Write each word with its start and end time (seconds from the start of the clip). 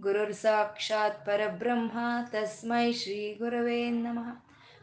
ಗುರುರ್ 0.00 0.34
ಸಾಕ್ಷಾತ್ 0.42 1.24
ಪರಬ್ರಹ್ಮ 1.26 1.98
ತಸ್ಮೈ 2.32 2.86
ಶ್ರೀ 3.00 3.20
ಗುರವೇ 3.40 3.80
ನಮಃ 4.02 4.28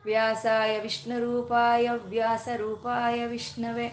ವ್ಯಾಸಾಯ 0.05 0.80
ವಿಷ್ಣುರೂಪಾಯ 0.80 1.89
ವ್ಯಾಸರೂಪಾಯ 2.13 3.25
ವಿಷ್ಣವೆ 3.25 3.89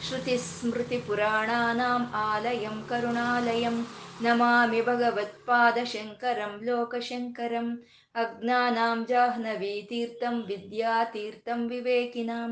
श्रुतिस्मृतिपुराणानाम् 0.00 2.12
आलयं 2.16 2.82
करुणालयं 2.90 3.76
नमामि 4.24 4.80
भगवत्पादशङ्करं 4.88 6.52
लोकशङ्करम् 6.66 7.70
अज्ञानां 8.14 8.98
जाह्नवीतीर्थं 9.08 10.36
विद्यातीर्थं 10.48 11.60
विवेकिनां 11.68 12.50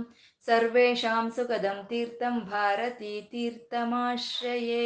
सर्वेषां 0.48 1.24
सुखदं 1.36 1.78
तीर्थं 1.90 2.34
भारतीतीर्थमाश्रये 2.50 4.84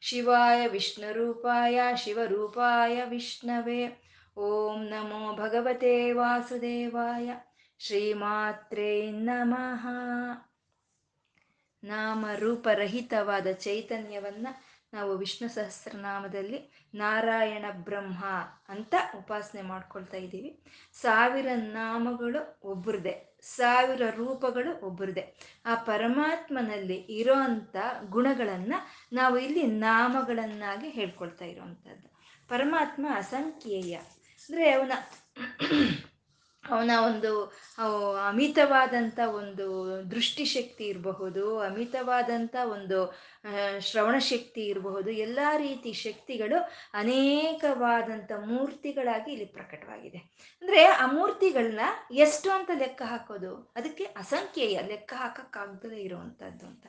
ಶಿವಾಯ 0.00 0.66
ವಿಷ್ಣುರೂಪಾಯ 0.66 1.80
ಶಿವರೂಪಾಯ 1.96 3.04
ವಿಷ್ಣವೇ. 3.04 4.02
ಓಂ 4.36 4.88
ನಮೋ 4.88 5.36
ಭಗವತೆ 5.36 6.12
ವಾಸುದೇವಾಯ. 6.12 7.34
ಶ್ರೀಮಾತ್ರೇ 7.78 9.10
ನಮಃ. 9.10 9.86
ನಾಮ 11.84 12.26
ರೂಪರಹಿತವಾದ 12.36 13.46
ಚೈತನ್ಯವನ್ನ 13.52 14.48
ನಾವು 14.92 15.16
ವಿಷ್ಣು 15.16 15.48
ಸಹಸ್ರನಾಮದಲ್ಲಿ 15.48 16.88
ನಾರಾಯಣ 16.94 17.64
ಬ್ರಹ್ಮ 17.72 18.24
ಅಂತ 18.68 18.94
ಉಪಾಸನೆ 19.18 19.62
ಮಾಡ್ಕೊಳ್ತಾ 19.62 20.16
ಇದ್ದೀವಿ. 20.16 20.64
ಸಾವಿರ 20.92 21.46
ನಾಮಗಳು 21.54 22.60
ಒಬ್ಬರದೇ 22.62 23.29
ಸಾವಿರ 23.42 24.02
ರೂಪಗಳು 24.10 24.86
ಒಬ್ಬರದೇ. 24.86 25.34
ಆ 25.66 25.74
ಪರಮಾತ್ಮನಲ್ಲಿ 25.74 26.94
ಇರೋ 26.94 27.34
ಅಂಥ 27.34 27.76
ಗುಣಗಳನ್ನು 28.08 28.88
ನಾವು 29.12 29.38
ಇಲ್ಲಿ 29.38 29.62
ನಾಮಗಳನ್ನಾಗಿ 29.62 30.88
ಹೇಳ್ಕೊಳ್ತಾ 30.88 31.44
ಇರೋವಂಥದ್ದು. 31.44 32.08
ಪರಮಾತ್ಮ 32.48 33.06
ಅಸಂಖ್ಯೇಯ. 33.14 33.94
ಅಂದರೆ 33.94 34.70
ಅವನ 34.70 34.92
ಅವನ 36.70 36.90
ಒಂದು 37.06 37.44
ಅಮಿತವಾದಂಥ 38.28 39.20
ಒಂದು 39.26 39.66
ದೃಷ್ಟಿಶಕ್ತಿ 40.10 40.84
ಇರಬಹುದು, 40.84 41.58
ಅಮಿತವಾದಂಥ 41.58 42.56
ಒಂದು 42.62 43.14
ಶ್ರವಣ 43.80 44.18
ಶಕ್ತಿ 44.18 44.62
ಇರಬಹುದು, 44.66 45.10
ಎಲ್ಲ 45.10 45.38
ರೀತಿ 45.56 45.92
ಶಕ್ತಿಗಳು 45.92 46.58
ಅನೇಕವಾದಂಥ 46.94 48.32
ಮೂರ್ತಿಗಳಾಗಿ 48.46 49.32
ಇಲ್ಲಿ 49.32 49.44
ಪ್ರಕಟವಾಗಿದೆ. 49.44 50.18
ಅಂದರೆ 50.62 50.84
ಆ 50.84 51.06
ಮೂರ್ತಿಗಳನ್ನ 51.06 51.80
ಎಷ್ಟು 52.10 52.50
ಅಂತ 52.50 52.70
ಲೆಕ್ಕ 52.74 53.02
ಹಾಕೋದು? 53.02 53.72
ಅದಕ್ಕೆ 53.76 54.04
ಅಸಂಖ್ಯೆಯ 54.04 54.82
ಲೆಕ್ಕ 54.82 55.12
ಹಾಕಕ್ಕಾಗ್ದಲೇ 55.16 55.96
ಇರುವಂಥದ್ದು 55.96 56.66
ಅಂತ. 56.66 56.86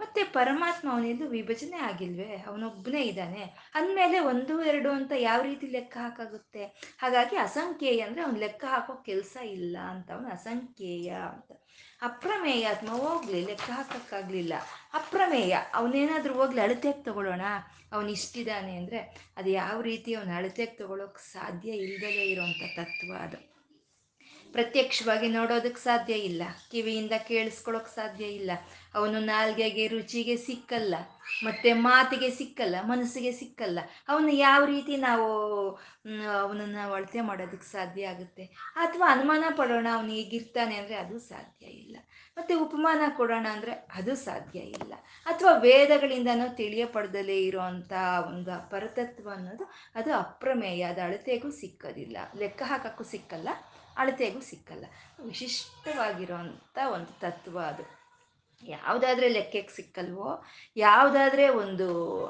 ಮತ್ತೆ 0.00 0.24
ಪರಮಾತ್ಮ 0.24 0.92
ಅವನಿಂದ 0.92 1.24
ವಿಭಜನೆ 1.28 1.78
ಆಗಿಲ್ವೇ? 1.78 2.42
ಅವನೊಬ್ಬನೇ 2.46 3.02
ಇದ್ದಾನೆ. 3.02 3.42
ಅಂದಮೇಲೆ 3.74 4.18
ಒಂದು, 4.18 4.62
ಎರಡು 4.62 4.90
ಅಂತ 4.90 5.12
ಯಾವ 5.18 5.42
ರೀತಿ 5.42 5.66
ಲೆಕ್ಕ 5.66 5.96
ಹಾಕಾಗುತ್ತೆ? 6.00 6.64
ಹಾಗಾಗಿ 6.98 7.36
ಅಸಂಖ್ಯೆಯ 7.36 8.00
ಅಂದರೆ 8.00 8.22
ಅವ್ನು 8.22 8.40
ಲೆಕ್ಕ 8.40 8.64
ಹಾಕೋ 8.64 8.94
ಕೆಲಸ 8.94 9.36
ಇಲ್ಲ 9.42 9.76
ಅಂತ, 9.78 10.10
ಅವನು 10.10 10.28
ಅಸಂಖ್ಯೇಯ 10.28 11.10
ಅಂತ. 11.10 11.52
ಅಪ್ರಮೇಯ 12.02 12.68
ಆತ್ಮ 12.68 12.88
ಹೋಗ್ಲಿ, 12.88 13.44
ಲೆಕ್ಕ 13.44 13.70
ಹಾಕಕ್ಕಾಗ್ಲಿಲ್ಲ. 13.70 14.52
ಅಪ್ರಮೇಯ, 14.94 15.56
ಅವನೇನಾದ್ರೂ 15.74 16.34
ಹೋಗ್ಲಿ 16.34 16.60
ಅಳತೆಗೆ 16.60 17.04
ತಗೊಳ್ಳೋಣ. 17.04 17.40
ಅವನು 17.92 18.08
ಇಷ್ಟಿದ್ದಾನೆ 18.08 18.76
ಅಂದರೆ, 18.76 19.30
ಅದು 19.36 19.50
ಯಾವ 19.50 19.80
ರೀತಿ 19.80 20.14
ಅವನು 20.14 20.36
ಅಳತೆಗೆ 20.36 20.70
ತಗೊಳ್ಳೋಕೆ 20.70 21.32
ಸಾಧ್ಯ 21.32 21.70
ಇಲ್ಲದಲೇ 21.70 22.22
ಇರೋವಂಥ 22.22 22.62
ತತ್ವ 22.76 23.12
ಅದು. 23.20 23.49
ಪ್ರತ್ಯಕ್ಷವಾಗಿ 24.52 25.28
ನೋಡೋದಕ್ಕೆ 25.28 25.80
ಸಾಧ್ಯ 25.80 26.14
ಇಲ್ಲ. 26.14 26.42
ಕಿವಿಯಿಂದ 26.70 27.12
ಕೇಳಿಸ್ಕೊಳ್ಳೋಕೆ 27.28 27.94
ಸಾಧ್ಯ 27.94 28.24
ಇಲ್ಲ. 28.24 28.50
ಅವನು 28.94 29.20
ನಾಲ್ಗೆಗೆ 29.20 29.86
ರುಚಿಗೆ 29.86 30.36
ಸಿಕ್ಕಲ್ಲ. 30.36 30.94
ಮತ್ತೆ 31.44 31.72
ಮಾತಿಗೆ 31.72 32.30
ಸಿಕ್ಕಲ್ಲ. 32.30 32.76
ಮನಸ್ಸಿಗೆ 32.82 33.32
ಸಿಕ್ಕಲ್ಲ. 33.32 33.78
ಅವನು 34.08 34.28
ಯಾವ 34.28 34.64
ರೀತಿ 34.64 34.96
ನಾವು 34.96 35.26
ಅವನನ್ನು 36.40 36.92
ಅಳತೆ 36.92 37.20
ಮಾಡೋದಕ್ಕೆ 37.20 37.72
ಸಾಧ್ಯ 37.72 38.08
ಆಗುತ್ತೆ? 38.08 38.44
ಅಥವಾ 38.74 39.12
ಅನುಮಾನ 39.12 39.44
ಪಡೋಣ, 39.56 39.86
ಅವನು 39.92 40.08
ಹೀಗಿರ್ತಾನೆ 40.08 40.76
ಅಂದರೆ 40.76 40.94
ಅದು 40.94 41.18
ಸಾಧ್ಯ 41.18 41.66
ಇಲ್ಲ. 41.66 41.96
ಮತ್ತೆ 42.36 42.54
ಉಪಮಾನ 42.54 43.02
ಕೊಡೋಣ 43.16 43.46
ಅಂದರೆ 43.50 43.72
ಅದು 43.72 44.16
ಸಾಧ್ಯ 44.16 44.58
ಇಲ್ಲ. 44.58 44.94
ಅಥವಾ 45.26 45.52
ವೇದಗಳಿಂದನೂ 45.52 46.54
ತಿಳಿಯಪಡದಲೇ 46.54 47.38
ಇರೋವಂಥ 47.38 47.92
ಒಂದು 48.26 48.70
ಪರತತ್ವ 48.70 49.30
ಅನ್ನೋದು, 49.30 49.64
ಅದು 49.94 50.14
ಅಪ್ರಮೇಯ, 50.14 50.82
ಅದು 50.82 51.02
ಅಳತೆಗೂ 51.02 51.50
ಸಿಕ್ಕೋದಿಲ್ಲ. 51.50 52.16
ಲೆಕ್ಕ 52.38 52.62
ಹಾಕೋಕ್ಕೂ 52.66 53.04
ಸಿಕ್ಕಲ್ಲ. 53.04 53.48
ಅಳತೆಗೂ 53.96 54.40
ಸಿಕ್ಕಲ್ಲ. 54.40 54.84
ವಿಶಿಷ್ಟವಾಗಿರುವಂಥ 55.24 56.78
ಒಂದು 56.92 57.20
ತತ್ವ 57.20 57.60
ಅದು. 57.60 58.00
ಯಾವುದಾದ್ರೆ 58.62 59.28
ಲೆಕ್ಕಕ್ಕೆ 59.28 59.76
ಸಿಕ್ಕಲ್ವೋ, 59.76 60.44
ಯಾವುದಾದ್ರೆ 60.76 61.48
ಒಂದು 61.48 62.26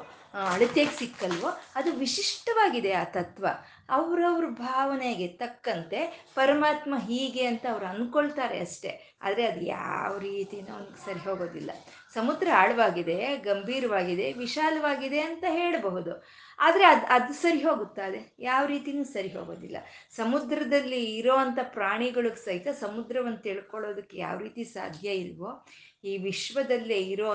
ಅಳತೆಗೆ 0.53 0.91
ಸಿಕ್ಕಲ್ವೋ, 0.91 1.49
ಅದು 1.75 1.93
ವಿಶಿಷ್ಟವಾಗಿದೆ 1.93 2.93
ಆ 2.93 3.04
ತತ್ವ. 3.04 3.47
ಅವರವ್ರ 3.88 4.44
ಭಾವನೆಗೆ 4.49 5.28
ತಕ್ಕಂತೆ 5.28 6.26
ಪರಮಾತ್ಮ 6.34 6.94
ಹೀಗೆ 6.99 7.47
ಅಂತ 7.47 7.66
ಅವ್ರು 7.72 7.87
ಅಂದ್ಕೊಳ್ತಾರೆ 7.87 8.60
ಅಷ್ಟೇ. 8.60 9.09
ಆದರೆ 9.22 9.47
ಅದು 9.47 9.60
ಯಾವ 9.60 10.19
ರೀತಿನೂ 10.19 10.72
ಅವ್ನಿಗೆ 10.75 11.04
ಸರಿ 11.04 11.20
ಹೋಗೋದಿಲ್ಲ. 11.20 11.70
ಸಮುದ್ರ 12.14 12.48
ಆಳವಾಗಿದೆ, 12.54 13.36
ಗಂಭೀರವಾಗಿದೆ, 13.36 14.32
ವಿಶಾಲವಾಗಿದೆ 14.32 15.20
ಅಂತ 15.20 15.44
ಹೇಳಬಹುದು. 15.48 16.12
ಆದರೆ 16.58 16.84
ಅದು 16.84 17.06
ಅದು 17.06 17.32
ಸರಿ 17.32 17.58
ಹೋಗುತ್ತಾ 17.58 18.03
ಅದೇ? 18.06 18.32
ಯಾವ 18.41 18.66
ರೀತಿನೂ 18.66 19.04
ಸರಿ 19.04 19.28
ಹೋಗೋದಿಲ್ಲ. 19.28 19.76
ಸಮುದ್ರದಲ್ಲಿ 20.16 21.16
ಇರೋ 21.16 21.36
ಅಂಥ 21.36 21.58
ಪ್ರಾಣಿಗಳಿಗೆ 21.62 22.44
ಸಹಿತ 22.44 22.69
ಸಮುದ್ರವನ್ನು 22.81 23.38
ತಿಳ್ಕೊಳ್ಳೋದಕ್ಕೆ 23.38 24.19
ಯಾವ 24.19 24.38
ರೀತಿ 24.38 24.64
ಸಾಧ್ಯ 24.64 25.10
ಇಲ್ವೋ, 25.10 25.66
ಈ 26.04 26.19
ವಿಶ್ವದಲ್ಲೇ 26.19 26.98
ಇರೋ 26.98 27.31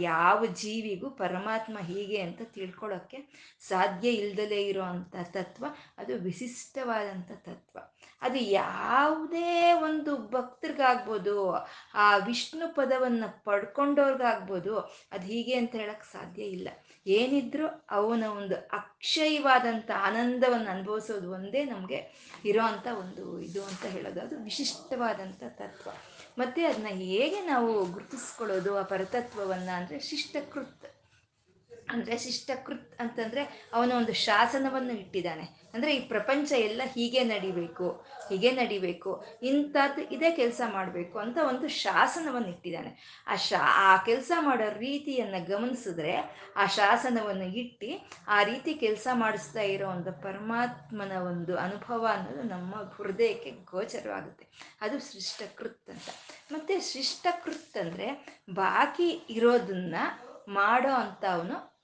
ಯಾವ 0.00 0.46
ಜೀವಿಗೂ 0.46 1.10
ಪರಮಾತ್ಮ 1.10 1.78
ಹೀಗೆ 1.78 2.18
ಅಂತ 2.20 2.42
ತಿಳ್ಕೊಳ್ಳೋಕ್ಕೆ 2.42 3.18
ಸಾಧ್ಯ 3.68 4.08
ಇಲ್ಲದಲೇ 4.08 4.62
ಇರೋ 4.62 4.82
ತತ್ವ, 5.32 5.64
ಅದು 5.98 6.16
ವಿಶಿಷ್ಟವಾದಂಥ 6.16 7.30
ತತ್ವ. 7.32 7.78
ಅದು 8.22 8.38
ಯಾವುದೇ 8.38 9.72
ಒಂದು 9.72 10.16
ಭಕ್ತರಿಗಾಗ್ಬೋದು, 10.16 11.52
ಆ 11.94 12.16
ವಿಷ್ಣು 12.16 12.74
ಪದವನ್ನು 12.74 13.44
ಪಡ್ಕೊಂಡವ್ರಿಗಾಗ್ಬೋದು, 13.44 14.78
ಅದು 15.12 15.26
ಹೀಗೆ 15.26 15.54
ಅಂತ 15.54 15.74
ಹೇಳಕ್ಕೆ 15.74 16.12
ಸಾಧ್ಯ 16.12 16.42
ಇಲ್ಲ. 16.42 16.68
ಏನಿದ್ರು 17.06 17.86
ಅವನ 17.90 18.24
ಒಂದು 18.24 18.54
ಅಕ್ಷಯವಾದಂಥ 18.54 19.90
ಆನಂದವನ್ನು 19.90 20.70
ಅನುಭವಿಸೋದು 20.70 21.32
ಒಂದೇ 21.32 21.64
ನಮಗೆ 21.64 22.30
ಇರೋ 22.44 22.94
ಒಂದು 22.98 23.40
ಇದು 23.40 23.64
ಅಂತ 23.64 23.84
ಹೇಳೋದು. 23.86 24.20
ಅದು 24.20 24.38
ವಿಶಿಷ್ಟವಾದಂಥ 24.38 25.42
ತತ್ವ. 25.48 25.90
ಮತ್ತು 26.38 26.68
ಅದನ್ನ 26.68 26.86
ಹೇಗೆ 26.86 27.40
ನಾವು 27.40 27.84
ಗುರುತಿಸ್ಕೊಳ್ಳೋದು, 27.84 28.78
ಆ 28.78 28.82
ಪರತತ್ವವನ್ನು 28.82 29.76
ಅಂದರೆ 29.76 29.98
ಶಿಷ್ಟಕೃತ್. 29.98 30.95
ಅಂದರೆ 31.88 32.18
ಶಿಷ್ಟಕೃತ್ 32.18 33.00
ಅಂತಂದರೆ 33.00 33.68
ಅವನ 33.72 33.92
ಒಂದು 33.92 34.12
ಶಾಸನವನ್ನು 34.12 34.92
ಇಟ್ಟಿದ್ದಾನೆ. 34.92 35.66
ಅಂದರೆ 35.74 35.96
ಈ 35.96 36.00
ಪ್ರಪಂಚ 36.08 36.52
ಎಲ್ಲ 36.52 36.82
ಹೀಗೆ 36.94 37.24
ನಡಿಬೇಕು 37.24 38.04
ಹೀಗೆ 38.28 38.50
ನಡಿಬೇಕು, 38.50 39.24
ಇಂಥದ್ದು 39.42 40.02
ಇದೇ 40.02 40.30
ಕೆಲಸ 40.30 40.60
ಮಾಡಬೇಕು 40.72 41.18
ಅಂತ 41.18 41.38
ಒಂದು 41.38 41.68
ಶಾಸನವನ್ನು 41.68 42.48
ಇಟ್ಟಿದ್ದಾನೆ. 42.48 43.22
ಆ 43.26 43.36
ಶಾ, 43.36 43.58
ಆ 43.58 43.96
ಕೆಲಸ 43.96 44.32
ಮಾಡೋ 44.38 44.78
ರೀತಿಯನ್ನು 44.78 45.46
ಗಮನಿಸಿದ್ರೆ 45.46 46.14
ಆ 46.56 46.66
ಶಾಸನವನ್ನು 46.66 47.44
ಇಟ್ಟು 47.44 47.90
ಆ 48.28 48.42
ರೀತಿ 48.42 48.74
ಕೆಲಸ 48.74 49.06
ಮಾಡಿಸ್ತಾ 49.12 49.60
ಇರೋ 49.60 49.88
ಒಂದು 49.88 50.12
ಪರಮಾತ್ಮನ 50.12 51.12
ಒಂದು 51.12 51.56
ಅನುಭವ 51.56 52.06
ಅನ್ನೋದು 52.12 52.42
ನಮ್ಮ 52.42 52.74
ಹೃದಯಕ್ಕೆ 52.74 53.50
ಗೋಚರವಾಗುತ್ತೆ. 53.50 54.46
ಅದು 54.80 54.98
ಶಿಷ್ಟಕೃತ್ 55.12 55.90
ಅಂತ. 55.90 56.08
ಮತ್ತು 56.52 56.92
ಶಿಷ್ಟಕೃತ್ 56.92 57.76
ಅಂದರೆ 57.76 58.08
ಬಾಕಿ 58.50 59.10
ಇರೋದನ್ನ 59.30 59.94
ಮಾಡೋ 60.48 60.88
ಅಂತ 60.88 61.24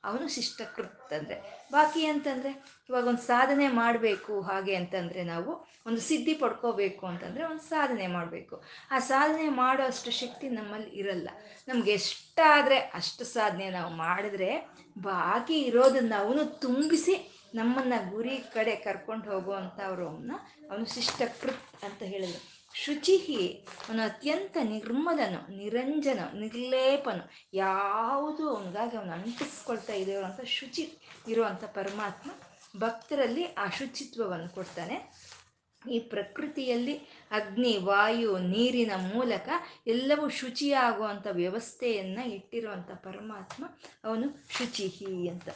ಅವನು 0.05 0.29
ಶಿಷ್ಟಕೃತ್ 0.29 1.13
ಅಂದರೆ 1.13 1.67
ಬಾಕಿ 1.73 2.07
ಅಂತಂದರೆ 2.07 2.51
ಇವಾಗ 2.89 3.07
ಒಂದು 3.07 3.23
ಸಾಧನೆ 3.23 3.69
ಮಾಡಬೇಕು 3.69 4.41
ಹಾಗೆ 4.41 4.75
ಅಂತಂದರೆ 4.77 5.23
ನಾವು 5.25 5.69
ಒಂದು 5.87 6.01
ಸಿದ್ಧಿ 6.01 6.35
ಪಡ್ಕೋಬೇಕು 6.35 7.07
ಅಂತಂದರೆ 7.07 7.45
ಒಂದು 7.45 7.63
ಸಾಧನೆ 7.63 8.07
ಮಾಡಬೇಕು. 8.07 8.63
ಆ 8.91 8.99
ಸಾಧನೆ 8.99 9.49
ಮಾಡೋ 9.49 9.83
ಅಷ್ಟು 9.83 10.11
ಶಕ್ತಿ 10.11 10.49
ನಮ್ಮಲ್ಲಿ 10.49 10.91
ಇರಲ್ಲ. 10.91 11.29
ನಮ್ಗೆ 11.69 11.93
ಎಷ್ಟಾದರೆ 11.93 12.79
ಅಷ್ಟು 12.79 13.25
ಸಾಧನೆ 13.25 13.71
ನಾವು 13.71 13.93
ಮಾಡಿದ್ರೆ 13.95 14.51
ಬಾಕಿ 14.99 15.59
ಇರೋದನ್ನು 15.61 16.25
ಅವನು 16.25 16.45
ತುಂಬಿಸಿ 16.45 17.15
ನಮ್ಮನ್ನು 17.55 18.11
ಗುರಿ 18.11 18.37
ಕಡೆ 18.39 18.77
ಕರ್ಕೊಂಡು 18.77 19.31
ಹೋಗುವಂಥವ್ರು 19.31 20.09
ಅವನ್ನ, 20.09 20.33
ಅವನು 20.71 20.87
ಶಿಷ್ಟಕೃತ್ 20.95 21.85
ಅಂತ 21.85 22.03
ಹೇಳಿದ್ರು. 22.03 22.62
ಶುಚಿಹಿ 22.75 23.67
ಅವನು 23.89 24.03
ಅತ್ಯಂತ 24.03 24.57
ನಿರ್ಮಲನು, 24.63 25.57
ನಿರಂಜನ, 25.57 26.19
ನಿರ್ಲೇಪನು, 26.39 27.31
ಯಾವುದು 27.55 28.57
ಅವನಿಗಾಗಿ 28.57 28.97
ಅವನು 28.97 29.13
ಅಂಟಿಸ್ಕೊಳ್ತಾ 29.13 29.93
ಇದೆಯೋ 29.93 30.23
ಅಂತ 30.23 30.41
ಶುಚಿ 30.41 30.99
ಇರುವಂಥ 31.29 31.65
ಪರಮಾತ್ಮ 31.65 32.31
ಭಕ್ತರಲ್ಲಿ 32.79 33.45
ಆ 33.45 33.67
ಶುಚಿತ್ವವನ್ನು 33.69 34.49
ಕೊಡ್ತಾನೆ. 34.49 35.13
ಈ 35.90 35.99
ಪ್ರಕೃತಿಯಲ್ಲಿ 35.99 36.94
ಅಗ್ನಿ, 37.31 37.79
ವಾಯು, 37.79 38.38
ನೀರಿನ 38.38 38.93
ಮೂಲಕ 39.14 39.49
ಎಲ್ಲವೂ 39.87 40.29
ಶುಚಿಯಾಗುವಂಥ 40.29 41.26
ವ್ಯವಸ್ಥೆಯನ್ನು 41.31 42.29
ಇಟ್ಟಿರುವಂಥ 42.29 42.90
ಪರಮಾತ್ಮ 42.90 43.64
ಅವನು 44.05 44.46
ಶುಚಿಹಿ 44.58 45.29
ಅಂತ. 45.29 45.49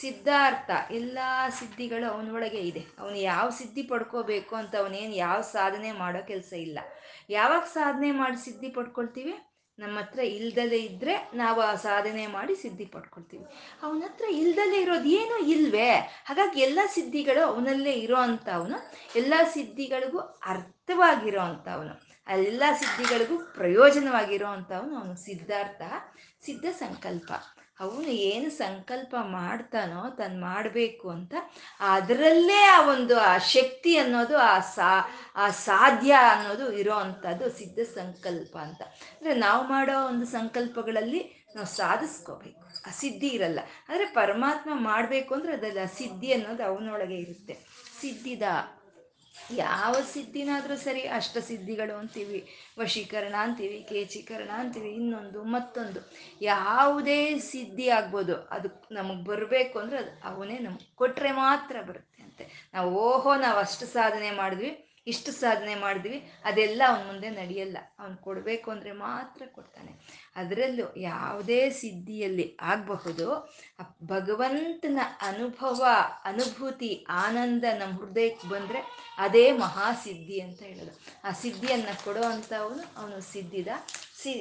ಸಿದ್ಧಾರ್ಥ, 0.00 0.70
ಎಲ್ಲ 0.90 1.18
ಸಿದ್ಧಿಗಳು 1.48 2.12
ಅವನೊಳಗೆ 2.12 2.58
ಇದೆ. 2.58 2.84
ಅವನು 2.98 3.16
ಯಾವ 3.16 3.50
ಸಿದ್ಧಿ 3.50 3.82
ಪಡ್ಕೋಬೇಕು 3.82 4.56
ಅಂತ 4.56 4.76
ಅವನೇನು 4.76 5.14
ಯಾವ 5.14 5.40
ಸಾಧನೆ 5.40 5.92
ಮಾಡೋ 5.92 6.26
ಕೆಲಸ 6.26 6.52
ಇಲ್ಲ. 6.52 6.78
ಯಾವಾಗ 7.30 7.62
ಸಾಧನೆ 7.62 8.10
ಮಾಡಿ 8.10 8.44
ಸಿದ್ಧಿ 8.44 8.68
ಪಡ್ಕೊಳ್ತೀವಿ? 8.68 9.53
ನಮ್ಮ 9.78 9.98
ಹತ್ರ 9.98 10.18
ಇಲ್ದಲೇ 10.18 10.78
ಇದ್ದರೆ 10.78 11.30
ನಾವು 11.34 11.60
ಆ 11.60 11.74
ಸಾಧನೆ 11.74 12.26
ಮಾಡಿ 12.26 12.54
ಸಿದ್ಧಿ 12.56 12.84
ಪಡ್ಕೊಳ್ತೀವಿ. 12.84 13.44
ಅವನ 13.82 14.02
ಹತ್ರ 14.02 14.24
ಇಲ್ದಲೇ 14.30 14.80
ಇರೋದು 14.80 15.08
ಏನೂ 15.08 15.38
ಇಲ್ವೇ? 15.46 15.90
ಹಾಗಾಗಿ 16.24 16.60
ಎಲ್ಲ 16.60 16.80
ಸಿದ್ಧಿಗಳು 16.86 17.42
ಅವನಲ್ಲೇ 17.46 17.92
ಇರೋ 17.92 18.16
ಅವನು 18.52 18.78
ಎಲ್ಲ 19.16 19.34
ಸಿದ್ಧಿಗಳಿಗೂ 19.52 20.18
ಅರ್ಥವಾಗಿರೋ 20.18 21.40
ಅಂಥವನು 21.40 22.14
ಎಲ್ಲ 22.26 22.62
ಸಿದ್ಧಿಗಳಿಗೂ 22.80 23.38
ಪ್ರಯೋಜನವಾಗಿರೋ 23.38 24.46
ಅಂಥವನು 24.46 24.96
ಅವನು 24.98 25.16
ಸಿದ್ಧಾರ್ಥ, 25.16 25.82
ಸಿದ್ಧ 26.44 26.66
ಸಂಕಲ್ಪ. 26.72 27.32
ಅವನು 27.80 28.08
ಏನು 28.08 28.50
ಸಂಕಲ್ಪ 28.50 29.14
ಮಾಡ್ತಾನೋ 29.20 30.10
ತಾನು 30.10 30.40
ಮಾಡಬೇಕು 30.40 31.10
ಅಂತ 31.10 31.34
ಅದರಲ್ಲೇ 31.80 32.60
ಆ 32.62 32.90
ಒಂದು 32.90 33.20
ಆ 33.20 33.38
ಶಕ್ತಿ 33.38 33.96
ಅನ್ನೋದು, 33.96 34.38
ಆ 34.38 34.60
ಸಾ, 34.60 35.14
ಆ 35.36 35.50
ಸಾಧ್ಯ 35.50 36.12
ಅನ್ನೋದು 36.12 36.72
ಇರೋ 36.72 36.94
ಅಂಥದ್ದು 36.94 37.50
ಸಿದ್ಧ 37.50 37.78
ಸಂಕಲ್ಪ 37.78 38.56
ಅಂತ. 38.56 38.82
ಅಂದರೆ 38.82 39.34
ನಾವು 39.34 39.68
ಮಾಡೋ 39.68 40.06
ಒಂದು 40.06 40.26
ಸಂಕಲ್ಪಗಳಲ್ಲಿ 40.26 41.50
ನಾವು 41.54 41.66
ಸಾಧಿಸ್ಕೋಬೇಕು. 41.66 42.88
ಆ 42.88 42.90
ಸಿದ್ಧಿ 42.90 43.28
ಇರಲ್ಲ. 43.28 43.60
ಆದರೆ 43.88 44.06
ಪರಮಾತ್ಮ 44.06 44.70
ಮಾಡಬೇಕು 44.74 45.34
ಅಂದರೆ 45.34 45.52
ಅದರಲ್ಲಿ 45.52 45.80
ಆ 45.80 45.86
ಸಿದ್ಧಿ 45.86 46.32
ಅನ್ನೋದು 46.32 46.64
ಅವನೊಳಗೆ 46.64 47.14
ಇರುತ್ತೆ. 47.14 47.54
ಸಿದ್ಧಿದ 48.00 48.42
ಯಾವ 49.56 49.94
ಸಿದ್ಧಿನಾದರೂ 50.12 50.76
ಸರಿ 50.76 51.02
ಅಷ್ಟ 51.02 51.38
ಸಿದ್ಧಿಗಳು 51.38 51.98
ಅಂತೀವಿ. 51.98 52.48
ವಶೀಕರಣ 52.78 53.34
ಅಂತೀವಿ, 53.40 53.86
ಕೇಚೀಕರಣ 53.88 54.50
ಅಂತೀವಿ, 54.54 54.88
ಇನ್ನೊಂದು, 54.88 55.44
ಮತ್ತೊಂದು. 55.44 56.00
ಯಾವುದೇ 56.42 57.38
ಸಿದ್ಧಿ 57.38 57.88
ಆಗ್ಬೋದು, 57.88 58.34
ಅದು 58.34 58.68
ನಮಗೆ 58.92 59.24
ಬರಬೇಕು 59.24 59.78
ಅಂದರೆ 59.78 59.98
ಅದು 59.98 60.12
ಅವನೇ 60.24 60.58
ನಮ್ಗೆ 60.58 60.96
ಕೊಟ್ಟರೆ 60.96 61.32
ಮಾತ್ರ 61.32 61.76
ಬರುತ್ತೆ 61.82 62.22
ಅಂತೆ. 62.22 62.70
ನಾವು 62.74 62.90
ಓಹೋ, 62.96 63.34
ನಾವು 63.36 63.58
ಅಷ್ಟು 63.58 63.86
ಸಾಧನೆ 63.86 64.30
ಮಾಡಿದ್ವಿ 64.30 64.72
ಇಷ್ಟು 65.06 65.30
ಸಾಧನೆ 65.32 65.74
ಮಾಡಿದ್ವಿ, 65.74 66.18
ಅದೆಲ್ಲ 66.48 66.82
ಅವನ 66.90 67.02
ಮುಂದೆ 67.06 67.30
ನಡೆಯಲ್ಲ. 67.40 67.78
ಅವನು 68.00 68.16
ಕೊಡಬೇಕು 68.26 68.68
ಅಂದರೆ 68.74 68.92
ಮಾತ್ರ 69.06 69.42
ಕೊಡ್ತಾನೆ. 69.56 69.92
ಅದರಲ್ಲೂ 70.40 70.86
ಯಾವುದೇ 71.10 71.60
ಸಿದ್ಧಿಯಲ್ಲಿ 71.80 72.46
ಆಗಬಹುದು 72.72 73.26
ಭಗವಂತನ 74.14 74.98
ಅನುಭವ, 75.30 75.82
ಅನುಭೂತಿ, 76.24 76.92
ಆನಂದ 77.24 77.64
ನಮ್ಮ 77.80 77.94
ಹೃದಯಕ್ಕೆ 78.02 78.48
ಬಂದರೆ 78.48 78.82
ಅದೇ 79.18 79.46
ಮಹಾಸಿದ್ಧಿ 79.64 80.38
ಅಂತ 80.40 80.60
ಹೇಳೋದು. 80.70 80.94
ಆ 81.24 81.32
ಸಿದ್ಧಿಯನ್ನು 81.42 81.96
ಕೊಡೋ 82.04 82.24
ಅಂಥವನು 82.34 82.84
ಅವನು 83.00 83.18
ಸಿದ್ಧಿದ, 83.32 83.68
ಸಿ, 84.22 84.32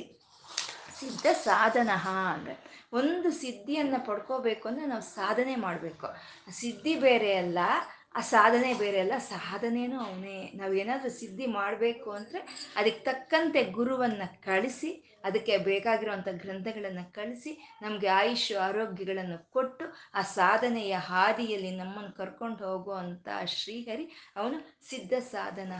ಸಿದ್ಧ 0.99 1.27
ಸಾಧನ 1.49 1.89
ಅಂದರೆ 2.33 2.55
ಒಂದು 2.99 3.29
ಸಿದ್ಧಿಯನ್ನು 3.41 3.99
ಪಡ್ಕೋಬೇಕು 4.05 4.65
ಅಂದರೆ 4.69 4.85
ನಾವು 4.85 5.05
ಸಾಧನೆ 5.15 5.55
ಮಾಡಬೇಕು. 5.63 6.07
ಸಿದ್ಧಿ 6.59 6.93
ಬೇರೆ 7.05 7.31
ಅಲ್ಲ 7.37 7.59
ಆ 8.15 8.21
ಸಾಧನೆ 8.33 8.69
ಬೇರೆ 8.81 8.99
ಅಲ್ಲ 9.03 9.15
ಸಾಧನೆಯೂ 9.33 9.97
ಅವನೇ. 10.07 10.37
ನಾವೇನಾದರೂ 10.59 11.11
ಸಿದ್ಧಿ 11.21 11.45
ಮಾಡಬೇಕು 11.59 12.09
ಅಂದರೆ 12.17 12.39
ಅದಕ್ಕೆ 12.79 13.01
ತಕ್ಕಂತೆ 13.09 13.61
ಗುರುವನ್ನು 13.77 14.27
ಕಳಿಸಿ, 14.47 14.91
ಅದಕ್ಕೆ 15.27 15.53
ಬೇಕಾಗಿರುವಂಥ 15.67 16.29
ಗ್ರಂಥಗಳನ್ನು 16.43 17.03
ಕಳಿಸಿ, 17.17 17.51
ನಮಗೆ 17.83 18.07
ಆಯುಷ್, 18.19 18.47
ಆರೋಗ್ಯಗಳನ್ನು 18.67 19.37
ಕೊಟ್ಟು 19.55 19.85
ಆ 20.19 20.23
ಸಾಧನೆಯ 20.39 20.95
ಹಾದಿಯಲ್ಲಿ 21.11 21.71
ನಮ್ಮನ್ನು 21.81 22.13
ಕರ್ಕೊಂಡು 22.21 22.63
ಹೋಗುವಂಥ 22.69 23.27
ಶ್ರೀಹರಿ 23.57 24.07
ಅವನು 24.39 24.59
ಸಿದ್ಧ 24.89 25.13
ಸಾಧನ 25.35 25.73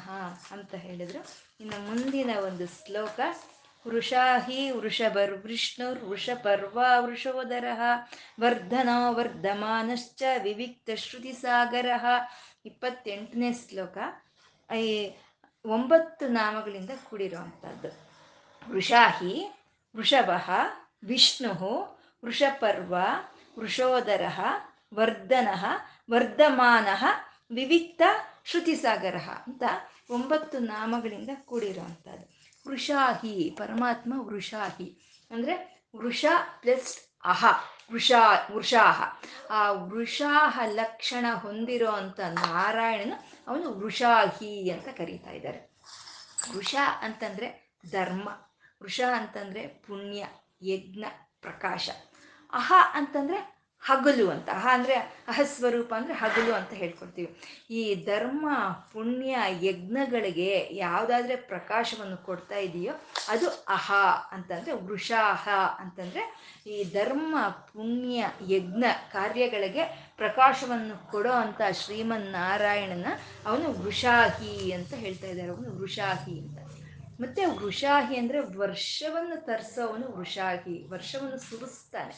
ಅಂತ 0.56 0.74
ಹೇಳಿದರು. 0.86 1.24
ಇನ್ನು 1.64 1.80
ಮುಂದಿನ 1.90 2.32
ಒಂದು 2.50 2.68
ಶ್ಲೋಕ 2.78 3.20
ವೃಷಾಹಿ 3.88 4.72
ವೃಷಭರ್ 4.72 5.32
ವಿಷ್ಣುರ್ 5.32 6.04
ವೃಷಪರ್ವ 6.04 6.80
ವೃಷೋದರ 7.00 7.66
ವರ್ಧನೋ 8.40 9.14
ವರ್ಧಮಾನಶ್ಚ 9.14 10.24
ವಿವಿಕ್ತ 10.44 10.90
ಶ್ರುತಿಸಾಗರ 10.96 11.90
ಇಪ್ಪತ್ತೆಂಟನೇ 12.66 13.54
ಶ್ಲೋಕ. 13.54 13.98
ಐ, 14.72 15.10
ಒಂಬತ್ತು 15.66 16.28
ನಾಮಗಳಿಂದ 16.28 16.90
ಕೂಡಿರುವಂಥದ್ದು. 17.04 18.10
ವೃಷಾಹಿ 18.72 19.52
ವೃಷಭ 19.96 20.30
ವಿಷ್ಣು 21.04 21.54
ವೃಷಪರ್ವ 22.26 22.96
ವೃಷೋದರ 23.60 24.24
ವರ್ಧನ 24.94 25.48
ವರ್ಧಮಾನ 26.12 26.88
ವಿವಿಕ್ತ 27.52 28.02
ಶ್ರುತಿಸಾಗರ 28.46 29.16
ಅಂತ 29.48 29.64
ಒಂಬತ್ತು 30.10 30.60
ನಾಮಗಳಿಂದ 30.60 31.30
ಕೂಡಿರುವಂಥದ್ದು. 31.46 32.43
ವೃಷಾಹಿ, 32.68 33.56
ಪರಮಾತ್ಮ 33.58 34.14
ವೃಷಾಹಿ. 34.18 35.18
ಅಂದರೆ 35.32 35.84
ವೃಷ 35.96 36.26
ಪ್ಲಸ್ 36.62 37.20
ಅಹ, 37.24 37.46
ವೃಷಾ, 37.92 38.48
ವೃಷಾಹ. 38.54 39.22
ಆ 39.50 39.72
ವೃಷಾಹ 39.72 40.60
ಲಕ್ಷಣ 40.66 41.26
ಹೊಂದಿರೋ 41.34 41.90
ಅಂಥ 41.90 42.20
ನಾರಾಯಣನ 42.20 43.14
ಅವನು 43.48 43.80
ವೃಷಾಹಿ 43.80 44.70
ಅಂತ 44.70 44.88
ಕರೀತಾ 44.88 45.32
ಇದ್ದಾರೆ. 45.32 45.74
ವೃಷ 46.56 46.76
ಅಂತಂದರೆ 47.02 47.74
ಧರ್ಮ, 47.92 48.30
ವೃಷ 48.82 49.02
ಅಂತಂದರೆ 49.02 49.68
ಪುಣ್ಯ, 49.68 50.26
ಯಜ್ಞ, 50.62 51.06
ಪ್ರಕಾಶ. 51.42 51.90
ಅಹ 52.54 52.74
ಅಂತಂದರೆ 52.94 53.53
ಹಗಲು 53.84 54.30
ಅಂತ. 54.30 54.50
ಅಂದರೆ 54.50 54.96
ಅಹಸ್ವರೂಪ 55.28 55.94
ಅಂದರೆ 55.94 56.14
ಹಗಲು 56.14 56.54
ಅಂತ 56.54 56.74
ಹೇಳ್ಕೊಡ್ತೀವಿ. 56.74 57.30
ಈ 57.70 58.06
ಧರ್ಮ, 58.06 58.46
ಪುಣ್ಯ, 58.94 59.38
ಯಜ್ಞಗಳಿಗೆ 59.62 60.70
ಯಾವುದಾದ್ರೆ 60.76 61.36
ಪ್ರಕಾಶವನ್ನು 61.36 62.18
ಕೊಡ್ತಾ 62.18 62.58
ಇದೆಯೋ 62.58 62.94
ಅದು 63.30 63.50
ಅಹ 63.50 63.92
ಅಂತಂದರೆ 64.32 64.74
ವೃಷಾಹ 64.74 65.50
ಅಂತಂದರೆ 65.80 66.24
ಈ 66.68 66.78
ಧರ್ಮ, 66.94 67.36
ಪುಣ್ಯ, 67.74 68.26
ಯಜ್ಞ 68.50 68.84
ಕಾರ್ಯಗಳಿಗೆ 69.12 69.84
ಪ್ರಕಾಶವನ್ನು 70.18 71.12
ಕೊಡೋ 71.12 71.30
ಶ್ರೀಮನ್ 71.30 71.74
ಶ್ರೀಮನ್ನಾರಾಯಣನ 71.74 73.08
ಅವನು 73.46 73.68
ವೃಷಾಹಿ 73.84 74.72
ಅಂತ 74.72 74.94
ಹೇಳ್ತಾ 74.94 75.28
ಇದ್ದಾರೆ. 75.28 75.52
ಅವನು 75.52 75.72
ವೃಷಾಹಿ 75.80 76.40
ಅಂತ. 76.40 76.53
ಮತ್ತು 77.24 77.66
ವೃಷಾಹಿ 77.66 78.18
ಅಂದರೆ 78.18 78.40
ವರ್ಷವನ್ನು 78.40 79.46
ತರಿಸೋವನು 79.46 80.18
ವೃಷಾಹಿ, 80.18 80.88
ವರ್ಷವನ್ನು 80.90 81.38
ಸುರಿಸ್ತಾನೆ. 81.38 82.16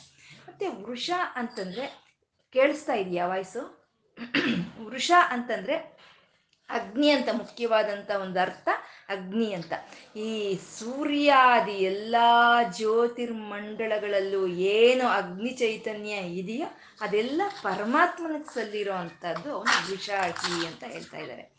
ಮತ್ತೆ 0.48 0.68
ವೃಷ 0.68 1.10
ಅಂತಂದರೆ, 1.36 2.06
ಕೇಳಿಸ್ತಾ 2.54 2.94
ಇದೆಯಾ 2.94 3.28
ವಾಯ್ಸು? 3.28 3.86
ವೃಷ 4.86 5.12
ಅಂತಂದರೆ 5.30 5.96
ಅಗ್ನಿ 6.70 7.10
ಅಂತ 7.10 7.30
ಮುಖ್ಯವಾದಂಥ 7.32 8.12
ಒಂದು 8.12 8.40
ಅರ್ಥ, 8.40 8.70
ಅಗ್ನಿ 9.10 9.54
ಅಂತ. 9.54 9.74
ಈ 10.16 10.56
ಸೂರ್ಯಾದಿ 10.56 11.72
ಎಲ್ಲ 11.72 12.16
ಜ್ಯೋತಿರ್ಮಂಡಳಗಳಲ್ಲೂ 12.78 14.48
ಏನು 14.48 15.08
ಅಗ್ನಿ 15.08 15.50
ಚೈತನ್ಯ 15.50 16.12
ಇದೆಯೋ 16.12 16.66
ಅದೆಲ್ಲ 17.02 17.42
ಪರಮಾತ್ಮನಿಗೆ 17.64 18.54
ಸಲ್ಲಿರೋ 18.54 18.94
ಅಂಥದ್ದು 18.94 19.52
ಅವನು 19.54 19.92
ವೃಷಾಹಿ 19.92 20.68
ಅಂತ 20.68 20.84
ಹೇಳ್ತಾ 20.84 21.18
ಇದ್ದಾರೆ. 21.18 21.55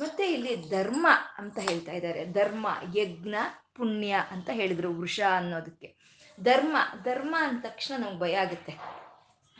ಮತ್ತೆ 0.00 0.32
ಇಲ್ಲಿ 0.32 0.70
ಧರ್ಮ 0.70 1.06
ಅಂತ 1.38 1.58
ಹೇಳ್ತಾ 1.58 1.92
ಇದ್ದಾರೆ. 1.92 2.24
ಧರ್ಮ, 2.24 2.66
ಯಜ್ಞ, 2.96 3.34
ಪುಣ್ಯ 3.76 4.16
ಅಂತ 4.30 4.50
ಹೇಳಿದ್ರು 4.52 4.94
ವೃಷ 4.94 5.20
ಅನ್ನೋದಕ್ಕೆ. 5.20 5.96
ಧರ್ಮ 6.40 6.76
ಧರ್ಮ 7.04 7.36
ಅಂದ 7.38 7.62
ತಕ್ಷಣ 7.62 7.94
ನಮ್ಗೆ 8.02 8.18
ಭಯ 8.18 8.36
ಆಗುತ್ತೆ. 8.36 8.72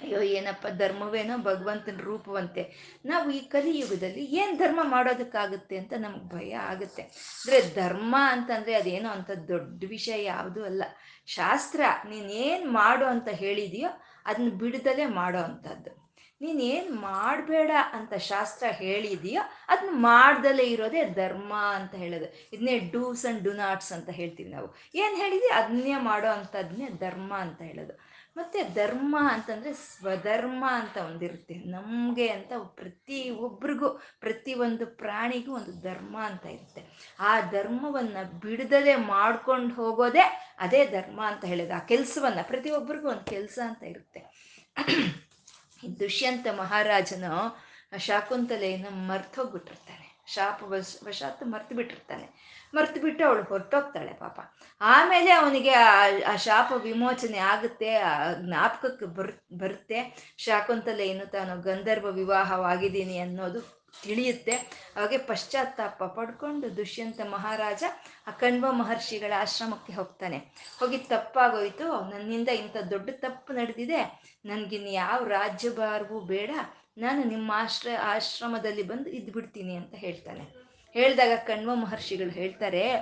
ಅಯ್ಯೋ, 0.02 0.20
ಏನಪ್ಪ, 0.20 0.66
ಧರ್ಮವೇನೋ 0.66 1.36
ಭಗವಂತನ 1.38 2.00
ರೂಪವಂತೆ. 2.00 2.94
ನಾವು 3.04 3.30
ಈ 3.30 3.40
ಕಲಿಯುಗದಲ್ಲಿ 3.40 4.24
ಏನು 4.24 4.56
ಧರ್ಮ 4.56 4.80
ಮಾಡೋದಕ್ಕಾಗುತ್ತೆ 4.82 5.76
ಅಂತ 5.76 5.92
ನಮ್ಗೆ 5.98 6.28
ಭಯ 6.28 6.52
ಆಗುತ್ತೆ. 6.54 7.02
ಅಂದರೆ 7.02 7.74
ಧರ್ಮ 7.74 8.16
ಅಂತಂದರೆ 8.20 8.74
ಅದೇನೋ 8.74 9.08
ಅಂತ 9.08 9.30
ದೊಡ್ಡ 9.30 9.84
ವಿಷಯ, 9.88 10.24
ಯಾವುದೂ 10.24 10.64
ಅಲ್ಲ. 10.64 10.82
ಶಾಸ್ತ್ರ 11.26 11.80
ನೀನೇನು 12.08 12.70
ಮಾಡು 12.72 13.06
ಅಂತ 13.06 13.28
ಹೇಳಿದೆಯೋ 13.28 13.88
ಅದನ್ನ 14.26 14.50
ಬಿಡದಲೇ 14.50 15.06
ಮಾಡೋ 15.06 15.38
ಅಂಥದ್ದು 15.38 16.07
ನೀನೇನು 16.40 17.00
ಮಾಡಬೇಡ 17.00 17.70
ಅಂತ 17.92 18.14
ಶಾಸ್ತ್ರ 18.14 18.66
ಹೇಳಿದೀಯೋ 18.70 19.42
ಅದನ್ನ 19.68 19.88
ಮಾಡ್ದಲೇ 19.92 20.62
ಇರೋದೇ 20.62 21.04
ಧರ್ಮ 21.04 21.54
ಅಂತ 21.54 21.94
ಹೇಳೋದು. 21.94 22.48
ಇದನ್ನೇ 22.52 22.78
ಡೂಸ್ 22.78 23.24
ಆ್ಯಂಡ್ 23.24 23.44
ಡು 23.44 23.52
ನಾಟ್ಸ್ 23.52 23.92
ಅಂತ 23.92 24.10
ಹೇಳ್ತೀವಿ 24.10 24.50
ನಾವು. 24.50 24.74
ಏನು 24.94 25.16
ಹೇಳಿದ್ವಿ 25.16 25.48
ಅದನ್ನೇ 25.48 25.96
ಮಾಡೋ 25.98 26.28
ಅಂಥದ್ದನ್ನೇ 26.28 26.88
ಧರ್ಮ 26.88 27.36
ಅಂತ 27.36 27.62
ಹೇಳೋದು. 27.62 28.08
ಮತ್ತು 28.36 28.74
ಧರ್ಮ 28.74 29.16
ಅಂತಂದರೆ 29.32 29.72
ಸ್ವಧರ್ಮ 29.72 30.64
ಅಂತ 30.68 30.96
ಒಂದಿರುತ್ತೆ 30.96 31.54
ನಮಗೆ 31.54 32.28
ಅಂತ 32.28 32.52
ಪ್ರತಿ 32.56 33.30
ಒಬ್ರಿಗೂ 33.30 33.88
ಪ್ರತಿಯೊಂದು 34.20 34.86
ಪ್ರಾಣಿಗೂ 34.86 35.54
ಒಂದು 35.54 35.80
ಧರ್ಮ 35.80 36.18
ಅಂತ 36.20 36.46
ಇರುತ್ತೆ. 36.46 36.82
ಆ 37.20 37.40
ಧರ್ಮವನ್ನು 37.40 38.40
ಬಿಡದಲೇ 38.40 38.96
ಮಾಡ್ಕೊಂಡು 38.96 39.74
ಹೋಗೋದೇ 39.74 40.54
ಅದೇ 40.58 40.86
ಧರ್ಮ 40.86 41.20
ಅಂತ 41.24 41.44
ಹೇಳೋದು. 41.44 41.74
ಆ 41.74 41.78
ಕೆಲಸವನ್ನು 41.78 42.48
ಪ್ರತಿಯೊಬ್ಬರಿಗೂ 42.48 43.08
ಒಂದು 43.08 43.24
ಕೆಲಸ 43.24 43.58
ಅಂತ 43.66 43.82
ಇರುತ್ತೆ. 43.82 44.20
ದುಷ್ಯಂತ 46.00 46.46
ಮಹಾರಾಜನು 46.56 47.32
ಶಾಕುಂತಲೆಯನ್ನು 47.98 48.90
ಮರ್ತೋಗ್ಬಿಟ್ಟಿರ್ತಾನೆ. 48.90 50.08
ಶಾಪ 50.26 50.62
ವಶ, 50.64 50.96
ವಶಾತ್ 51.04 51.42
ಮರ್ತು 51.42 51.74
ಬಿಟ್ಟಿರ್ತಾನೆ 51.74 52.58
ಮರ್ತು 52.74 53.00
ಬಿಟ್ಟು 53.00 53.26
ಅವಳು 53.26 53.42
ಹೊರಟೋಗ್ತಾಳೆ 53.42 54.12
ಪಾಪ. 54.12 54.40
ಆಮೇಲೆ 54.80 55.30
ಅವನಿಗೆ 55.30 55.70
ಆ 56.22 56.36
ಶಾಪ 56.36 56.72
ವಿಮೋಚನೆ 56.76 57.38
ಆಗುತ್ತೆ, 57.38 57.96
ಆ 57.96 58.32
ಜ್ಞಾಪಕಕ್ಕೆ 58.32 59.06
ಬರ್, 59.06 59.32
ಬರುತ್ತೆ. 59.56 59.98
ಶಾಕುಂತಲೆಯನ್ನು 60.38 61.30
ತಾನು 61.30 61.62
ಗಂಧರ್ವ 61.62 62.10
ವಿವಾಹವಾಗಿದ್ದೀನಿ 62.10 63.18
ಅನ್ನೋದು 63.18 63.77
ತಿಳಿಯುತ್ತೆ. 64.02 64.52
ಹಾಗೆ 64.96 65.18
ಪಶ್ಚಾತ್ತಾಪ 65.18 66.04
ಪಡ್ಕೊಂಡು 66.04 66.76
ದುಷ್ಯಂತ 66.76 67.20
ಮಹಾರಾಜ 67.30 67.84
ಆ 68.26 68.30
ಕಣ್ವ 68.30 68.72
ಮಹರ್ಷಿಗಳ 68.72 69.32
ಆಶ್ರಮಕ್ಕೆ 69.38 69.92
ಹೋಗ್ತಾನೆ. 69.92 70.38
ಹೋಗಿ 70.80 70.98
ತಪ್ಪಾಗೋಯ್ತು. 70.98 72.10
ನನ್ನಿಂದ 72.10 72.48
ಇಂಥ 72.48 72.76
ದೊಡ್ಡ 72.76 73.10
ತಪ್ಪು 73.12 73.52
ನಡೆದಿದೆ. 73.52 74.22
ನನಗಿನ್ನು 74.44 74.90
ಯಾವ 74.90 75.24
ರಾಜ್ಯಭಾರವೂ 75.24 76.20
ಬೇಡ. 76.20 76.50
ನಾನು 76.98 77.24
ನಿಮ್ಮ 77.24 77.52
ಆಶ್ರ, 77.54 77.88
ಆಶ್ರಮದಲ್ಲಿ 78.02 78.82
ಬಂದು 78.82 79.10
ಇದ್ಬಿಡ್ತೀನಿ 79.10 79.74
ಅಂತ 79.74 79.94
ಹೇಳ್ತಾನೆ. 79.94 80.44
ಹೇಳಿದಾಗ 80.92 81.38
ಕಣ್ವ 81.38 81.74
ಮಹರ್ಷಿಗಳು 81.74 82.30
ಹೇಳ್ತಾರೆ 82.30 82.96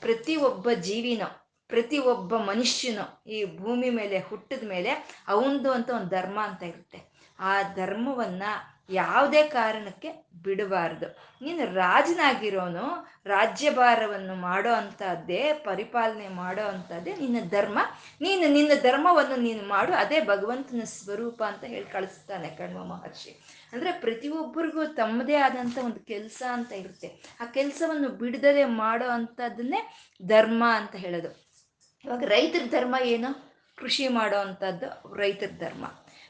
ಪ್ರತಿ 0.00 0.36
ಒಬ್ಬ 0.36 0.70
ಜೀವಿನೋ 0.72 1.46
ಪ್ರತಿ 1.68 1.98
ಒಬ್ಬ 1.98 2.36
ಮನುಷ್ಯನೋ 2.36 3.22
ಈ 3.26 3.44
ಭೂಮಿ 3.44 3.90
ಮೇಲೆ 3.90 4.18
ಹುಟ್ಟಿದ 4.18 4.68
ಮೇಲೆ 4.68 4.90
ಅವನದು 5.28 5.72
ಅಂತ 5.72 5.90
ಒಂದು 5.90 6.08
ಧರ್ಮ 6.08 6.40
ಅಂತ 6.42 6.62
ಇರುತ್ತೆ. 6.62 6.98
ಆ 7.38 7.62
ಧರ್ಮವನ್ನ 7.62 8.42
ಯಾವುದೇ 8.88 9.42
ಕಾರಣಕ್ಕೆ 9.42 10.28
ಬಿಡಬಾರ್ದು. 10.42 11.06
ನೀನು 11.42 11.74
ರಾಜನಾಗಿರೋನು, 11.74 13.08
ರಾಜ್ಯಭಾರವನ್ನು 13.26 14.34
ಮಾಡೋ 14.34 14.72
ಅಂಥದ್ದೇ, 14.72 15.52
ಪರಿಪಾಲನೆ 15.52 16.28
ಮಾಡೋ 16.28 16.62
ಅಂಥದ್ದೇ 16.62 17.14
ನಿನ್ನ 17.14 17.48
ಧರ್ಮ. 17.48 17.78
ನೀನು 18.20 18.52
ನಿನ್ನ 18.52 18.72
ಧರ್ಮವನ್ನು 18.82 19.36
ನೀನು 19.36 19.68
ಮಾಡು, 19.68 19.92
ಅದೇ 19.92 20.20
ಭಗವಂತನ 20.20 20.80
ಸ್ವರೂಪ 20.84 21.42
ಅಂತ 21.42 21.64
ಹೇಳಿ 21.64 21.84
ಕಳಿಸ್ತಾನೆ 21.84 22.48
ಕಣ್ವ 22.48 22.84
ಮಹರ್ಷಿ. 22.84 23.30
ಅಂದರೆ 23.72 23.92
ಪ್ರತಿಯೊಬ್ಬರಿಗೂ 23.92 24.84
ತಮ್ಮದೇ 24.84 25.34
ಆದಂಥ 25.34 25.78
ಒಂದು 25.78 26.00
ಕೆಲಸ 26.00 26.42
ಅಂತ 26.52 26.72
ಇರುತ್ತೆ. 26.72 27.36
ಆ 27.40 27.44
ಕೆಲಸವನ್ನು 27.44 28.08
ಬಿಡದಲೆ 28.08 28.64
ಮಾಡೋ 28.64 29.08
ಅಂಥದ್ದನ್ನೇ 29.08 29.96
ಧರ್ಮ 30.26 30.64
ಅಂತ 30.76 30.96
ಹೇಳೋದು. 30.96 31.48
ಇವಾಗ 32.04 32.24
ರೈತರ 32.24 32.62
ಧರ್ಮ 32.70 32.94
ಏನು? 33.04 33.48
ಕೃಷಿ 33.76 34.08
ಮಾಡೋ 34.08 34.36
ಅಂಥದ್ದು 34.36 35.16
ರೈತರ 35.16 35.50
ಧರ್ಮ. 35.58 35.84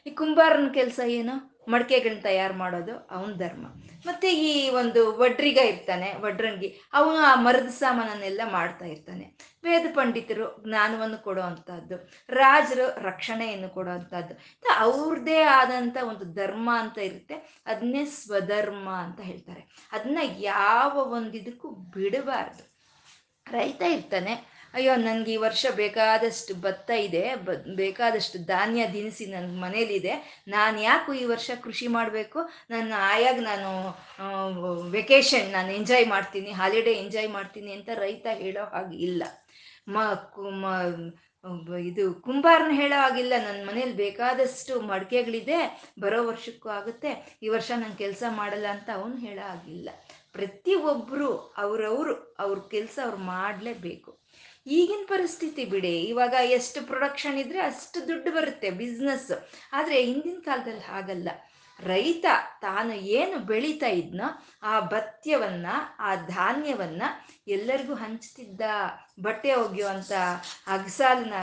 ಈ 0.06 0.10
ಕುಂಬಾರನ 0.10 0.68
ಕೆಲಸ 0.74 1.00
ಏನು? 1.06 1.57
ಮಡಿಕೆಗಳನ್ನ 1.68 2.20
ತಯಾರು 2.20 2.54
ಮಾಡೋದು 2.54 2.96
ಅವನ 3.10 3.32
ಧರ್ಮ. 3.32 3.66
ಮತ್ತೆ 4.06 4.30
ಈ 4.30 4.70
ಒಂದು 4.70 5.16
ವಡ್ರಿಗ 5.16 5.56
ಇರ್ತಾನೆ, 5.56 6.14
ವಡ್ರಂಗಿ. 6.20 6.80
ಅವನು 6.92 7.16
ಆ 7.16 7.34
ಮರದ 7.34 7.66
ಸಾಮಾನನ್ನೆಲ್ಲ 7.66 8.40
ಮಾಡ್ತಾ 8.52 8.84
ಇರ್ತಾನೆ. 8.84 9.24
ವೇದ 9.64 9.86
ಪಂಡಿತರು 9.94 10.64
ಜ್ಞಾನವನ್ನು 10.68 11.22
ಕೊಡೋ 11.22 11.42
ಅಂಥದ್ದು 11.42 12.10
ರಾಜರು 12.28 13.02
ರಕ್ಷಣೆಯನ್ನು 13.02 13.68
ಕೊಡುವಂಥದ್ದು 13.68 14.34
ಅವ್ರದ್ದೇ 14.76 15.42
ಆದಂಥ 15.42 15.96
ಒಂದು 16.02 16.24
ಧರ್ಮ 16.34 16.70
ಅಂತ 16.78 16.98
ಇರುತ್ತೆ 16.98 17.62
ಅದನ್ನೇ 17.66 18.04
ಸ್ವಧರ್ಮ 18.04 18.90
ಅಂತ 18.90 19.20
ಹೇಳ್ತಾರೆ. 19.20 19.88
ಅದನ್ನ 19.92 20.18
ಯಾವ 20.38 20.92
ಒಂದಿದಕ್ಕೂ 21.12 21.68
ಬಿಡಬಾರ್ದು. 21.68 22.78
ರೈತ 23.50 23.82
ಇರ್ತಾನೆ 23.82 24.57
ಅಯ್ಯೋ, 24.74 24.92
ನನಗೆ 25.06 25.30
ಈ 25.34 25.38
ವರ್ಷ 25.44 25.66
ಬೇಕಾದಷ್ಟು 25.80 26.52
ಭತ್ತ 26.64 26.88
ಇದೆ, 27.06 27.22
ಬ, 27.46 27.50
ಬೇಕಾದಷ್ಟು 27.80 28.38
ಧಾನ್ಯ 28.50 28.82
ದಿನಸಿ 28.96 29.24
ನನ್ನ 29.34 29.50
ಮನೇಲಿದೆ. 29.64 30.14
ನಾನು 30.54 30.76
ಯಾಕೆ 30.88 31.12
ಈ 31.22 31.24
ವರ್ಷ 31.32 31.50
ಕೃಷಿ 31.64 31.86
ಮಾಡಬೇಕು? 31.96 32.40
ನನ್ನ 32.70 32.92
ಆಯಾಗ 33.12 33.38
ನಾನು 33.50 33.70
ವೆಕೇಷನ್ 34.96 35.48
ನಾನು 35.56 35.70
ಎಂಜಾಯ್ 35.78 36.06
ಮಾಡ್ತೀನಿ 36.14 36.52
ಹಾಲಿಡೇ 36.60 36.94
ಎಂಜಾಯ್ 37.04 37.30
ಮಾಡ್ತೀನಿ 37.38 37.72
ಅಂತ 37.78 37.88
ರೈತ 38.04 38.26
ಹೇಳೋ 38.42 38.64
ಹಾಗೆ 38.74 38.96
ಇಲ್ಲ. 39.08 39.22
ಮ 39.94 39.96
ಇದು 41.90 42.04
ಕುಂಬಾರನ 42.26 42.72
ಹೇಳೋ 42.80 42.96
ಹಾಗಿಲ್ಲ. 43.02 43.34
ನನ್ನ 43.46 43.60
ಮನೇಲಿ 43.68 43.94
ಬೇಕಾದಷ್ಟು 44.02 44.74
ಮಡಿಕೆಗಳಿದೆ, 44.90 45.58
ಬರೋ 46.00 46.20
ವರ್ಷಕ್ಕೂ 46.30 46.68
ಆಗುತ್ತೆ, 46.78 47.10
ಈ 47.44 47.48
ವರ್ಷ 47.54 47.70
ನಾನು 47.82 47.96
ಕೆಲಸ 48.04 48.22
ಮಾಡಲ್ಲ 48.40 48.66
ಅಂತ 48.76 48.88
ಅವನು 48.98 49.16
ಹೇಳೋ 49.26 49.44
ಹಾಗಿಲ್ಲ. 49.50 49.88
ಪ್ರತಿಯೊಬ್ಬರು 50.36 51.30
ಅವರವರು 51.64 52.14
ಅವ್ರ 52.44 52.58
ಕೆಲಸ 52.74 52.96
ಅವ್ರು 53.06 53.20
ಮಾಡಲೇಬೇಕು. 53.34 54.10
ಈಗಿನ 54.76 55.04
ಪರಿಸ್ಥಿತಿ 55.08 55.64
ಬಿಡಿ. 55.64 55.94
ಇವಾಗ 56.12 56.34
ಎಷ್ಟು 56.58 56.86
ಪ್ರೊಡಕ್ಷನ್ 56.86 57.38
ಇದ್ರೆ 57.38 57.60
ಅಷ್ಟು 57.60 58.08
ದುಡ್ಡು 58.08 58.30
ಬರುತ್ತೆ 58.36 58.70
ಬಿಸ್ನೆಸ್ 58.70 59.30
ಆದರೆ 59.72 59.96
ಹಿಂದಿನ 60.02 60.38
ಕಾಲದಲ್ಲಿ 60.40 60.80
ಹಾಗಲ್ಲ. 60.80 61.28
ರೈತ 61.80 62.26
ತಾನು 62.60 62.92
ಏನು 62.92 63.36
ಬೆಳೀತಾ 63.38 63.86
ಇದ್ನೋ 63.86 64.28
ಆ 64.62 64.80
ಭತ್ಯವನ್ನ 64.80 65.66
ಆ 65.98 66.14
ಧಾನ್ಯವನ್ನ 66.14 67.02
ಎಲ್ಲರಿಗೂ 67.48 67.94
ಹಂಚ್ತಿದ್ದ. 67.94 68.62
ಬಟ್ಟೆ 69.22 69.52
ಒಗೆಯುವಂಥ 69.54 70.12
ಅಗಸಾಲನ 70.66 71.34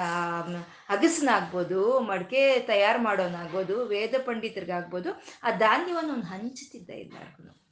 ಅಗಸನಾಗ್ಬೋದು, 0.90 2.00
ಮಡಿಕೆ 2.00 2.60
ತಯಾರು 2.60 3.00
ಮಾಡೋನಾಗ್ಬೋದು, 3.00 3.86
ವೇದ 3.86 4.16
ಪಂಡಿತರಿಗಾಗ್ಬೋದು, 4.26 5.12
ಆ 5.44 5.52
ಧಾನ್ಯವನ್ನು 5.66 6.14
ಅವ್ನು 6.14 6.28
ಹಂಚ್ತಿದ್ದ 6.34 6.90
ಎಲ್ಲರಿಗೂ 7.06 7.65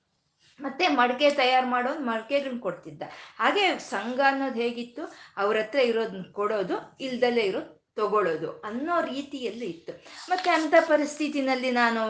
ಮತ್ತೆ 0.60 0.88
ಮಡಿಕೆ 0.88 1.30
ತಯಾರು 1.30 1.68
ಮಾಡೋ 1.68 2.00
ಮಡಿಕೆಗಳನ್ನ 2.00 2.60
ಕೊಡ್ತಿದ್ದ. 2.60 3.04
ಹಾಗೆ 3.40 3.80
ಸಂಘ 3.80 4.20
ಅನ್ನೋದು 4.28 4.62
ಹೇಗಿತ್ತು? 4.62 5.04
ಅವ್ರ 5.38 5.58
ಹತ್ರ 5.58 5.80
ಇರೋದನ್ನ 5.80 6.24
ಕೊಡೋದು, 6.32 6.98
ಇಲ್ದಲ್ಲೇ 7.00 7.42
ಇರೋದು 7.42 7.84
ತಗೊಳ್ಳೋದು 7.96 8.62
ಅನ್ನೋ 8.64 9.02
ರೀತಿಯಲ್ಲಿ 9.02 9.66
ಇತ್ತು. 9.66 9.94
ಮತ್ತೆ 10.30 10.50
ಅಂಥ 10.50 10.74
ಪರಿಸ್ಥಿತಿನಲ್ಲಿ 10.88 11.72
ನಾನು 11.72 12.02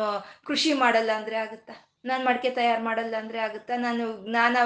ಕೃಷಿ 0.46 0.74
ಮಾಡಲ್ಲ 0.74 1.12
ಅಂದರೆ 1.12 1.36
ಆಗುತ್ತಾ? 1.36 1.74
ನಾನು 2.06 2.26
ಮಡಿಕೆ 2.26 2.50
ತಯಾರು 2.50 2.84
ಮಾಡಲ್ಲ 2.84 3.16
ಅಂದರೆ 3.18 3.40
ಆಗುತ್ತಾ? 3.40 3.78
ನಾನು 3.78 4.24
ಜ್ಞಾನ 4.24 4.58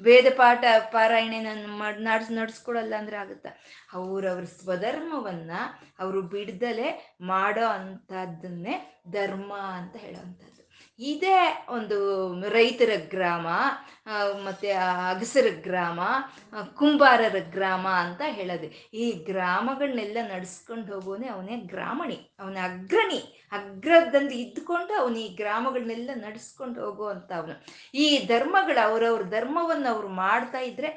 ವೇದ 0.00 0.26
ಪಾಠ, 0.36 0.64
ಪಾರಾಯಣೆ 0.92 1.40
ನಾನು 1.40 1.68
ಮಾಡಿ, 1.68 2.04
ನಡ್ಸ್ 2.04 2.32
ನಡ್ಸ್ಕೊಡಲ್ಲ 2.32 2.94
ಅಂದರೆ 2.98 3.16
ಆಗುತ್ತಾ? 3.16 3.50
ಅವ್ರವ್ರ 3.94 4.44
ಸ್ವಧರ್ಮವನ್ನು 4.44 5.60
ಅವರು 5.98 6.22
ಬಿಡ್ದಲೆ 6.22 7.18
ಮಾಡೋ 7.20 7.66
ಅಂಥದ್ದನ್ನೇ 7.66 9.02
ಧರ್ಮ 9.10 9.52
ಅಂತ 9.54 9.96
ಹೇಳೋ 9.96 10.18
ಇದೇ 11.10 11.36
ಒಂದು 11.76 11.96
ರೈತರ 12.48 12.92
ಗ್ರಾಮ 13.14 13.46
ಮತ್ತು 14.46 14.68
ಅಗಸರ 15.10 15.48
ಗ್ರಾಮ 15.62 16.00
ಕುಂಬಾರರ 16.78 17.38
ಗ್ರಾಮ 17.56 17.86
ಅಂತ 18.04 18.22
ಹೇಳೋದು. 18.38 18.68
ಈ 19.02 19.04
ಗ್ರಾಮಗಳನ್ನೆಲ್ಲ 19.30 20.18
ನಡ್ಸ್ಕೊಂಡು 20.32 20.88
ಹೋಗೋನೆ 20.94 21.28
ಅವನೇ 21.28 21.56
ಗ್ರಾಮಣಿ, 21.72 22.18
ಅವನ 22.40 22.58
ಅಗ್ರಣಿ. 22.70 23.20
ಅಗ್ರದಂದು 23.52 24.34
ಇದ್ದುಕೊಂಡು 24.34 24.92
ಅವನು 25.00 25.16
ಈ 25.16 25.28
ಗ್ರಾಮಗಳನ್ನೆಲ್ಲ 25.40 26.10
ನಡ್ಸ್ಕೊಂಡು 26.26 26.78
ಹೋಗುವಂತ 26.84 27.30
ಅವನು 27.40 27.54
ಈ 27.94 28.06
ಧರ್ಮಗಳು, 28.26 28.80
ಅವರವ್ರ 28.88 29.24
ಧರ್ಮವನ್ನು 29.36 29.88
ಅವ್ರು 29.94 30.08
ಮಾಡ್ತಾ 30.24 30.60
ಇದ್ರೆ 30.70 30.90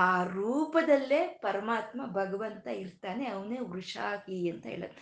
ಆ 0.00 0.24
ರೂಪದಲ್ಲೇ 0.24 1.20
ಪರಮಾತ್ಮ 1.42 2.00
ಭಗವಂತ 2.06 2.66
ಇರ್ತಾನೆ, 2.66 3.24
ಅವನೇ 3.26 3.58
ವೃಷಾಹಿ 3.62 4.50
ಅಂತ 4.50 4.66
ಹೇಳೋದು. 4.66 4.94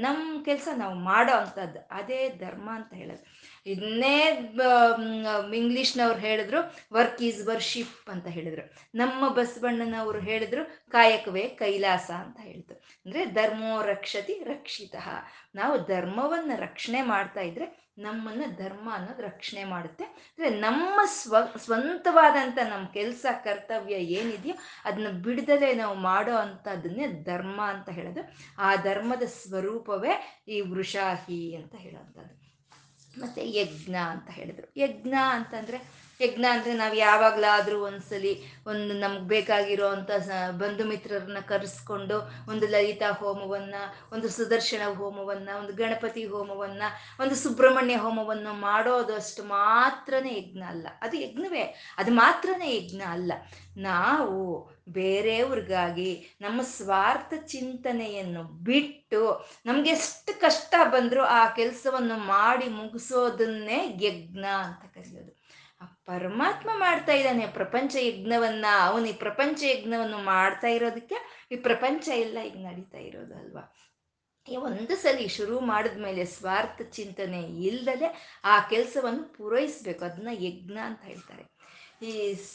ನಮ್ಮ 0.00 0.44
ಕೆಲಸ 0.44 0.68
ನಾವು 0.76 0.94
ಮಾಡೋ 0.94 1.34
ಅಂಥದ್ದು, 1.36 1.80
ಅದೇ 1.90 2.20
ಧರ್ಮ 2.28 2.68
ಅಂತ 2.74 2.92
ಹೇಳೋದು. 2.94 3.24
ಇದನ್ನೇ 3.66 4.16
ಇಂಗ್ಲೀಷ್ನವ್ರು 5.56 6.18
ಹೇಳಿದ್ರು 6.18 6.60
ವರ್ಕ್ 6.92 7.22
ಈಸ್ 7.22 7.40
ವರ್ಷಿಪ್ 7.46 8.10
ಅಂತ 8.10 8.26
ಹೇಳಿದ್ರು. 8.26 8.64
ನಮ್ಮ 8.94 9.28
ಬಸವಣ್ಣನವರು 9.28 10.20
ಹೇಳಿದ್ರು, 10.20 10.64
ಕಾಯಕವೇ 10.90 11.44
ಕೈಲಾಸ 11.62 12.10
ಅಂತ 12.24 12.38
ಹೇಳಿದ್ರು. 12.40 12.76
ಅಂದರೆ 13.06 13.24
ಧರ್ಮೋ 13.38 13.72
ರಕ್ಷತಿ 13.82 14.36
ರಕ್ಷಿತ. 14.44 14.96
ನಾವು 15.54 15.74
ಧರ್ಮವನ್ನು 15.86 16.56
ರಕ್ಷಣೆ 16.60 17.02
ಮಾಡ್ತಾ 17.02 17.40
ಇದ್ರೆ 17.40 17.83
ನಮ್ಮನ್ನು 17.98 18.56
ಧರ್ಮ 18.56 18.88
ಅನ್ನೋದು 18.92 19.22
ರಕ್ಷಣೆ 19.22 19.64
ಮಾಡುತ್ತೆ. 19.64 20.04
ಅಂದರೆ 20.04 20.50
ನಮ್ಮ 20.50 21.00
ಸ್ವ 21.04 21.36
ಸ್ವಂತವಾದಂಥ 21.56 22.58
ನಮ್ಮ 22.58 22.86
ಕೆಲಸ, 22.88 23.26
ಕರ್ತವ್ಯ 23.44 23.94
ಏನಿದೆಯೋ 23.94 24.54
ಅದನ್ನ 24.84 25.08
ಬಿಡದಲೇ 25.08 25.74
ನಾವು 25.74 25.94
ಮಾಡೋ 25.94 26.36
ಅಂಥದ್ದನ್ನೇ 26.36 27.06
ಧರ್ಮ 27.06 27.60
ಅಂತ 27.64 27.88
ಹೇಳೋದು. 27.88 28.20
ಆ 28.58 28.76
ಧರ್ಮದ 28.76 29.22
ಸ್ವರೂಪವೇ 29.22 30.42
ಈ 30.48 30.60
ವೃಷಾಹಿ 30.60 31.56
ಅಂತ 31.56 31.74
ಹೇಳೋವಂಥದ್ದು. 31.74 32.44
ಮತ್ತು 33.20 33.40
ಯಜ್ಞ 33.40 33.94
ಅಂತ 33.94 34.30
ಹೇಳಿದ್ರು. 34.30 34.72
ಯಜ್ಞ 34.76 35.14
ಅಂತಂದರೆ 35.28 36.03
ಯಜ್ಞ 36.20 36.44
ಅಂದರೆ 36.50 36.74
ನಾವು 36.74 36.94
ಯಾವಾಗಲಾದರೂ 36.94 37.80
ಒಂದ್ಸಲಿ 37.80 38.42
ಒಂದು 38.66 38.94
ನಮ್ಗೆ 38.94 39.28
ಬೇಕಾಗಿರೋ 39.28 39.88
ಅಂಥ 39.88 40.10
ಬಂಧು 40.50 40.84
ಮಿತ್ರರನ್ನ 40.84 41.38
ಕರೆಸ್ಕೊಂಡು 41.48 42.30
ಒಂದು 42.50 42.66
ಲಲಿತಾ 42.66 43.10
ಹೋಮವನ್ನು, 43.10 44.14
ಒಂದು 44.14 44.28
ಸುದರ್ಶನ 44.28 44.88
ಹೋಮವನ್ನು, 44.88 45.58
ಒಂದು 45.58 45.72
ಗಣಪತಿ 45.72 46.26
ಹೋಮವನ್ನು, 46.26 47.22
ಒಂದು 47.22 47.34
ಸುಬ್ರಹ್ಮಣ್ಯ 47.34 47.96
ಹೋಮವನ್ನು 47.96 48.52
ಮಾಡೋದಷ್ಟು 48.52 49.44
ಮಾತ್ರನೇ 49.44 50.38
ಯಜ್ಞ 50.38 50.62
ಅಲ್ಲ. 50.62 50.86
ಅದು 51.02 51.16
ಯಜ್ಞವೇ. 51.16 51.80
ಅದು 51.98 52.10
ಮಾತ್ರನೇ 52.10 52.76
ಯಜ್ಞ 52.76 53.02
ಅಲ್ಲ. 53.02 53.32
ನಾವು 53.76 54.70
ಬೇರೆಯವ್ರಿಗಾಗಿ 54.88 56.38
ನಮ್ಮ 56.40 56.62
ಸ್ವಾರ್ಥ 56.62 57.34
ಚಿಂತನೆಯನ್ನು 57.46 58.42
ಬಿಟ್ಟು 58.42 59.50
ನಮ್ಗೆ 59.66 59.90
ಎಷ್ಟು 59.90 60.40
ಕಷ್ಟ 60.40 60.74
ಬಂದರೂ 60.84 61.22
ಆ 61.22 61.48
ಕೆಲಸವನ್ನು 61.48 62.16
ಮಾಡಿ 62.18 62.68
ಮುಗಿಸೋದನ್ನೇ 62.68 63.96
ಯಜ್ಞ 64.00 64.44
ಅಂತ 64.44 64.94
ಕರೆಯೋದು. 64.94 65.33
ಪರಮಾತ್ಮ 66.04 66.70
ಮಾಡ್ತಾ 66.74 67.12
ಇದ್ದಾನೆ. 67.12 67.46
ಪ್ರಪಂಚ 67.46 67.96
ಯಜ್ಞವನ್ನ, 68.00 68.66
ಅವನು 68.80 69.06
ಈ 69.06 69.12
ಪ್ರಪಂಚ 69.12 69.64
ಯಜ್ಞವನ್ನು 69.64 70.18
ಮಾಡ್ತಾ 70.18 70.68
ಇರೋದಕ್ಕೆ 70.68 71.46
ಈ 71.52 71.56
ಪ್ರಪಂಚ 71.56 72.08
ಎಲ್ಲ 72.08 72.38
ಈಗ 72.40 72.66
ನಡೀತಾ 72.66 72.98
ಇರೋದು 72.98 73.34
ಅಲ್ವಾ? 73.34 73.76
ಒಂದು 74.58 74.96
ಸಲ 74.96 75.26
ಶುರು 75.26 75.60
ಮಾಡಿದ್ಮೇಲೆ 75.60 76.24
ಸ್ವಾರ್ಥ 76.24 76.82
ಚಿಂತನೆ 76.82 77.40
ಇಲ್ಲದೆ 77.40 78.40
ಆ 78.44 78.60
ಕೆಲಸವನ್ನು 78.60 79.32
ಪೂರೈಸ್ಬೇಕು. 79.32 80.04
ಅದನ್ನ 80.04 80.28
ಯಜ್ಞ 80.32 80.78
ಅಂತ 80.78 81.02
ಹೇಳ್ತಾರೆ. 81.02 81.53
ಈ 82.04 82.10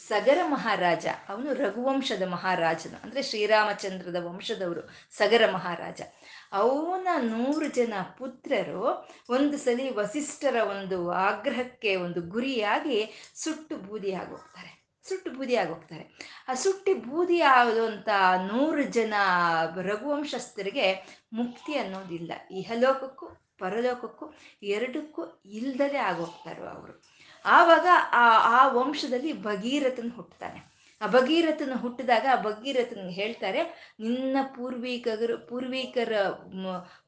ಸಗರ 0.08 0.38
ಮಹಾರಾಜ, 0.54 1.06
ಅವನು 1.32 1.50
ರಘುವಂಶದ 1.60 2.24
ಮಹಾರಾಜನು, 2.34 2.96
ಅಂದರೆ 3.04 3.20
ಶ್ರೀರಾಮಚಂದ್ರದ 3.28 4.18
ವಂಶದವರು, 4.26 4.82
ಸಗರ 5.18 5.42
ಮಹಾರಾಜ. 5.56 6.00
ಅವನ 6.60 7.08
ನೂರು 7.32 7.66
ಜನ 7.78 7.94
ಪುತ್ರರು 8.18 8.84
ಒಂದು 9.36 9.56
ಸಲಿ 9.64 9.86
ವಸಿಷ್ಠರ 9.98 10.56
ಒಂದು 10.74 10.98
ಆಗ್ರಹಕ್ಕೆ 11.28 11.92
ಒಂದು 12.06 12.22
ಗುರಿಯಾಗಿ 12.34 12.98
ಸುಟ್ಟು 13.42 13.76
ಬೂದಿ 13.86 14.12
ಆಗೋಗ್ತಾರೆ, 14.22 14.70
ಸುಟ್ಟು 15.06 15.30
ಬೂದಿ 15.36 15.54
ಆಗೋಗ್ತಾರೆ. 15.62 16.04
ಆ 16.48 16.54
ಸುಟ್ಟಿ 16.64 16.94
ಬೂದಿ 17.06 17.38
ಆದಂಥ 17.54 18.08
ನೂರು 18.50 18.82
ಜನ 18.98 19.14
ರಘುವಂಶಸ್ಥರಿಗೆ 19.90 20.88
ಮುಕ್ತಿ 21.38 21.74
ಅನ್ನೋದಿಲ್ಲ. 21.82 22.32
ಇಹಲೋಕಕ್ಕೂ 22.60 23.28
ಪರಲೋಕಕ್ಕೂ 23.62 24.26
ಎರಡಕ್ಕೂ 24.74 25.22
ಇಲ್ದಲೇ 25.58 26.00
ಆಗೋಗ್ತಾರೋ 26.10 26.66
ಅವರು. 26.76 26.94
ಆವಾಗ 27.44 27.86
ಆ 28.12 28.38
ಆ 28.60 28.68
ವಂಶದಲ್ಲಿ 28.68 29.32
ಭಗೀರಥನ್ 29.32 30.12
ಹುಟ್ಟುತ್ತಾನೆ 30.12 30.70
ಆ 31.02 31.06
ಭಗೀರಥನ 31.06 31.72
ಹುಟ್ಟಿದಾಗ 31.76 32.26
ಆ 32.32 32.42
ಭಗೀರಥನ್ 32.42 33.10
ಹೇಳ್ತಾರೆ, 33.10 33.92
ನಿನ್ನ 34.00 34.36
ಪೂರ್ವಿಕರು, 34.42 35.48
ಪೂರ್ವಿಕರ 35.48 36.12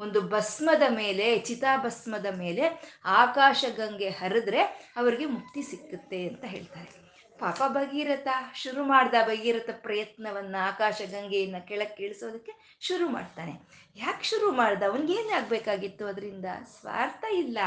ಒಂದು 0.01 0.21
ಭಸ್ಮದ 0.21 0.83
ಮೇಲೆ, 0.89 1.39
ಚಿತಾಭಸ್ಮದ 1.39 2.27
ಮೇಲೆ 2.39 2.95
ಆಕಾಶ 3.05 3.65
ಗಂಗೆ 3.77 4.09
ಹರಿದ್ರೆ 4.09 4.63
ಅವರಿಗೆ 4.97 5.27
ಮುಕ್ತಿ 5.27 5.63
ಸಿಕ್ಕುತ್ತೆ 5.63 6.29
ಅಂತ 6.29 6.45
ಹೇಳ್ತಾರೆ. 6.45 7.03
ಪಾಪ 7.39 7.63
ಭಗೀರಥ, 7.69 8.29
ಶುರು 8.55 8.85
ಮಾಡ್ದ 8.85 9.15
ಭಗೀರಥ 9.27 9.71
ಪ್ರಯತ್ನವನ್ನ 9.83 10.57
ಆಕಾಶ 10.61 11.03
ಗಂಗೆಯನ್ನ 11.11 11.57
ಕೆಳಕ್ಕೆ 11.59 12.05
ಇಳಿಸೋದಕ್ಕೆ 12.05 12.77
ಶುರು 12.81 13.09
ಮಾಡ್ತಾನೆ. 13.09 13.53
ಯಾಕೆ 13.97 14.25
ಶುರು 14.25 14.53
ಮಾಡ್ದ? 14.53 14.83
ಅವನಿಗೇನೇ 14.83 15.33
ಆಗಬೇಕಾಗಿತ್ತು 15.33 16.07
ಅದರಿಂದ? 16.07 16.45
ಸ್ವಾರ್ಥ 16.81 17.25
ಇಲ್ಲ. 17.33 17.59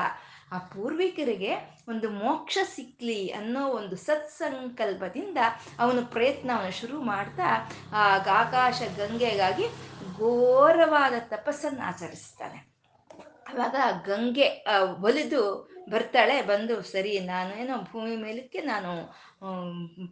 ಆ 0.52 0.58
ಪೂರ್ವಿಕರಿಗೆ 0.74 1.52
ಒಂದು 1.92 2.08
ಮೋಕ್ಷ 2.22 2.58
ಸಿಕ್ಲಿ 2.76 3.20
ಅನ್ನೋ 3.40 3.64
ಒಂದು 3.80 3.96
ಸತ್ಸಂಕಲ್ಪದಿಂದ 4.08 5.40
ಅವನು 5.84 6.02
ಪ್ರಯತ್ನವನ್ನು 6.16 6.74
ಶುರು 6.82 6.98
ಮಾಡ್ತಾ 7.12 7.48
ಆಕಾಶ 8.42 8.82
ಗಂಗೆಗಾಗಿ 9.02 9.68
ಘೋರವಾದ 10.20 11.16
ತಪಸ್ಸನ್ನು 11.36 11.84
ಆಚರಿಸ್ತಾನೆ. 11.92 12.60
ಅವಾಗ 13.52 13.76
ಗಂಗೆ 14.10 14.48
ಒಲಿದು 15.08 15.42
ಬರ್ತಾಳೆ, 15.94 16.36
ಬಂದು 16.52 16.76
ಸರಿ, 16.92 17.12
ನಾನು 17.34 17.52
ಏನೋ 17.62 17.76
ಭೂಮಿ 17.90 18.16
ಮೇಲಕ್ಕೆ 18.24 18.60
ನಾನು 18.70 18.92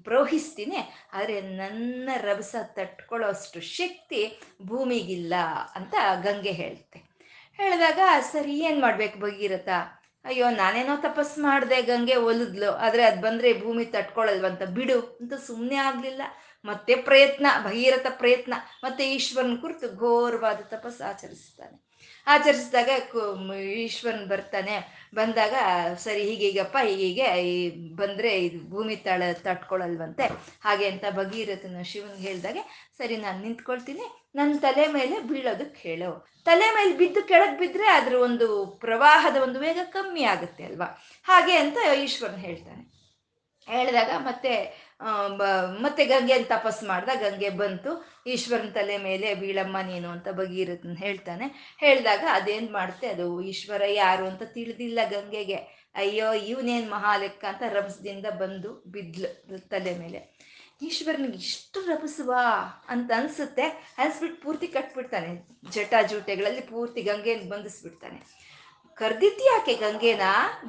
ಪ್ರೋಹಿಸ್ತೀನಿ, 0.08 0.80
ಆದರೆ 1.18 1.36
ನನ್ನ 1.62 2.10
ರಭಸ 2.28 2.56
ತಟ್ಕೊಳ್ಳೋ 2.76 3.28
ಅಷ್ಟು 3.36 3.62
ಶಕ್ತಿ 3.78 4.22
ಭೂಮಿಗಿಲ್ಲ 4.70 5.36
ಅಂತ 5.80 5.94
ಗಂಗೆ 6.26 6.54
ಹೇಳುತ್ತೆ 6.62 7.00
ಹೇಳಿದಾಗ 7.60 8.00
ಸರಿ, 8.34 8.54
ಏನು 8.68 8.80
ಮಾಡ್ಬೇಕು 8.86 9.18
ಭಗೀರಥ? 9.28 9.70
ಅಯ್ಯೋ, 10.26 10.50
ನಾನೇನೋ 10.50 10.96
ತಪಸ್ 11.02 11.40
ಮಾಡಿದೆ, 11.40 11.82
ಗಂಗೆ 11.82 12.16
ಒಲಿದ್ಲು, 12.16 12.72
ಆದರೆ 12.72 13.04
ಅದು 13.04 13.22
ಬಂದರೆ 13.22 13.62
ಭೂಮಿ 13.62 13.86
ತಟ್ಕೊಳಲ್ವಂತ 13.86 14.64
ಬಿಡು, 14.64 15.18
ಅಂತ 15.22 15.34
ಸುಮ್ಮನೆ 15.34 15.76
ಆಗಲಿಲ್ಲ. 15.76 16.22
ಮತ್ತೆ 16.66 16.96
ಪ್ರಯತ್ನ, 16.96 17.48
ಭಗೀರಥ 17.64 18.06
ಪ್ರಯತ್ನ. 18.18 18.54
ಮತ್ತೆ 18.84 19.12
ಈಶ್ವರನ 19.12 19.56
ಕುರಿತು 19.62 19.96
ಘೋರವಾದ 19.96 20.56
ತಪಸ್ಸು 20.56 21.10
ಆಚರಿಸ್ತಾನೆ. 21.10 21.83
ಆಚರಿಸಿದಾಗ 22.28 22.90
ಈಶ್ವರನ್ 23.54 24.26
ಬರ್ತಾನೆ. 24.26 25.08
ಬಂದಾಗ, 25.16 25.54
ಸರಿ, 25.98 26.24
ಹೀಗೀಗಪ್ಪ, 26.24 26.78
ಹೀಗೀಗೆ, 26.84 27.42
ಈ 27.42 27.70
ಬಂದರೆ 27.96 28.46
ಇದು 28.46 28.70
ಭೂಮಿ 28.70 28.96
ತಳ 28.96 29.24
ತಟ್ಕೊಳಲ್ವಂತೆ. 29.34 30.24
ಹಾಗೆ 30.62 30.86
ಅಂತ 30.86 31.04
ಭಗೀರಥನ 31.12 31.82
ಶಿವನ್ಗೆ 31.82 32.22
ಹೇಳಿದಾಗೆ, 32.22 32.92
ಸರಿ, 32.98 33.18
ನಾನು 33.18 33.42
ನಿಂತ್ಕೊಳ್ತೀನಿ. 33.42 34.30
ನನ್ನ 34.36 34.60
ತಲೆ 34.60 34.88
ಮೇಲೆ 34.88 35.20
ಬೀಳೋದಕ್ಕೆ 35.20 35.90
ಹೇಳು. 35.90 36.34
ತಲೆ 36.46 36.76
ಮೇಲೆ 36.76 36.94
ಬಿದ್ದು 36.94 37.24
ಕೆಳಗೆ 37.24 37.58
ಬಿದ್ದರೆ 37.58 37.88
ಅದ್ರ 37.88 38.16
ಒಂದು 38.16 38.66
ಪ್ರವಾಹದ 38.66 39.36
ಒಂದು 39.38 39.60
ವೇಗ 39.60 39.80
ಕಮ್ಮಿ 39.84 40.24
ಆಗುತ್ತೆ 40.24 40.64
ಅಲ್ವಾ? 40.64 40.86
ಹಾಗೆ 41.24 41.56
ಅಂತ 41.58 41.78
ಈಶ್ವರನ್ 42.04 42.40
ಹೇಳ್ತಾನೆ. 42.40 42.94
ಹೇಳಿದಾಗ 43.68 44.12
ಮತ್ತೆ 44.18 44.83
ಮತ್ತೆ 45.80 46.06
ಗಂಗೆನ 46.06 46.44
ತಪಸ್ 46.44 46.84
ಮಾಡ್ದ, 46.84 47.10
ಗಂಗೆ 47.20 47.50
ಬಂತು. 47.50 48.14
ಈಶ್ವರನ 48.28 48.70
ತಲೆ 48.70 48.98
ಮೇಲೆ, 48.98 49.34
ಬೀಳಮ್ಮ 49.34 49.78
ನೀನು 49.78 50.10
ಅಂತ 50.10 50.28
ಭಗೀರಥನ್ 50.32 50.98
ಹೇಳ್ತಾನೆ. 50.98 51.76
ಹೇಳಿದಾಗ 51.80 52.24
ಅದೇನು 52.32 52.74
ಮಾಡುತ್ತೆ 52.74 53.08
ಅದು 53.08 53.42
ಈಶ್ವರ 53.42 53.82
ಯಾರು 53.88 54.26
ಅಂತ 54.26 54.44
ತಿಳಿದಿಲ್ಲ 54.44 55.00
ಗಂಗೆಗೆ. 55.10 55.56
ಅಯ್ಯೋ, 55.96 56.34
ಇವನೇನು 56.34 56.92
ಮಹಾಲೆಕ್ಕ 56.92 57.46
ಅಂತ 57.46 57.64
ರಭಸದಿಂದ 57.70 58.26
ಬಂದು 58.26 58.84
ಬಿದ್ಲು 58.88 59.70
ತಲೆ 59.70 59.98
ಮೇಲೆ. 59.98 60.44
ಈಶ್ವರನಿಗೆ 60.82 61.38
ಇಷ್ಟು 61.38 61.82
ರಭಸುವ 61.82 62.34
ಅಂತ 62.88 63.12
ಅನ್ಸುತ್ತೆ. 63.18 63.96
ಅನ್ಸ್ಬಿಟ್ಟು 63.98 64.42
ಪೂರ್ತಿ 64.42 64.68
ಕಟ್ಬಿಡ್ತಾನೆ. 64.68 65.48
ಜಟಾಜೂಟೆಗಳಲ್ಲಿ 65.70 66.62
ಪೂರ್ತಿ 66.62 67.02
ಗಂಗೆಯನ್ನು 67.02 67.50
ಬಂಧಿಸ್ಬಿಡ್ತಾನೆ. 67.50 68.20
ಕರ್ದಿದ್ಯಾಕೆ 68.96 69.74
ಗಂಗೆನ? 69.74 70.22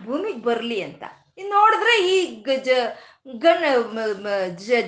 ಭೂಮಿಗೆ 0.04 0.38
ಬರಲಿ 0.38 0.82
ಅಂತ. 0.82 1.04
ಇನ್ನು 1.38 1.52
ನೋಡಿದ್ರೆ 1.60 1.94
ಈ 2.08 2.16
ಜ 2.44 2.68
ಗಣ 3.38 3.64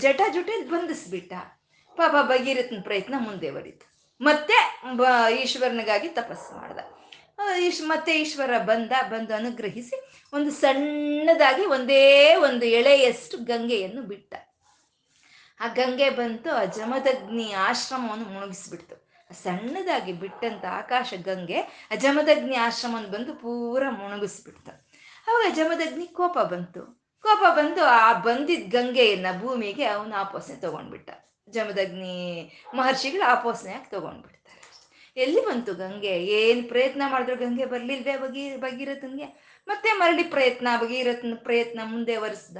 ಜಟ 0.03 0.21
ಜುಟಿ 0.33 0.69
ಬಂಧಿಸ್ಬಿಟ್ಟ. 0.71 1.33
ಪಾಪ 1.97 2.15
ಭಗೀರಥನ 2.27 2.81
ಪ್ರಯತ್ನ 2.83 3.15
ಮುಂದೆ 3.19 3.51
ಬರೀತು 3.51 3.87
ಮತ್ತೆ 4.21 4.57
ಈಶ್ವರನಿಗಾಗಿ 5.43 6.09
ತಪಸ್ಸು 6.09 6.57
ಮಾಡ್ದ. 6.57 6.79
ಈಶ್ 7.61 7.83
ಮತ್ತೆ 7.83 8.13
ಈಶ್ವರ 8.21 8.59
ಬಂದ, 8.59 8.93
ಬಂದು 9.11 9.35
ಅನುಗ್ರಹಿಸಿ 9.35 9.97
ಒಂದು 10.33 10.51
ಸಣ್ಣದಾಗಿ 10.51 11.65
ಒಂದೇ 11.65 12.35
ಒಂದು 12.35 12.67
ಎಳೆಯಷ್ಟು 12.67 13.39
ಗಂಗೆಯನ್ನು 13.39 14.03
ಬಿಟ್ಟ. 14.03 14.35
ಆ 15.61 15.67
ಗಂಗೆ 15.67 16.11
ಬಂತು, 16.11 16.51
ಆ 16.51 16.65
ಜಮದಗ್ನಿ 16.65 17.53
ಆಶ್ರಮವನ್ನು 17.53 18.25
ಮುಳುಗಿಸ್ಬಿಡ್ತು. 18.25 18.97
ಸಣ್ಣದಾಗಿ 19.43 20.13
ಬಿಟ್ಟಂತ 20.13 20.65
ಆಕಾಶ 20.65 21.15
ಗಂಗೆ 21.23 21.61
ಆ 21.61 21.95
ಜಮದಗ್ನಿ 21.95 22.57
ಬಂದು 23.13 23.35
ಪೂರ 23.35 23.83
ಮುಳುಗಿಸ್ಬಿಡ್ತು. 23.91 24.86
ಅವಾಗ 25.27 25.53
ಜಮದಗ್ನಿ 25.55 26.07
ಕೋಪ 26.07 26.39
ಬಂತು. 26.39 26.83
ಕೋಪ 27.23 27.43
ಬಂದು 27.57 27.85
ಆ 27.85 28.13
ಬಂದಿದ್ದ 28.13 28.75
ಗಂಗೆಯನ್ನ 28.75 29.27
ಭೂಮಿಗೆ 29.41 29.85
ಅವನು 29.85 30.15
ಆಪೋಸನೆ 30.15 30.57
ತಗೊಂಡ್ಬಿಟ್ಟ. 30.57 31.11
ಜಮದಗ್ನಿ 31.49 32.53
ಮಹರ್ಷಿಗಳು 32.75 33.31
ಆಪೋಸನೆಯಾಗಿ 33.31 33.91
ತಗೊಂಡ್ಬಿಡ್ತಾರೆ 33.91 34.63
ಎಲ್ಲಿ 35.17 35.41
ಬಂತು 35.47 35.75
ಗಂಗೆ? 35.75 36.25
ಏನು 36.25 36.69
ಪ್ರಯತ್ನ 36.69 37.03
ಮಾಡಿದ್ರು 37.07 37.37
ಗಂಗೆ 37.37 37.67
ಬರ್ಲಿಲ್ವೇ 37.67 38.17
ಬಗಿ 38.17 38.57
ಭಗೀರಥನ್ಗೆ? 38.57 39.25
ಮತ್ತೆ 39.69 39.93
ಮರಳಿ 39.93 40.23
ಪ್ರಯತ್ನ, 40.23 40.69
ಭಗೀರಥನ 40.81 41.35
ಪ್ರಯತ್ನ 41.43 41.81
ಮುಂದೆ 41.85 42.17
ವರ್ಸ್ದ 42.17 42.57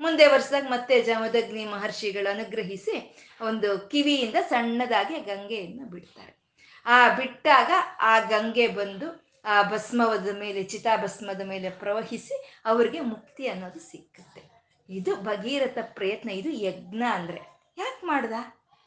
ಮುಂದೆ 0.00 0.26
ವರ್ಷದಾಗ 0.26 0.62
ಮತ್ತೆ 0.62 1.02
ಜಮದಗ್ನಿ 1.02 1.64
ಮಹರ್ಷಿಗಳು 1.64 2.34
ಅನುಗ್ರಹಿಸಿ 2.34 3.18
ಒಂದು 3.40 3.90
ಕಿವಿಯಿಂದ 3.90 4.34
ಸಣ್ಣದಾಗಿ 4.48 5.18
ಗಂಗೆಯನ್ನು 5.20 5.90
ಬಿಡ್ತಾರೆ. 5.90 6.32
ಆ 6.86 7.14
ಬಿಟ್ಟಾಗ 7.14 7.70
ಆ 8.00 8.18
ಗಂಗೆ 8.18 8.66
ಬಂದು 8.68 9.29
ಆ 9.44 9.62
ಭಸ್ಮವದ 9.62 10.38
ಮೇಲೆ, 10.38 10.62
ಚಿತಾಭಸ್ಮದ 10.62 11.40
ಮೇಲೆ 11.40 11.70
ಪ್ರವಹಿಸಿ 11.70 12.60
ಅವರಿಗೆ 12.64 13.00
ಮುಕ್ತಿ 13.00 13.48
ಅನ್ನೋದು 13.48 13.80
ಸಿಕ್ಕುತ್ತೆ. 13.80 14.42
ಇದು 14.88 15.16
ಭಗೀರಥ 15.16 15.78
ಪ್ರಯತ್ನ, 15.82 16.30
ಇದು 16.30 16.50
ಯಜ್ಞ 16.50 17.02
ಅಂದರೆ. 17.12 17.40
ಯಾಕೆ 17.78 18.06
ಮಾಡ್ದ? 18.06 18.32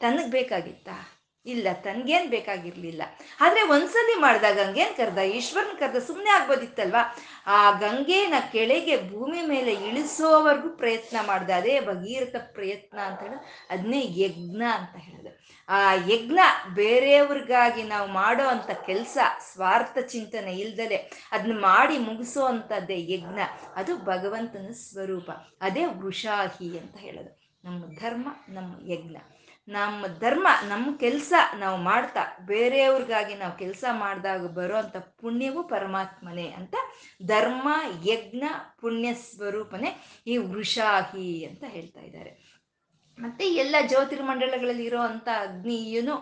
ತನಗೆ 0.00 0.30
ಬೇಕಾಗಿತ್ತಾ? 0.30 1.23
ಇಲ್ಲ, 1.46 1.68
ತನ್ಗೇನ್ 1.72 2.30
ಬೇಕಾಗಿರ್ಲಿಲ್ಲ. 2.30 3.02
ಆದ್ರೆ 3.40 3.62
ಒಂದ್ಸಲಿ 3.62 4.20
ಮಾಡ್ದ 4.20 4.44
ಗಂಗೇನ್ 4.54 4.96
ಕರ್ದ? 4.96 5.18
ಈಶ್ವರನ್ 5.18 5.78
ಕರ್ದ? 5.78 5.96
ಸುಮ್ಮನೆ 5.96 6.30
ಆಗ್ಬೋದಿತ್ತಲ್ವಾ? 6.30 7.16
ಆ 7.46 7.70
ಗಂಗೆನ 7.70 8.34
ಕೆಳಗೆ 8.52 9.10
ಭೂಮಿ 9.10 9.42
ಮೇಲೆ 9.46 9.74
ಇಳಿಸೋವರೆಗೂ 9.74 10.68
ಪ್ರಯತ್ನ 10.68 11.16
ಮಾಡ್ದ. 11.26 11.50
ಅದೇ 11.50 11.80
ಭಗೀರಥ 11.80 12.34
ಪ್ರಯತ್ನ 12.52 12.98
ಅಂತ 12.98 13.20
ಹೇಳ 13.20 13.32
ಅದನ್ನೇ 13.70 14.02
ಯಜ್ಞ 14.10 14.62
ಅಂತ 14.62 14.96
ಹೇಳಿದ. 14.96 15.26
ಆ 15.68 15.94
ಯಜ್ಞ 15.94 16.38
ಬೇರೆಯವ್ರಿಗಾಗಿ 16.74 17.82
ನಾವು 17.82 18.08
ಮಾಡೋ 18.08 18.44
ಅಂತ 18.44 18.70
ಕೆಲಸ, 18.70 19.18
ಸ್ವಾರ್ಥ 19.52 19.98
ಚಿಂತನೆ 19.98 20.52
ಇಲ್ದಲೆ 20.52 21.28
ಅದನ್ನ 21.32 21.60
ಮಾಡಿ 21.60 21.98
ಮುಗಿಸೋ 21.98 22.44
ಅಂಥದ್ದೇ 22.44 23.06
ಯಜ್ಞ. 23.08 23.38
ಅದು 23.74 23.96
ಭಗವಂತನ 23.96 24.72
ಸ್ವರೂಪ. 24.72 25.30
ಅದೇ 25.60 25.84
ವೃಷಾಹಿ 25.84 26.78
ಅಂತ 26.78 26.96
ಹೇಳೋದು. 26.96 27.44
ನಮ್ಮ 27.64 27.84
ಧರ್ಮ, 27.84 28.28
ನಮ್ಮ 28.48 28.92
ಯಜ್ಞ. 28.92 29.16
ನಮ್ಮ 29.68 30.06
ಧರ್ಮ, 30.06 30.48
ನಮ್ಮ 30.68 30.96
ಕೆಲಸ 30.96 31.32
ನಾವು 31.58 31.76
ಮಾಡ್ತಾ, 31.76 32.20
ಬೇರೆಯವ್ರಿಗಾಗಿ 32.40 33.34
ನಾವು 33.34 33.58
ಕೆಲಸ 33.58 33.84
ಮಾಡಿದಾಗ 33.92 34.46
ಬರೋ 34.46 34.76
ಅಂಥ 34.76 34.96
ಪುಣ್ಯವು 34.96 35.62
ಪರಮಾತ್ಮನೇ 35.62 36.48
ಅಂತ 36.50 36.74
ಧರ್ಮ, 37.26 37.68
ಯಜ್ಞ, 38.06 38.42
ಪುಣ್ಯ 38.80 39.14
ಸ್ವರೂಪನೇ 39.14 40.04
ಈ 40.26 40.36
ವೃಷಾಹಿ 40.36 41.44
ಅಂತ 41.44 41.64
ಹೇಳ್ತಾ 41.66 42.00
ಇದ್ದಾರೆ. 42.00 42.54
ಮತ್ತೆ 43.18 43.54
ಎಲ್ಲ 43.54 43.76
ಜ್ಯೋತಿರ್ಮಂಡಲಗಳಲ್ಲಿ 43.86 44.84
ಇರೋ 44.84 45.00
ಅಂಥ 45.00 45.28
ಅಗ್ನಿಯೂ 45.28 46.14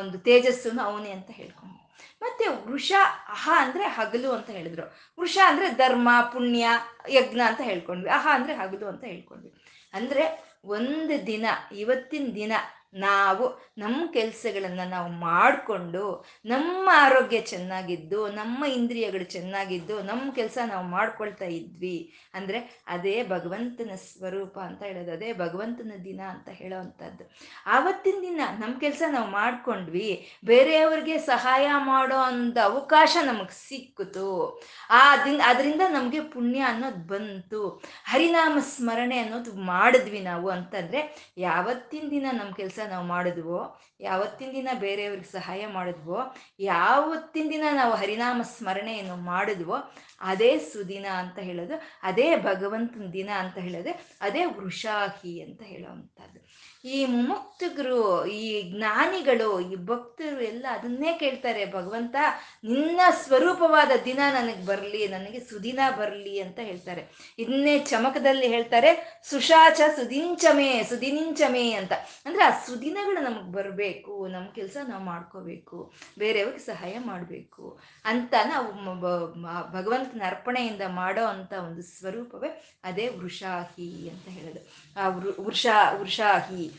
ಒಂದು 0.00 0.18
ತೇಜಸ್ಸು 0.18 0.80
ಅವನೇ 0.80 1.10
ಅಂತ 1.10 1.30
ಹೇಳ್ಕೊಂಡು. 1.30 1.82
ಮತ್ತೆ 2.22 2.46
ವೃಷ, 2.46 2.92
ಅಹ 3.28 3.50
ಅಂದ್ರೆ 3.56 3.84
ಹಗಲು 3.84 4.32
ಅಂತ 4.32 4.50
ಹೇಳಿದ್ರು. 4.50 4.96
ವೃಷ 5.20 5.38
ಅಂದ್ರೆ 5.46 5.70
ಧರ್ಮ, 5.70 6.08
ಪುಣ್ಯ, 6.32 6.68
ಯಜ್ಞ 7.08 7.40
ಅಂತ 7.46 7.60
ಹೇಳ್ಕೊಂಡ್ವಿ. 7.60 8.10
ಅಹ 8.10 8.28
ಅಂದ್ರೆ 8.30 8.54
ಹಗಲು 8.54 8.86
ಅಂತ 8.86 9.04
ಹೇಳ್ಕೊಂಡ್ವಿ. 9.04 9.54
ಅಂದ್ರೆ 9.92 10.51
ಒಂದು 10.64 11.26
ದಿನ 11.26 11.46
ಇವತ್ತಿನ 11.72 12.26
ದಿನ 12.34 12.52
ನಾವು 12.92 13.44
ನಮ್ಮ 13.78 14.12
ಕೆಲಸಗಳನ್ನು 14.12 14.90
ನಾವು 14.90 15.08
ಮಾಡಿಕೊಂಡು 15.08 16.24
ನಮ್ಮ 16.44 16.88
ಆರೋಗ್ಯ 16.92 17.40
ಚೆನ್ನಾಗಿದ್ದು, 17.40 18.28
ನಮ್ಮ 18.28 18.64
ಇಂದ್ರಿಯಗಳು 18.64 19.24
ಚೆನ್ನಾಗಿದ್ದು, 19.24 20.02
ನಮ್ಮ 20.02 20.32
ಕೆಲಸ 20.32 20.58
ನಾವು 20.64 20.86
ಮಾಡ್ಕೊಳ್ತಾ 20.88 21.44
ಇದ್ವಿ 21.44 22.12
ಅಂದರೆ 22.34 22.82
ಅದೇ 22.88 23.22
ಭಗವಂತನ 23.22 23.94
ಸ್ವರೂಪ 23.94 24.58
ಅಂತ 24.58 24.82
ಹೇಳೋದು, 24.82 25.12
ಅದೇ 25.12 25.32
ಭಗವಂತನ 25.32 25.92
ದಿನ 26.04 26.20
ಅಂತ 26.20 26.48
ಹೇಳೋವಂಥದ್ದು. 26.48 27.24
ಆವತ್ತಿನ 27.66 28.20
ದಿನ 28.20 28.40
ನಮ್ಮ 28.58 28.80
ಕೆಲಸ 28.80 29.02
ನಾವು 29.10 29.30
ಮಾಡ್ಕೊಂಡ್ವಿ, 29.30 30.26
ಬೇರೆಯವ್ರಿಗೆ 30.44 31.18
ಸಹಾಯ 31.18 31.68
ಮಾಡೋ 31.76 32.16
ಅಂಥ 32.16 32.58
ಅವಕಾಶ 32.58 33.16
ನಮಗೆ 33.22 33.56
ಸಿಕ್ಕಿತು. 33.68 34.60
ಆ 34.90 35.16
ದಿನ, 35.24 35.40
ಅದರಿಂದ 35.44 35.82
ನಮಗೆ 35.88 36.20
ಪುಣ್ಯ 36.20 36.60
ಅನ್ನೋದು 36.60 36.96
ಬಂತು. 36.96 37.82
ಹರಿನಾಮ 38.04 38.58
ಸ್ಮರಣೆ 38.58 39.18
ಅನ್ನೋದು 39.18 39.54
ಮಾಡಿದ್ವಿ 39.54 40.20
ನಾವು 40.20 40.48
ಅಂತಂದರೆ 40.48 41.32
ಯಾವತ್ತಿನ 41.38 42.10
ದಿನ 42.10 42.26
ನಮ್ಮ 42.32 42.52
ಕೆಲಸ 42.52 42.78
ನಾವು 42.86 43.04
ಮಾಡಿದ್ವೋ 43.06 43.60
ಯಾವತ್ತಿನ 44.00 44.50
ದಿನ 44.52 44.68
ಬೇರೆಯವ್ರಿಗೆ 44.80 45.30
ಸಹಾಯ 45.30 45.66
ಮಾಡಿದ್ವೋ 45.66 46.18
ಯಾವತ್ತಿನ 46.60 47.46
ದಿನ 47.50 47.64
ನಾವು 47.72 47.94
ಹರಿನಾಮ 47.94 48.42
ಸ್ಮರಣೆಯನ್ನು 48.52 49.16
ಮಾಡಿದ್ವೋ 49.24 49.78
ಅದೇ 50.22 50.58
ಸುದಿನ 50.58 51.06
ಅಂತ 51.06 51.38
ಹೇಳೋದು, 51.38 51.82
ಅದೇ 52.02 52.36
ಭಗವಂತನ 52.36 53.06
ದಿನ 53.12 53.30
ಅಂತ 53.38 53.58
ಹೇಳೋದು, 53.58 54.16
ಅದೇ 54.20 54.44
ವೃಷಾಹಿ 54.44 55.42
ಅಂತ 55.42 55.62
ಹೇಳುವಂಥದ್ದು 55.62 56.40
ಈ 56.84 57.06
ಮುಮುಕ್ತಗರು, 57.06 58.26
ಈ 58.26 58.70
ಜ್ಞಾನಿಗಳು, 58.70 59.60
ಈ 59.60 59.76
ಭಕ್ತರು 59.76 60.40
ಎಲ್ಲ 60.40 60.66
ಅದನ್ನೇ 60.70 61.18
ಕೇಳ್ತಾರೆ, 61.18 61.64
ಭಗವಂತ 61.66 62.16
ನಿನ್ನ 62.64 63.00
ಸ್ವರೂಪವಾದ 63.10 63.90
ದಿನ 64.04 64.18
ನನಗೆ 64.34 64.66
ಬರಲಿ, 64.66 65.08
ನನಗೆ 65.08 65.40
ಸುದಿನ 65.40 65.78
ಬರಲಿ 65.98 66.40
ಅಂತ 66.40 66.58
ಹೇಳ್ತಾರೆ. 66.62 67.34
ಇದನ್ನೇ 67.38 67.78
ಚಮಕದಲ್ಲಿ 67.78 68.48
ಹೇಳ್ತಾರೆ, 68.48 69.20
ಸುಶಾಚ 69.24 69.80
ಸುದಿಂಚಮೆ, 69.96 70.82
ಸುದಿನಿಂಚಮೆ 70.88 71.72
ಅಂತ. 71.72 71.92
ಅಂದ್ರೆ 72.26 72.44
ಆ 72.44 72.50
ಸುದಿನಗಳು 72.66 73.20
ನಮಗೆ 73.20 73.52
ಬರಬೇಕು 73.52 74.26
ನಮ್ಮ 74.26 74.46
ಕೆಲಸ 74.48 74.76
ನಾವು 74.88 75.04
ಮಾಡ್ಕೋಬೇಕು, 75.04 75.92
ಬೇರೆಯವ್ರಿಗೆ 76.18 76.64
ಸಹಾಯ 76.64 76.98
ಮಾಡಬೇಕು 76.98 77.80
ಅಂತ 78.04 78.34
ನಾವು 78.44 78.72
ಭಗವಂತನ 80.12 80.26
ಅರ್ಪಣೆಯಿಂದ 80.26 80.80
ಮಾಡೋ 80.88 81.24
ಅಂತ 81.26 81.52
ಒಂದು 81.52 81.82
ಸ್ವರೂಪವೇ 81.82 82.48
ಅದೇ 82.84 83.08
ವೃಷಾಹಿ 83.08 84.10
ಅಂತ 84.10 84.28
ಹೇಳೋದು. 84.28 84.60
ಆ 85.00 85.08
ವೃ, 85.08 85.30
ವೃಷ, 85.40 85.66
ವೃಷಾಹಿ, 85.98 86.72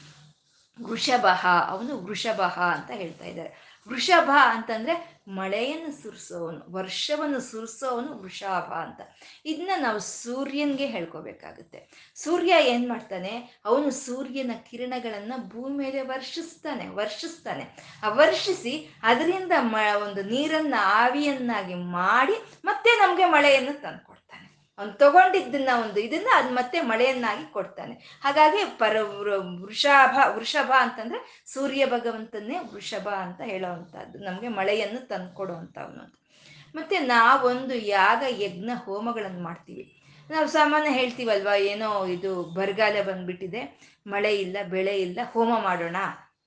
ವೃಷಭ, 0.85 1.25
ಅವನು 1.67 2.05
ವೃಷಭ 2.05 2.41
ಅಂತ 2.41 2.91
ಹೇಳ್ತಾ 2.91 3.25
ಇದ್ದಾರೆ. 3.25 3.81
ವೃಷಭ 3.87 4.29
ಅಂತಂದ್ರೆ 4.43 5.12
ಮಳೆಯನ್ನು 5.27 6.03
ಸುರಿಸೋವನು, 6.03 6.71
ವರ್ಷವನ್ನು 6.71 7.39
ಸುರಿಸೋವನು 7.39 8.17
ವೃಷಾಭ 8.17 8.73
ಅಂತ. 8.73 9.01
ಇದನ್ನ 9.45 9.69
ನಾವು 9.77 9.99
ಸೂರ್ಯನ್ಗೆ 9.99 10.85
ಹೇಳ್ಕೋಬೇಕಾಗುತ್ತೆ. 10.85 12.11
ಸೂರ್ಯ 12.15 12.53
ಏನ್ 12.61 12.89
ಮಾಡ್ತಾನೆ? 12.89 13.61
ಅವನು 13.65 13.91
ಸೂರ್ಯನ 13.91 14.51
ಕಿರಣಗಳನ್ನ 14.69 15.33
ಭೂಮಿ 15.37 15.77
ಮೇಲೆ 15.77 16.01
ವರ್ಷಿಸ್ತಾನೆ 16.01 16.87
ವರ್ಷಿಸ್ತಾನೆ. 16.87 17.77
ಆ 18.03 18.09
ವರ್ಷಿಸಿ 18.09 18.89
ಅದರಿಂದ 19.03 19.51
ಮ, 19.59 19.75
ಒಂದು 20.03 20.23
ನೀರನ್ನ, 20.23 20.73
ಆವಿಯನ್ನಾಗಿ 20.79 21.73
ಮಾಡಿ 21.73 22.33
ಮತ್ತೆ 22.65 22.89
ನಮ್ಗೆ 22.89 23.25
ಮಳೆಯನ್ನು 23.25 23.81
ತಂದ್ಕೊಡ್ತಾನೆ. 23.81 24.12
ಅವ್ನು 24.77 24.93
ತಗೊಂಡಿದ್ದನ್ನ 24.93 25.69
ಒಂದು 25.81 25.99
ಇದನ್ನ 25.99 26.27
ಅದ್ 26.35 26.53
ಮತ್ತೆ 26.53 26.81
ಮಳೆಯನ್ನಾಗಿ 26.81 27.53
ಕೊಡ್ತಾನೆ. 27.53 28.19
ಹಾಗಾಗಿ 28.21 28.65
ಪರ 28.77 28.97
ವೃಷಾಭ, 29.61 30.19
ವೃಷಭ 30.27 30.71
ಅಂತಂದ್ರೆ 30.79 31.43
ಸೂರ್ಯ 31.53 31.85
ಭಗವಂತನ್ನೇ 31.85 32.59
ವೃಷಭ 32.59 33.07
ಅಂತ 33.09 33.41
ಹೇಳೋವಂಥದ್ದು. 33.41 34.19
ನಮಗೆ 34.19 34.47
ಮಳೆಯನ್ನು 34.47 35.07
ತಂದ್ಕೊಡೋ 35.07 35.53
ಅಂಥವ್ನು 35.53 36.03
ಅಂತ. 36.03 36.15
ಮತ್ತೆ 36.75 36.99
ನಾವೊಂದು 36.99 37.75
ಯಾಗ, 37.75 38.23
ಯಜ್ಞ, 38.29 38.69
ಹೋಮಗಳನ್ನು 38.85 39.43
ಮಾಡ್ತೀವಿ. 39.43 39.99
ನಾವು 40.29 40.47
ಸಾಮಾನ್ಯ 40.47 40.89
ಹೇಳ್ತೀವಲ್ವಾ, 40.89 41.55
ಏನೋ 41.55 42.05
ಇದು 42.05 42.43
ಬರಗಾಲ 42.43 42.95
ಬಂದ್ಬಿಟ್ಟಿದೆ, 43.01 43.79
ಮಳೆ 44.07 44.35
ಇಲ್ಲ, 44.35 44.57
ಬೆಳೆ 44.69 45.01
ಇಲ್ಲ, 45.01 45.19
ಹೋಮ 45.33 45.59
ಮಾಡೋಣ. 45.59 45.95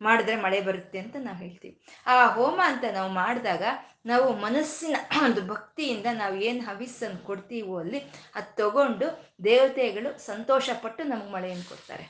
ಮಾಡಿದ್ರೆ 0.00 0.36
ಮಳೆ 0.36 0.60
ಬರುತ್ತೆ 0.60 0.98
ಅಂತ 0.98 1.16
ನಾವು 1.18 1.38
ಹೇಳ್ತೀವಿ. 1.38 1.74
ಆ 2.06 2.16
ಹೋಮ 2.26 2.58
ಅಂತ 2.64 2.84
ನಾವು 2.92 3.10
ಮಾಡಿದಾಗ 3.12 3.62
ನಾವು 4.06 4.26
ಮನಸ್ಸಿನ 4.36 4.96
ಒಂದು 5.26 5.40
ಭಕ್ತಿಯಿಂದ 5.46 6.08
ನಾವು 6.12 6.36
ಏನು 6.48 6.60
ಹವಿಸ್ಸನ್ನು 6.64 7.20
ಕೊಡ್ತೀವೋ 7.24 7.76
ಅಲ್ಲಿ 7.78 8.00
ಅದು 8.34 8.50
ತಗೊಂಡು 8.56 9.06
ದೇವತೆಗಳು 9.44 10.10
ಸಂತೋಷಪಟ್ಟು 10.26 11.04
ನಮ್ಗೆ 11.04 11.32
ಮಳೆಯನ್ನು 11.32 11.66
ಕೊಡ್ತಾರೆ. 11.68 12.06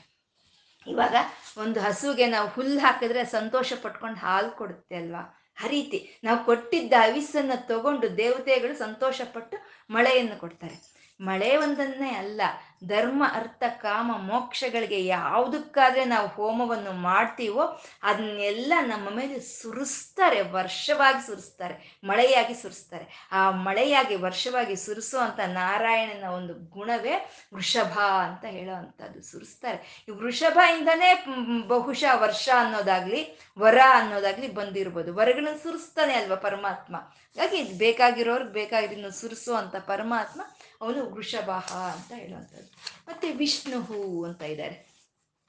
ಇವಾಗ 0.87 1.15
ಒಂದು 1.57 1.79
ಹಸುಗೆ 1.81 2.25
ನಾವು 2.27 2.47
ಹುಲ್ಲು 2.47 2.79
ಹಾಕಿದ್ರೆ 2.79 3.23
ಸಂತೋಷ 3.29 3.73
ಪಟ್ಕೊಂಡು 3.83 4.19
ಹಾಲು 4.19 4.51
ಕೊಡುತ್ತೆ 4.51 4.95
ಅಲ್ವಾ? 4.95 5.23
ಆ 5.57 5.67
ರೀತಿ 5.67 5.99
ನಾವು 6.23 6.39
ಕೊಟ್ಟಿದ್ದ 6.45 6.93
ಹವಿಸ್ಸನ್ನು 7.05 7.57
ತಗೊಂಡು 7.67 8.07
ದೇವತೆಗಳು 8.17 8.73
ಸಂತೋಷಪಟ್ಟು 8.77 9.57
ಮಳೆಯನ್ನು 9.89 10.37
ಕೊಡ್ತಾರೆ. 10.39 10.77
ಮಳೆ 11.19 11.51
ಒಂದನ್ನೇ 11.57 12.11
ಅಲ್ಲ 12.13 12.41
ಧರ್ಮ, 12.85 13.23
ಅರ್ಥ, 13.33 13.63
ಕಾಮ, 13.69 14.11
ಮೋಕ್ಷಗಳಿಗೆ 14.17 15.05
ಯಾವುದಕ್ಕಾದ್ರೆ 15.05 16.05
ನಾವು 16.05 16.27
ಹೋಮವನ್ನು 16.27 16.91
ಮಾಡ್ತೀವೋ 16.91 17.81
ಅದನ್ನೆಲ್ಲ 18.03 18.73
ನಮ್ಮ 18.81 19.09
ಮೇಲೆ 19.09 19.39
ಸುರಿಸ್ತಾರೆ, 19.39 20.41
ವರ್ಷವಾಗಿ 20.41 21.27
ಸುರಿಸ್ತಾರೆ, 21.27 21.99
ಮಳೆಯಾಗಿ 22.03 22.53
ಸುರಿಸ್ತಾರೆ. 22.53 23.29
ಆ 23.31 23.51
ಮಳೆಯಾಗಿ, 23.51 24.15
ವರ್ಷವಾಗಿ 24.15 24.75
ಸುರಿಸುವಂಥ 24.75 25.39
ನಾರಾಯಣನ 25.39 26.23
ಒಂದು 26.23 26.53
ಗುಣವೇ 26.53 27.31
ವೃಷಭ 27.53 27.99
ಅಂತ 27.99 28.45
ಹೇಳೋ 28.45 28.75
ಅಂಥದ್ದು 28.75 29.21
ಸುರಿಸ್ತಾರೆ. 29.21 30.05
ಈ 30.09 30.11
ವೃಷಭ 30.11 30.59
ಇಂದನೇ 30.79 31.25
ಬಹುಶಃ 31.67 32.15
ವರ್ಷ 32.15 32.49
ಅನ್ನೋದಾಗ್ಲಿ, 32.57 33.39
ವರ 33.59 33.77
ಅನ್ನೋದಾಗ್ಲಿ 33.93 34.47
ಬಂದಿರ್ಬೋದು. 34.47 35.15
ವರಗಳನ್ನ 35.15 35.57
ಸುರಿಸ್ತಾನೆ 35.63 36.13
ಅಲ್ವಾ 36.13 36.35
ಪರಮಾತ್ಮ? 36.35 36.97
ಹಾಗಾಗಿ 36.97 37.63
ಬೇಕಾಗಿರೋರ್ಗೆ 37.63 38.53
ಬೇಕಾಗಿರೋ 38.53 39.09
ಸುರಿಸುವಂಥ 39.09 39.75
ಪರಮಾತ್ಮ 39.75 40.41
ಅವನು 40.81 41.13
ವೃಷಭ 41.13 41.49
ಅಂತ 41.91 42.11
ಹೇಳುವಂಥದ್ದು. 42.11 42.76
ಮತ್ತೆ 43.07 43.31
ವಿಷ್ಣು 43.31 44.23
ಅಂತ 44.23 44.41
ಇದ್ದಾರೆ 44.41 44.87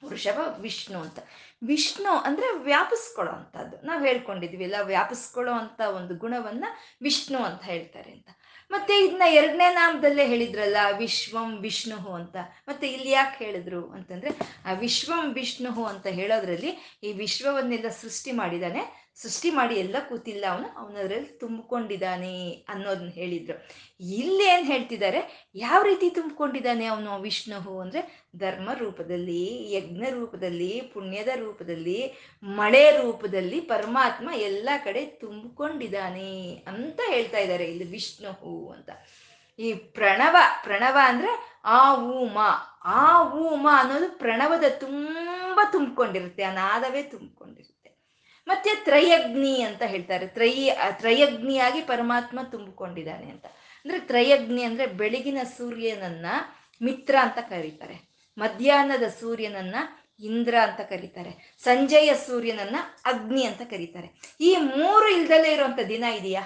ವೃಷಭ 0.05 0.39
ವಿಷ್ಣು 0.59 0.99
ಅಂತ. 0.99 1.19
ವಿಷ್ಣು 1.63 2.11
ಅಂದ್ರೆ 2.11 2.57
ವ್ಯಾಪಿಸ್ಕೊಳ್ಳೋ 2.57 3.33
ಅಂತದ್ದು. 3.33 3.85
ನಾವು 3.85 4.05
ಹೇಳ್ಕೊಂಡಿದ್ವಿ 4.05 4.63
ಎಲ್ಲ 4.63 4.75
ವ್ಯಾಪಿಸ್ಕೊಳ್ಳೋ 4.81 5.53
ಅಂತ 5.53 5.81
ಒಂದು 5.81 6.15
ಗುಣವನ್ನ 6.15 6.65
ವಿಷ್ಣು 7.01 7.37
ಅಂತ 7.37 7.63
ಹೇಳ್ತಾರೆ 7.63 8.11
ಅಂತ. 8.11 8.27
ಮತ್ತೆ 8.71 9.05
ಇದನ್ನ 9.05 9.23
ಎರಡನೇ 9.27 9.73
ನಾಮದಲ್ಲೇ 9.73 10.27
ಹೇಳಿದ್ರಲ್ಲ, 10.27 10.77
ವಿಶ್ವಂ 10.97 11.59
ವಿಷ್ಣು 11.59 12.13
ಅಂತ. 12.13 12.35
ಮತ್ತೆ 12.67 12.87
ಇಲ್ಲಿ 12.87 13.09
ಯಾಕೆ 13.09 13.45
ಹೇಳಿದ್ರು 13.45 13.89
ಅಂತಂದ್ರೆ, 13.89 14.29
ಆ 14.65 14.73
ವಿಶ್ವಂ 14.73 15.33
ವಿಷ್ಣು 15.33 15.85
ಅಂತ 15.85 16.07
ಹೇಳೋದ್ರಲ್ಲಿ 16.07 16.99
ಈ 17.03 17.13
ವಿಶ್ವವನ್ನೆಲ್ಲ 17.13 17.89
ಸೃಷ್ಟಿ 17.89 18.31
ಮಾಡಿದಾನೆ 18.31 19.08
ಸೃಷ್ಟಿ 19.15 19.49
ಮಾಡಿ 19.51 19.75
ಎಲ್ಲ 19.75 19.95
ಕೂತಿಲ್ಲ 20.09 20.45
ಅವನು, 20.49 20.67
ಅವನದ್ರಲ್ಲಿ 20.77 21.27
ತುಂಬಿಕೊಂಡಿದ್ದಾನೆ 21.27 22.65
ಅನ್ನೋದನ್ನ 22.69 23.09
ಹೇಳಿದ್ರು. 23.09 23.57
ಇಲ್ಲಿ 24.01 24.45
ಏನು 24.45 24.65
ಹೇಳ್ತಿದ್ದಾರೆ? 24.65 25.49
ಯಾವ 25.55 25.81
ರೀತಿ 25.83 26.09
ತುಂಬಿಕೊಂಡಿದ್ದಾನೆ 26.09 26.85
ಅವನು 26.85 27.17
ವಿಷ್ಣು 27.19 27.79
ಅಂದ್ರೆ 27.79 28.27
ಧರ್ಮ 28.37 28.69
ರೂಪದಲ್ಲಿ, 28.73 29.71
ಯಜ್ಞ 29.71 30.03
ರೂಪದಲ್ಲಿ, 30.09 30.81
ಪುಣ್ಯದ 30.93 31.27
ರೂಪದಲ್ಲಿ, 31.35 32.13
ಮಳೆ 32.43 32.91
ರೂಪದಲ್ಲಿ 32.91 33.61
ಪರಮಾತ್ಮ 33.61 34.29
ಎಲ್ಲ 34.33 34.69
ಕಡೆ 34.83 35.05
ತುಂಬಿಕೊಂಡಿದ್ದಾನೆ 35.05 36.63
ಅಂತ 36.67 36.99
ಹೇಳ್ತಾ 37.07 37.37
ಇದ್ದಾರೆ 37.37 37.65
ಇಲ್ಲಿ 37.65 37.83
ವಿಷ್ಣು 37.83 38.69
ಅಂತ. 38.69 38.89
ಈ 39.59 39.73
ಪ್ರಣವ 39.73 40.35
ಪ್ರಣವ 40.63 40.97
ಅಂದ್ರೆ 41.03 41.61
ಆ 41.65 41.95
ಊಮ 41.95 42.37
ಆ 42.85 43.31
ಊಮ 43.31 43.67
ಅನ್ನೋದು 43.73 44.17
ಪ್ರಣವದ 44.17 44.63
ತುಂಬ 44.79 45.59
ತುಂಬಿಕೊಂಡಿರುತ್ತೆ 45.71 46.43
ಆ 46.43 46.53
ನಾದವೇ 46.53 47.03
ತುಂಬಿಕೊಂಡಿರುತ್ತೆ. 47.03 47.78
ಮತ್ತೆ 48.49 48.69
ತ್ರಯಗ್ನಿ 48.75 49.61
ಅಂತ 49.61 49.81
ಹೇಳ್ತಾರೆ. 49.81 50.27
ತ್ರಯ 50.27 50.71
ತ್ರಯಗ್ನಿಯಾಗಿ 50.91 51.81
ಪರಮಾತ್ಮ 51.81 52.39
ತುಂಬಿಕೊಂಡಿದ್ದಾನೆ 52.51 53.29
ಅಂತ. 53.29 53.45
ಅಂದ್ರೆ 53.85 53.99
ತ್ರಯಗ್ನಿ 53.99 54.63
ಅಂದ್ರೆ 54.63 54.85
ಬೆಳಗಿನ 54.85 55.37
ಸೂರ್ಯನನ್ನ 55.57 56.25
ಮಿತ್ರ 56.81 57.15
ಅಂತ 57.21 57.37
ಕರೀತಾರೆ. 57.49 58.09
ಮಧ್ಯಾಹ್ನದ 58.37 59.03
ಸೂರ್ಯನನ್ನ 59.03 59.75
ಇಂದ್ರ 60.19 60.55
ಅಂತ 60.61 60.81
ಕರೀತಾರೆ. 60.89 61.57
ಸಂಜೆಯ 61.63 62.13
ಸೂರ್ಯನನ್ನ 62.27 62.75
ಅಗ್ನಿ 63.05 63.43
ಅಂತ 63.43 63.61
ಕರೀತಾರೆ. 63.61 64.35
ಈ 64.39 64.55
ಮೂರು 64.55 65.07
ಇಲ್ದಲೇ 65.07 65.53
ಇರುವಂತ 65.53 65.79
ದಿನ 65.89 66.03
ಇದೆಯಾ? 66.03 66.43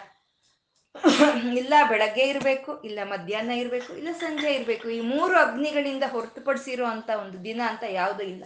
ಇಲ್ಲ 1.53 1.73
ಬೆಳಗ್ಗೆ 1.89 2.21
ಇರಬೇಕು, 2.21 2.81
ಇಲ್ಲ 2.81 2.99
ಮಧ್ಯಾಹ್ನ 3.03 3.51
ಇರಬೇಕು, 3.51 3.93
ಇಲ್ಲ 3.97 4.11
ಸಂಜೆ 4.19 4.53
ಇರಬೇಕು. 4.53 4.89
ಈ 4.89 4.99
ಮೂರು 4.99 5.37
ಅಗ್ನಿಗಳಿಂದ 5.37 6.03
ಹೊರತುಪಡಿಸಿರುವಂತ 6.11 7.09
ಒಂದು 7.09 7.43
ದಿನ 7.43 7.61
ಅಂತ 7.67 7.83
ಯಾವುದೂ 7.89 8.23
ಇಲ್ಲ. 8.23 8.45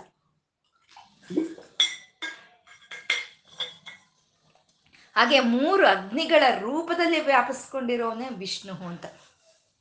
ಹಾಗೆ 5.18 5.40
ಮೂರು 5.40 5.88
ಅಗ್ನಿಗಳ 5.88 6.44
ರೂಪದಲ್ಲಿ 6.60 7.20
ವ್ಯಾಪಿಸ್ಕೊಂಡಿರೋನೇ 7.20 8.26
ವಿಷ್ಣು 8.32 8.88
ಅಂತ. 8.88 9.06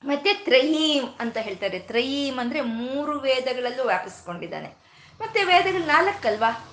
ಮತ್ತೆ 0.05 0.33
ತ್ರಯೀಂ 0.33 1.05
ಅಂತ 1.21 1.37
ಹೇಳ್ತಾರೆ. 1.37 1.79
ತ್ರಯೀಂ 1.79 2.39
ಅಂದ್ರೆ 2.39 2.61
ಮೂರು 2.61 3.19
ವೇದಗಳಲ್ಲೂ 3.19 3.85
ವ್ಯಾಪಿಸ್ಕೊಂಡಿದ್ದಾನೆ. 3.85 4.69
ಮತ್ತೆ 5.21 5.45
ವೇದಗಳು 5.45 5.87
ನಾಲ್ಕಲ್ವಾ? 5.87 6.69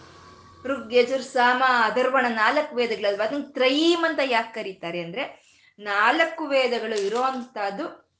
ಋಗ್ 0.65 0.93
ಯಜುರ್ 0.93 1.21
ಸಾಮ, 1.21 1.63
ಅಧರ್ವಣ 1.83 2.25
ನಾಲ್ಕು 2.29 2.75
ವೇದಗಳಲ್ವಾ? 2.75 3.25
ಅದನ್ನ 3.25 3.43
ತ್ರಯೀಮ್ 3.49 4.05
ಅಂತ 4.05 4.19
ಯಾಕೆ 4.23 4.53
ಕರೀತಾರೆ 4.53 5.01
ಅಂದ್ರೆ 5.01 5.53
ನಾಲ್ಕು 5.79 6.45
ವೇದಗಳು 6.45 7.01
ಇರೋವಂಥದ್ದು 7.01 8.11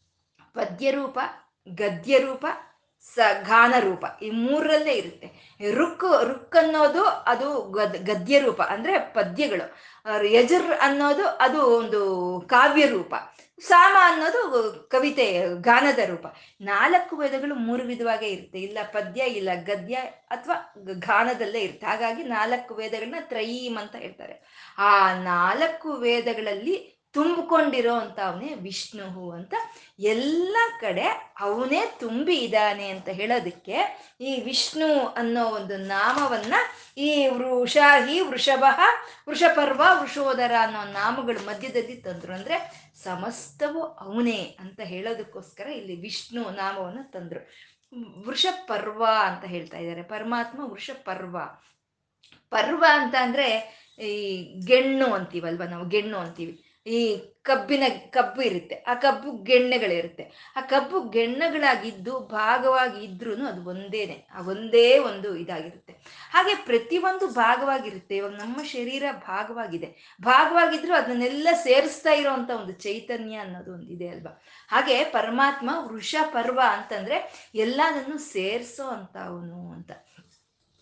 ಪದ್ಯರೂಪ, 0.53 1.19
ಗದ್ಯರೂಪ 1.67 2.45
ಸ 3.15 3.19
ಗಾನ 3.41 3.73
ರೂಪ 3.79 4.05
ಈ 4.21 4.29
ಮೂರರಲ್ಲೇ 4.29 4.91
ಇರುತ್ತೆ. 4.91 5.57
ರುಕ್ 5.71 6.23
ರುಕ್ 6.23 6.55
ಅನ್ನೋದು 6.55 7.03
ಅದು 7.03 7.61
ಗದ್ 7.69 8.31
ರೂಪ 8.39 8.61
ಅಂದ್ರೆ 8.61 8.99
ಪದ್ಯಗಳು. 8.99 9.75
ಯಜುರ್ 10.25 10.71
ಅನ್ನೋದು 10.81 11.27
ಅದು 11.27 11.61
ಒಂದು 11.61 12.01
ಕಾವ್ಯ 12.49 12.85
ರೂಪ. 12.87 13.15
ಸಾಮ 13.61 13.95
ಅನ್ನೋದು 13.99 14.87
ಕವಿತೆ, 14.91 15.43
ಗಾನದ 15.61 15.99
ರೂಪ. 15.99 16.27
ನಾಲ್ಕು 16.61 17.15
ವೇದಗಳು 17.15 17.55
ಮೂರು 17.55 17.83
ವಿಧವಾಗೇ 17.83 18.27
ಇರುತ್ತೆ. 18.27 18.59
ಇಲ್ಲ 18.59 18.77
ಪದ್ಯ, 18.83 19.23
ಇಲ್ಲ 19.23 19.49
ಗದ್ಯ, 19.63 19.95
ಅಥವಾ 20.31 20.73
ಗಾನದಲ್ಲೇ 20.93 21.59
ಇರುತ್ತೆ. 21.59 21.85
ಹಾಗಾಗಿ 21.85 22.23
ನಾಲ್ಕು 22.23 22.75
ವೇದಗಳನ್ನ 22.75 23.15
ತ್ರಯೀಮ್ 23.19 23.77
ಅಂತ 23.77 23.95
ಹೇಳ್ತಾರೆ. 23.95 24.65
ಆ 24.77 25.21
ನಾಲ್ಕು 25.23 25.93
ವೇದಗಳಲ್ಲಿ 25.93 26.92
ತುಂಬಿಕೊಂಡಿರೋ 27.13 27.93
ಅಂತ 27.93 28.19
ಅವನೇ 28.19 28.53
ವಿಷ್ಣು 28.53 29.31
ಅಂತ 29.31 29.53
ಎಲ್ಲ 29.99 30.57
ಕಡೆ 30.81 31.35
ಅವನೇ 31.39 31.83
ತುಂಬಿ 31.99 32.37
ಇದ್ದಾನೆ 32.37 32.89
ಅಂತ 32.89 33.09
ಹೇಳೋದಕ್ಕೆ 33.09 33.75
ಈ 34.21 34.41
ವಿಷ್ಣು 34.41 35.07
ಅನ್ನೋ 35.07 35.45
ಒಂದು 35.45 35.77
ನಾಮವನ್ನ 35.77 36.53
ಈ 36.97 37.27
ವೃಷಾಹಿ 37.27 38.19
ವೃಷಭ, 38.19 38.63
ವೃಷಪರ್ವ, 39.29 39.81
ವೃಷೋದರ 40.01 40.51
ಅನ್ನೋ 40.59 40.83
ನಾಮಗಳು 40.83 41.45
ಮಧ್ಯದಲ್ಲಿ 41.45 41.95
ತಂದ್ರು. 41.95 42.33
ಅಂದ್ರೆ 42.33 42.83
ಸಮಸ್ತವು 43.03 43.83
ಅವನೇ 43.83 44.57
ಅಂತ 44.59 44.79
ಹೇಳೋದಕ್ಕೋಸ್ಕರ 44.83 45.67
ಇಲ್ಲಿ 45.67 46.01
ವಿಷ್ಣು 46.01 46.49
ನಾಮವನ್ನು 46.49 47.11
ತಂದ್ರು. 47.11 47.49
ವೃಷಪರ್ವ 48.27 49.05
ಅಂತ 49.19 49.45
ಹೇಳ್ತಾ 49.45 49.77
ಇದ್ದಾರೆ. 49.77 50.03
ಪರಮಾತ್ಮ 50.03 50.71
ವೃಷಪರ್ವ. 50.71 51.37
ಪರ್ವ 52.49 52.85
ಅಂತ 52.93 53.15
ಅಂದ್ರೆ 53.19 53.47
ಈ 53.99 54.43
ಗೆಣ್ಣು 54.65 55.05
ಅಂತೀವಲ್ವ 55.05 55.63
ನಾವು? 55.63 55.85
ಗೆಣ್ಣು 55.85 56.17
ಅಂತೀವಿ. 56.17 56.69
ಈ 56.87 57.17
ಕಬ್ಬಿನ 57.43 57.83
ಕಬ್ಬು 58.09 58.41
ಇರುತ್ತೆ. 58.41 58.75
ಆ 58.75 58.93
ಕಬ್ಬು 58.93 59.31
ಗೆಣ್ಣೆಗಳಿರುತ್ತೆ. 59.43 60.53
ಆ 60.55 60.61
ಕಬ್ಬು 60.61 61.09
ಗೆಣ್ಣೆಗಳಾಗಿದ್ದು 61.09 62.19
ಭಾಗವಾಗಿ 62.19 63.05
ಇದ್ರೂ 63.05 63.45
ಅದು 63.45 63.69
ಒಂದೇನೆ 63.69 64.27
ಆ 64.33 64.41
ಒಂದೇ 64.41 64.97
ಒಂದು 64.97 65.35
ಇದಾಗಿರುತ್ತೆ. 65.35 65.93
ಹಾಗೆ 66.31 66.55
ಪ್ರತಿಯೊಂದು 66.55 67.27
ಭಾಗವಾಗಿರುತ್ತೆ. 67.27 68.15
ಇವಾಗ 68.15 68.31
ನಮ್ಮ 68.31 68.63
ಶರೀರ 68.63 69.03
ಭಾಗವಾಗಿದೆ. 69.11 70.17
ಭಾಗವಾಗಿದ್ರು 70.21 70.93
ಅದನ್ನೆಲ್ಲ 70.93 71.47
ಸೇರಿಸ್ತಾ 71.53 72.11
ಇರೋವಂಥ 72.11 72.49
ಒಂದು 72.49 72.71
ಚೈತನ್ಯ 72.71 73.35
ಅನ್ನೋದು 73.35 73.73
ಒಂದು 73.73 73.87
ಇದೆ 73.87 74.07
ಅಲ್ವಾ? 74.07 74.43
ಹಾಗೆ 74.67 75.03
ಪರಮಾತ್ಮ 75.03 75.69
ವೃಷ 75.79 76.15
ಪರ್ವ 76.31 76.61
ಅಂತಂದ್ರೆ 76.69 77.49
ಎಲ್ಲದನ್ನು 77.55 78.17
ಸೇರಿಸೋ 78.17 78.87
ಅಂತ 78.87 79.17
ಅವನು 79.17 79.71
ಅಂತ. 79.71 79.91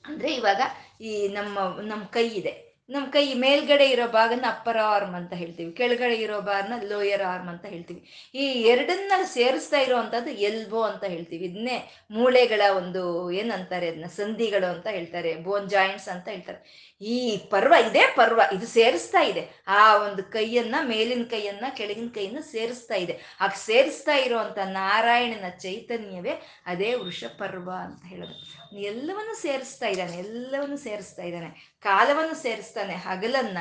ಅಂದ್ರೆ 0.05 0.33
ಇವಾಗ 0.33 0.61
ಈ 1.01 1.27
ನಮ್ಮ 1.27 1.81
ನಮ್ಮ 1.81 2.03
ಕೈ 2.03 2.27
ಇದೆ. 2.27 2.70
ನಮ್ಮ 2.91 3.07
ಕೈ 3.07 3.33
ಮೇಲ್ಗಡೆ 3.33 3.85
ಇರೋ 3.85 4.07
ಭಾಗನ 4.07 4.45
ಅಪ್ಪರ್ 4.47 4.77
ಆರ್ಮ್ 4.77 5.15
ಅಂತ 5.15 5.33
ಹೇಳ್ತೀವಿ, 5.33 5.71
ಕೆಳಗಡೆ 5.71 6.15
ಇರೋ 6.15 6.41
ಭಾಗನ 6.41 6.73
ಲೋಯರ್ 6.89 7.21
ಆರ್ಮ್ 7.21 7.49
ಅಂತ 7.49 7.65
ಹೇಳ್ತೀವಿ. 7.65 8.31
ಈ 8.35 8.45
ಎರಡನ್ನ 8.45 9.11
ಸೇರಿಸ್ತಾ 9.23 9.77
ಇರೋವಂಥದ್ದು 9.77 10.29
ಎಲ್ಬೋ 10.29 10.81
ಅಂತ 10.81 11.03
ಹೇಳ್ತೀವಿ. 11.03 11.45
ಇದನ್ನೇ 11.45 11.91
ಮೂಳೆಗಳ 12.11 12.61
ಒಂದು 12.77 13.31
ಏನಂತಾರೆ 13.31 13.89
ಅದನ್ನ 13.89 14.05
ಸಂಧಿಗಳು 14.05 14.75
ಅಂತ 14.75 14.87
ಹೇಳ್ತಾರೆ 14.87 15.35
ಬೋನ್ 15.35 15.69
ಜಾಯಿಂಟ್ಸ್ 15.69 16.09
ಅಂತ 16.09 16.27
ಹೇಳ್ತಾರೆ. 16.27 16.91
ಈ 17.01 17.37
ಪರ್ವ 17.37 17.73
ಇದೇ 17.89 18.03
ಪರ್ವ, 18.15 18.41
ಇದು 18.53 18.67
ಸೇರಿಸ್ತಾ 18.67 19.21
ಇದೆ. 19.21 19.49
ಆ 19.67 19.97
ಒಂದು 19.97 20.23
ಕೈಯನ್ನ, 20.23 20.75
ಮೇಲಿನ 20.81 21.23
ಕೈಯನ್ನ, 21.23 21.65
ಕೆಳಗಿನ 21.77 22.07
ಕೈಯನ್ನ 22.15 22.39
ಸೇರಿಸ್ತಾ 22.39 22.95
ಇದೆ. 22.95 23.19
ಆಗ 23.41 23.49
ಸೇರಿಸ್ತಾ 23.49 24.13
ಇರುವಂತ 24.13 24.57
ನಾರಾಯಣನ 24.57 25.49
ಚೈತನ್ಯವೇ 25.49 26.31
ಅದೇ 26.65 26.93
ವೃಷ 26.93 27.23
ಪರ್ವ 27.37 27.71
ಅಂತ 27.71 28.05
ಹೇಳೋದು. 28.05 28.35
ಎಲ್ಲವನ್ನು 28.77 29.41
ಸೇರಿಸ್ತಾ 29.41 29.87
ಇದ್ದಾನೆ, 29.87 30.17
ಎಲ್ಲವನ್ನು 30.17 30.77
ಸೇರಿಸ್ತಾ 30.77 31.23
ಇದ್ದಾನೆ. 31.23 31.70
ಕಾಲವನ್ನು 31.83 32.35
ಸೇರಿಸ್ತಾನೆ, 32.35 32.93
ಹಗಲನ್ನ, 32.93 33.57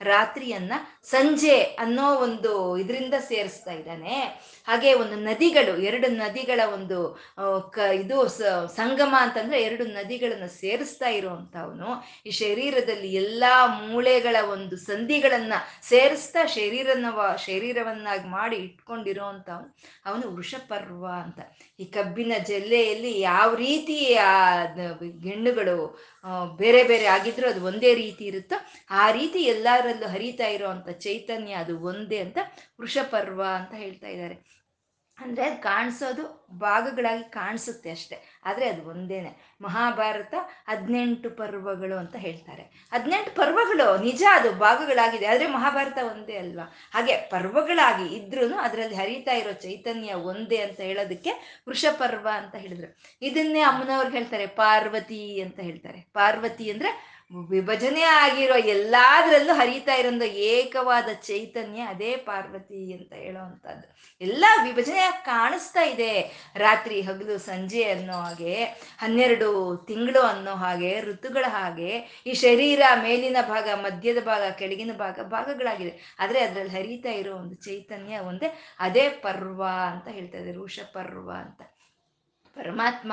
ರಾತ್ರಿಯನ್ನ, 0.00 0.72
ಸಂಜೆ 1.04 1.60
ಅನ್ನೋ 1.60 2.14
ಒಂದು 2.14 2.78
ಇದರಿಂದ 2.78 3.14
ಸೇರಿಸ್ತಾ 3.28 3.72
ಇದ್ದಾನೆ. 3.72 4.20
ಹಾಗೆ 4.68 4.94
ಒಂದು 4.94 5.16
ನದಿಗಳು, 5.16 5.80
ಎರಡು 5.80 6.08
ನದಿಗಳ 6.08 6.60
ಒಂದು 6.74 7.18
ಕ, 7.70 7.78
ಇದು 7.78 8.28
ಸಂಗಮ 8.74 9.14
ಅಂತಂದ್ರೆ 9.18 9.62
ಎರಡು 9.62 9.84
ನದಿಗಳನ್ನು 9.84 10.48
ಸೇರಿಸ್ತಾ 10.48 11.08
ಇರುವಂತವನು 11.08 12.04
ಈ 12.26 12.30
ಶರೀರದಲ್ಲಿ 12.30 13.14
ಎಲ್ಲಾ 13.14 13.66
ಮೂಳೆಗಳ 13.66 14.36
ಒಂದು 14.50 14.76
ಸಂಧಿಗಳನ್ನ 14.76 15.52
ಸೇರಿಸ್ತಾ 15.82 16.46
ಶರೀರನ 16.46 17.06
ಶರೀರವನ್ನಾಗಿ 17.36 18.28
ಮಾಡಿ 18.28 18.56
ಇಟ್ಕೊಂಡಿರೋ 18.56 19.24
ಅವನು 20.04 20.34
ವೃಷಪರ್ವ 20.34 21.06
ಅಂತ. 21.06 21.38
ಈ 21.80 21.84
ಕಬ್ಬಿನ 21.84 22.32
ಜಲ್ಲೆಯಲ್ಲಿ 22.48 23.20
ಯಾವ 23.20 23.54
ರೀತಿ 23.54 24.14
ಆ 24.14 24.64
ಗೆಣ್ಣುಗಳು 25.22 25.98
ಬೇರೆ 26.56 26.82
ಬೇರೆ 26.84 27.06
ಆಗಿದ್ರು 27.06 27.46
ಅದು 27.48 27.64
ಒಂದೇ 27.66 27.94
ರೀತಿ 27.94 28.24
ಇರುತ್ತೋ? 28.24 28.56
ಆ 28.90 29.10
ರೀತಿ 29.10 29.40
ಎಲ್ಲರಲ್ಲೂ 29.44 30.08
ಹರಿತಾ 30.08 30.46
ಇರೋವಂಥ 30.46 30.88
ಚೈತನ್ಯ 30.98 31.54
ಅದು 31.54 31.80
ಒಂದೇ 31.80 32.18
ಅಂತ 32.18 32.38
ವೃಷಪರ್ವ 32.80 33.42
ಅಂತ 33.56 33.74
ಹೇಳ್ತಾ 33.74 34.08
ಇದ್ದಾರೆ. 34.08 34.36
ಅಂದರೆ 35.18 35.44
ಅದು 35.44 35.62
ಕಾಣಿಸೋದು 35.62 36.48
ಭಾಗಗಳಾಗಿ 36.58 37.24
ಕಾಣಿಸುತ್ತೆ 37.30 37.90
ಅಷ್ಟೆ. 37.90 38.40
ಆದರೆ 38.44 38.68
ಅದು 38.68 38.88
ಒಂದೇನೆ. 38.88 39.54
ಮಹಾಭಾರತ 39.60 40.34
ಹದಿನೆಂಟು 40.68 41.30
ಪರ್ವಗಳು 41.30 41.98
ಅಂತ 41.98 42.16
ಹೇಳ್ತಾರೆ. 42.16 42.88
ಹದಿನೆಂಟು 42.92 43.34
ಪರ್ವಗಳು 43.34 44.02
ನಿಜ 44.02 44.22
ಅದು 44.32 44.52
ಭಾಗಗಳಾಗಿದೆ. 44.52 45.26
ಆದರೆ 45.26 45.46
ಮಹಾಭಾರತ 45.46 45.98
ಒಂದೇ 46.02 46.36
ಅಲ್ವಾ? 46.36 46.74
ಹಾಗೆ 46.92 47.16
ಪರ್ವಗಳಾಗಿ 47.16 48.14
ಇದ್ರೂ 48.14 48.54
ಅದರಲ್ಲಿ 48.56 48.94
ಹರಿತಾ 48.94 49.32
ಇರೋ 49.32 49.52
ಚೈತನ್ಯ 49.52 50.14
ಒಂದೇ 50.14 50.56
ಅಂತ 50.56 50.80
ಹೇಳೋದಕ್ಕೆ 50.80 51.62
ವೃಷಪರ್ವ 51.68 52.28
ಅಂತ 52.36 52.54
ಹೇಳಿದ್ರು. 52.54 52.98
ಇದನ್ನೇ 53.22 53.60
ಅಮ್ಮನವ್ರಿಗೆ 53.60 54.18
ಹೇಳ್ತಾರೆ 54.18 54.46
ಪಾರ್ವತಿ 54.46 55.40
ಅಂತ 55.40 55.60
ಹೇಳ್ತಾರೆ. 55.60 56.06
ಪಾರ್ವತಿ 56.12 56.70
ಅಂದರೆ 56.70 57.13
ವಿಭಜನೆ 57.42 58.02
ಆಗಿರೋ 58.02 58.56
ಎಲ್ಲಾದ್ರಲ್ಲೂ 58.56 59.54
ಹರಿತಾ 59.54 59.94
ಇರೋ 59.94 60.24
ಏಕವಾದ 60.24 61.08
ಚೈತನ್ಯ 61.12 61.80
ಅದೇ 61.80 62.16
ಪಾರ್ವತಿ 62.16 62.92
ಅಂತ 62.92 63.12
ಹೇಳೋವಂಥದ್ದು 63.12 63.94
ಎಲ್ಲ 64.20 64.44
ವಿಭಜನೆ 64.62 65.22
ಕಾಣಿಸ್ತಾ 65.24 65.82
ಇದೆ. 65.82 66.32
ರಾತ್ರಿ 66.56 67.00
ಹಗಲು 67.00 67.38
ಸಂಜೆ 67.38 67.84
ಅನ್ನೋ 67.84 68.12
ಹಾಗೆ, 68.12 68.64
ಹನ್ನೆರಡು 68.98 69.76
ತಿಂಗಳು 69.76 70.22
ಅನ್ನೋ 70.22 70.54
ಹಾಗೆ, 70.54 71.00
ಋತುಗಳ 71.00 71.44
ಹಾಗೆ, 71.48 72.22
ಈ 72.26 72.34
ಶರೀರ 72.34 72.82
ಮೇಲಿನ 73.02 73.36
ಭಾಗ, 73.48 73.68
ಮಧ್ಯದ 73.74 74.24
ಭಾಗ, 74.24 74.42
ಕೆಳಗಿನ 74.50 74.92
ಭಾಗ 74.92 75.20
ಭಾಗಗಳಾಗಿದೆ 75.20 76.16
ಆದರೆ 76.18 76.40
ಅದ್ರಲ್ಲಿ 76.40 76.72
ಹರಿತಾ 76.72 77.10
ಇರೋ 77.10 77.36
ಒಂದು 77.36 77.54
ಚೈತನ್ಯ 77.54 78.18
ಒಂದೇ 78.18 78.74
ಅದೇ 78.80 79.08
ಪರ್ವ 79.08 79.64
ಅಂತ 79.64 80.08
ಹೇಳ್ತಾ 80.08 80.38
ಇದೆ 80.38 80.52
ಋಷ 80.52 80.80
ಪರ್ವ 80.92 81.30
ಅಂತ. 81.30 81.62
ಪರಮಾತ್ಮ 82.54 83.12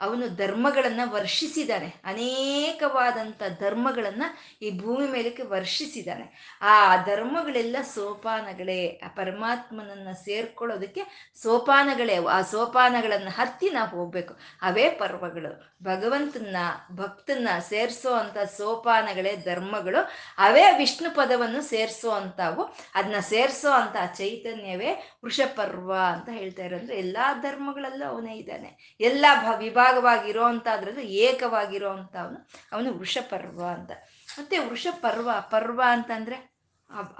ಅವನು 0.00 0.28
ಧರ್ಮಗಳನ್ನು 0.28 1.10
ವರ್ಷಿಸಿದ್ದಾನೆ 1.10 1.94
ಅನೇಕವಾದಂಥ 2.04 3.42
ಧರ್ಮಗಳನ್ನು 3.60 4.58
ಈ 4.62 4.78
ಭೂಮಿ 4.78 5.06
ಮೇಲಕ್ಕೆ 5.06 5.42
ವರ್ಷಿಸಿದ್ದಾನೆ 5.42 6.58
ಆ 6.62 6.96
ಧರ್ಮಗಳೆಲ್ಲ 6.96 7.76
ಸೋಪಾನಗಳೇ. 7.94 9.00
ಆ 9.04 9.08
ಪರಮಾತ್ಮನನ್ನ 9.08 10.08
ಸೇರ್ಕೊಳ್ಳೋದಕ್ಕೆ 10.24 11.32
ಸೋಪಾನಗಳೇ. 11.42 12.24
ಆ 12.24 12.42
ಸೋಪಾನಗಳನ್ನ 12.42 13.28
ಹತ್ತಿ 13.28 13.70
ನಾವು 13.70 13.90
ಹೋಗ್ಬೇಕು. 13.90 14.34
ಅವೇ 14.62 14.90
ಪರ್ವಗಳು. 14.90 15.76
ಭಗವಂತನ 15.82 16.56
ಭಕ್ತನ್ನ 16.92 17.48
ಸೇರಿಸೋ 17.68 18.12
ಅಂಥ 18.12 18.38
ಸೋಪಾನಗಳೇ 18.38 19.36
ಧರ್ಮಗಳು. 19.36 20.08
ಅವೇ 20.38 20.78
ವಿಷ್ಣು 20.78 21.14
ಪದವನ್ನು 21.14 21.62
ಸೇರಿಸೋ 21.62 22.10
ಅಂಥವು 22.10 22.76
ಅದನ್ನ 22.94 23.18
ಸೇರಿಸೋ 23.20 23.70
ಅಂತ 23.70 23.96
ಚೈತನ್ಯವೇ 24.14 24.92
ವೃಷಪರ್ವ 25.24 25.94
ಅಂತ 25.94 26.28
ಹೇಳ್ತಾ 26.32 26.64
ಇರೋದ್ರೆ 26.64 26.98
ಎಲ್ಲ 26.98 27.16
ಧರ್ಮಗಳಲ್ಲೂ 27.42 28.06
ಅವನೇ 28.06 28.36
ಇದ್ದಾನೆ. 28.36 28.96
ಎಲ್ಲ 29.00 29.26
ವಿಭಾಗ 29.58 29.85
ವಿಭಾಗವಾಗಿರೋ 29.92 30.44
ಅಂಥದ್ರದ್ದು 30.44 31.00
ಏಕವಾಗಿರೋ 31.00 31.90
ಅವನು 31.90 32.48
ಅವನು 32.72 32.98
ವೃಷಪರ್ವ 32.98 33.64
ಅಂತ. 33.66 33.90
ಮತ್ತೆ 34.38 34.58
ವೃಷಪರ್ವ, 34.58 35.30
ಪರ್ವ 35.40 35.82
ಅಂತಂದ್ರೆ 35.86 36.56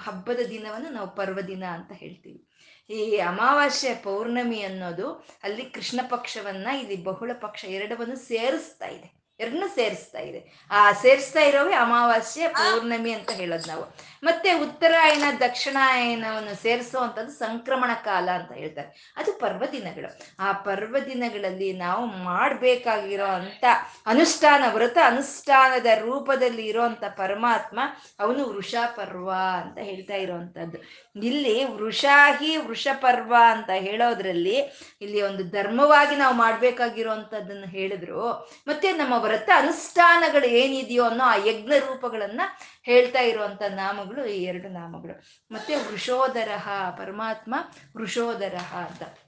ಹಬ್ಬದ 0.01 0.41
ದಿನವನ್ನು 0.51 0.91
ನಾವು 0.91 1.17
ಪರ್ವ 1.17 1.41
ದಿನ 1.41 1.65
ಅಂತ 1.65 1.93
ಹೇಳ್ತೀವಿ. 1.93 2.49
ಈ 2.91 3.17
ಅಮಾವಾಸ್ಯೆ 3.17 3.95
ಪೌರ್ಣಮಿ 3.95 4.63
ಅನ್ನೋದು 4.63 5.27
ಅಲ್ಲಿ 5.43 5.65
ಕೃಷ್ಣ 5.65 6.01
ಪಕ್ಷವನ್ನ, 6.09 6.67
ಇಲ್ಲಿ 6.67 7.05
ಬಹುಳ 7.05 7.31
ಪಕ್ಷ 7.41 7.65
ಎರಡವನ್ನು 7.65 8.17
ಸೇರಿಸ್ತಾ 8.17 8.87
ಇದೆ. 8.87 9.26
ಎರಡನ್ನೂ 9.41 9.69
ಸೇರಿಸ್ತಾ 9.69 10.19
ಇದೆ. 10.19 10.67
ಆ 10.71 10.93
ಸೇರಿಸ್ತಾ 10.93 11.41
ಇರೋವೆ 11.41 11.75
ಅಮಾವಾಸ್ಯೆ 11.75 12.49
ಪೌರ್ಣಮಿ 12.49 13.13
ಅಂತ 13.13 13.31
ಹೇಳೋದು 13.31 13.69
ನಾವು. 13.69 13.97
ಮತ್ತೆ 14.23 14.53
ಉತ್ತರಾಯಣ 14.53 15.23
ದಕ್ಷಿಣಾಯನವನ್ನು 15.41 16.63
ಸೇರಿಸುವಂಥದ್ದು 16.63 17.33
ಸಂಕ್ರಮಣ 17.33 17.91
ಕಾಲ 18.05 18.29
ಅಂತ 18.31 18.53
ಹೇಳ್ತಾರೆ. 18.53 19.15
ಅದು 19.17 19.33
ಪರ್ವದಿನಗಳು 19.33 20.21
ಆ 20.39 20.53
ಪರ್ವದಿನಗಳಲ್ಲಿ 20.53 21.73
ನಾವು 21.73 22.07
ಮಾಡಬೇಕಾಗಿರೋ 22.07 23.27
ಅಂತ 23.27 23.65
ಅನುಷ್ಠಾನ 24.07 24.65
ವ್ರತ 24.69 24.99
ಅನುಷ್ಠಾನದ 25.05 25.87
ರೂಪದಲ್ಲಿ 25.99 26.67
ಇರೋಂಥ 26.67 27.05
ಪರಮಾತ್ಮ 27.05 27.81
ಅವನು 28.21 28.49
ವೃಷಪರ್ವ 28.49 29.31
ಅಂತ 29.61 29.79
ಹೇಳ್ತಾ 29.79 30.15
ಇರೋವಂಥದ್ದು 30.15 30.79
ಇಲ್ಲಿ 31.21 31.65
ವೃಷಾಹಿ 31.65 32.57
ವೃಷಪರ್ವ 32.57 33.35
ಅಂತ 33.49 33.71
ಹೇಳೋದ್ರಲ್ಲಿ 33.75 34.57
ಇಲ್ಲಿ 35.01 35.23
ಒಂದು 35.23 35.45
ಧರ್ಮವಾಗಿ 35.45 36.17
ನಾವು 36.17 36.35
ಮಾಡ್ಬೇಕಾಗಿರುವಂಥದ್ದನ್ನು 36.35 37.67
ಹೇಳಿದ್ರು. 37.67 38.51
ಮತ್ತೆ 38.69 38.93
ನಮ್ಮ 38.93 39.26
ವ್ರತ 39.27 39.51
ಅನುಷ್ಠಾನಗಳು 39.57 40.47
ಏನಿದೆಯೋ 40.47 41.05
ಅನ್ನೋ 41.05 41.25
ಆ 41.25 41.37
ಯಜ್ಞ 41.37 41.73
ರೂಪಗಳನ್ನ 41.79 42.41
ಹೇಳ್ತಾ 42.83 43.21
ಇರುವಂತ 43.21 43.63
ನಾಮಗಳು 43.63 44.27
ಈ 44.27 44.43
ಎರಡು 44.43 44.69
ನಾಮಗಳು. 44.69 45.23
ಮತ್ತೆ 45.51 45.75
ವೃಷೋದರಹ, 45.75 46.69
ಪರಮಾತ್ಮ 46.91 47.55
ವೃಷೋದರಹ 47.97 48.77
ಅಂತ. 48.77 49.19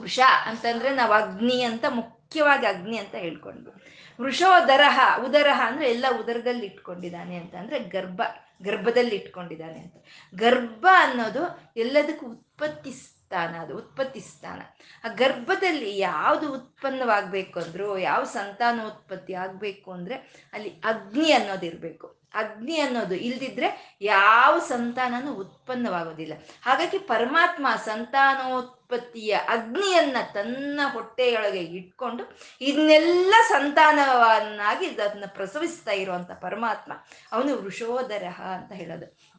ವೃಷ 0.00 0.20
ಅಂತಂದ್ರೆ 0.46 0.94
ನಾವು 0.94 1.12
ಅಗ್ನಿ 1.12 1.62
ಅಂತ, 1.62 1.84
ಮುಖ್ಯವಾಗಿ 1.88 2.66
ಅಗ್ನಿ 2.66 2.98
ಅಂತ 2.98 3.14
ಹೇಳ್ಕೊಂಡ್ವಿ. 3.14 3.98
ವೃಷೋದರಹ, 4.22 5.18
ಉದರಹ 5.24 5.60
ಅಂದ್ರೆ 5.66 5.90
ಎಲ್ಲ 5.90 6.04
ಉದರದಲ್ಲಿ 6.20 6.66
ಇಟ್ಕೊಂಡಿದ್ದಾನೆ 6.66 7.36
ಅಂತ 7.36 7.54
ಅಂದ್ರೆ 7.54 7.78
ಗರ್ಭ, 7.78 8.22
ಗರ್ಭದಲ್ಲಿ 8.62 9.16
ಇಟ್ಕೊಂಡಿದ್ದಾನೆ 9.16 9.80
ಅಂತ. 9.80 9.94
ಗರ್ಭ 10.34 10.86
ಅನ್ನೋದು 10.94 11.72
ಎಲ್ಲದಕ್ಕೂ 11.76 12.26
ಉತ್ಪತ್ತಿ 12.26 13.17
ಸ್ಥಾನ, 13.28 13.56
ಅದು 13.60 13.76
ಉತ್ಪತ್ತಿ 13.76 14.20
ಸ್ಥಾನ. 14.20 14.60
ಆ 15.04 15.08
ಗರ್ಭದಲ್ಲಿ 15.08 15.98
ಯಾವುದು 15.98 16.54
ಉತ್ಪನ್ನವಾಗಬೇಕು 16.54 17.60
ಅಂದ್ರು, 17.60 17.98
ಯಾವ 17.98 18.24
ಸಂತಾನೋತ್ಪತ್ತಿ 18.24 19.34
ಆಗಬೇಕು 19.34 19.92
ಅಂದ್ರೆ 19.92 20.14
ಅಲ್ಲಿ 20.52 20.68
ಅಗ್ನಿ 20.68 21.32
ಅನ್ನೋದಿರಬೇಕು 21.32 22.18
ಅಗ್ನಿ 22.34 22.80
ಅನ್ನೋದು 22.80 23.14
ಇಲ್ದಿದ್ರೆ 23.14 23.98
ಯಾವ 24.00 24.58
ಸಂತಾನನೂ 24.58 25.32
ಉತ್ಪನ್ನವಾಗೋದಿಲ್ಲ. 25.32 26.34
ಹಾಗಾಗಿ 26.62 26.98
ಪರಮಾತ್ಮ 26.98 27.66
ಸಂತಾನೋತ್ಪತ್ತಿಯ 27.84 29.30
ಅಗ್ನಿಯನ್ನ 29.30 30.16
ತನ್ನ 30.34 30.80
ಹೊಟ್ಟೆಯೊಳಗೆ 30.92 31.58
ಇಟ್ಕೊಂಡು 31.58 32.24
ಇದನ್ನೆಲ್ಲ 32.60 33.34
ಸಂತಾನವನ್ನಾಗಿ 33.48 34.86
ಅದನ್ನ 34.86 35.24
ಪ್ರಸವಿಸ್ತಾ 35.28 35.90
ಇರುವಂತ 35.90 36.30
ಪರಮಾತ್ಮ, 36.30 36.92
ಅವನು 37.32 37.62
ವೃಷೋದರಹ 37.62 38.40
ಅಂತ 38.40 38.72
ಹೇಳೋದು. 38.72 39.37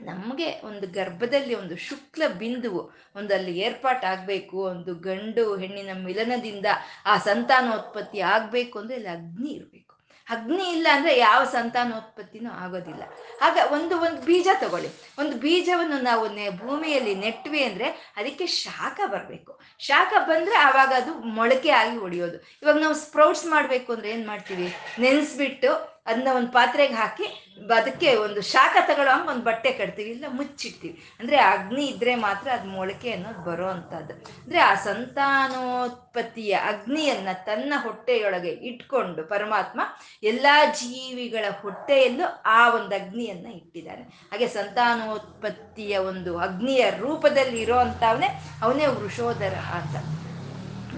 ನಮಗೆ 0.00 0.60
ಒಂದು 0.64 0.86
ಗರ್ಭದಲ್ಲಿ 0.88 1.54
ಒಂದು 1.54 1.76
ಶುಕ್ಲ 1.76 2.22
ಬಿಂದುವು 2.28 2.82
ಒಂದು 3.16 3.34
ಅಲ್ಲಿ 3.34 3.58
ಏರ್ಪಾಟಾಗಬೇಕು, 3.58 4.58
ಒಂದು 4.64 4.94
ಗಂಡು 4.94 5.56
ಹೆಣ್ಣಿನ 5.56 5.90
ಮಿಲನದಿಂದ 6.04 6.66
ಆ 7.06 7.16
ಸಂತಾನೋತ್ಪತ್ತಿ 7.18 8.20
ಆಗಬೇಕು 8.20 8.78
ಅಂದರೆ 8.78 8.96
ಅಲ್ಲಿ 8.96 9.08
ಅಗ್ನಿ 9.08 9.50
ಇರಬೇಕು. 9.50 9.82
ಅಗ್ನಿ 10.28 10.64
ಇಲ್ಲ 10.72 10.86
ಅಂದರೆ 10.92 11.18
ಯಾವ 11.18 11.44
ಸಂತಾನೋತ್ಪತ್ತಿನೂ 11.44 12.50
ಆಗೋದಿಲ್ಲ. 12.50 13.02
ಆಗ 13.42 13.58
ಒಂದು 13.72 13.98
ಒಂದು 13.98 14.20
ಬೀಜ 14.22 14.48
ತಗೊಳ್ಳಿ. 14.60 14.88
ಒಂದು 15.18 15.36
ಬೀಜವನ್ನು 15.36 15.98
ನಾವು 16.02 16.28
ನೆ, 16.28 16.50
ಭೂಮಿಯಲ್ಲಿ 16.50 17.14
ನೆಟ್ವಿ 17.14 17.64
ಅಂದರೆ 17.64 17.88
ಅದಕ್ಕೆ 18.16 18.46
ಶಾಖ 18.46 19.00
ಬರಬೇಕು. 19.06 19.52
ಶಾಖ 19.80 20.12
ಬಂದರೆ 20.28 20.56
ಆವಾಗ 20.56 20.92
ಅದು 20.96 21.14
ಮೊಳಕೆ 21.14 21.70
ಆಗಿ 21.70 21.96
ಹೊಡೆಯೋದು 21.96 22.38
ಇವಾಗ 22.62 22.76
ನಾವು 22.78 22.94
ಸ್ಪ್ರೌಟ್ಸ್ 22.94 23.46
ಮಾಡಬೇಕು 23.46 23.92
ಅಂದರೆ 23.92 24.10
ಏನು 24.10 24.26
ಮಾಡ್ತೀವಿ? 24.26 24.74
ನೆನೆಸ್ಬಿಟ್ಟು 24.98 25.72
ಅದನ್ನ 26.06 26.28
ಒಂದು 26.34 26.52
ಪಾತ್ರೆಗೆ 26.52 26.94
ಹಾಕಿ 26.94 27.28
ಅದಕ್ಕೆ 27.76 28.08
ಒಂದು 28.16 28.40
ಶಾಖ 28.50 28.76
ತಗೊಳ್ಳೋ 28.88 29.12
ಹಂಗೆ 29.12 29.30
ಒಂದು 29.32 29.44
ಬಟ್ಟೆ 29.44 29.70
ಕಟ್ತೀವಿ, 29.70 30.10
ಇಲ್ಲ 30.10 30.24
ಮುಚ್ಚಿಡ್ತೀವಿ. 30.28 30.94
ಅಂದರೆ 31.20 31.36
ಅಗ್ನಿ 31.36 31.84
ಇದ್ದರೆ 31.86 32.14
ಮಾತ್ರ 32.14 32.48
ಅದು 32.52 32.68
ಮೊಳಕೆ 32.68 33.10
ಅನ್ನೋದು 33.12 33.42
ಬರೋ 33.50 33.66
ಅಂಥದ್ದು. 33.66 34.14
ಅಂದರೆ 34.42 34.58
ಆ 34.58 34.74
ಸಂತಾನೋತ್ಪತ್ತಿಯ 34.74 36.52
ಅಗ್ನಿಯನ್ನು 36.72 37.34
ತನ್ನ 37.46 37.72
ಹೊಟ್ಟೆಯೊಳಗೆ 37.84 38.52
ಇಟ್ಕೊಂಡು 38.70 39.24
ಪರಮಾತ್ಮ 39.24 39.80
ಎಲ್ಲ 40.22 40.46
ಜೀವಿಗಳ 40.82 41.44
ಹೊಟ್ಟೆಯಲ್ಲೂ 41.62 42.28
ಆ 42.58 42.60
ಒಂದು 42.74 42.94
ಅಗ್ನಿಯನ್ನು 43.00 43.50
ಇಟ್ಟಿದ್ದಾನೆ 43.50 44.04
ಹಾಗೆ 44.32 44.48
ಸಂತಾನೋತ್ಪತ್ತಿಯ 44.48 45.96
ಒಂದು 46.10 46.38
ಅಗ್ನಿಯ 46.38 46.84
ರೂಪದಲ್ಲಿ 46.90 47.60
ಇರೋ 47.62 47.78
ಅಂಥವನೇ 47.78 48.30
ಅವನೇ 48.62 48.86
ವೃಷೋಧರ 48.86 49.56
ಅಂತ. 49.78 49.96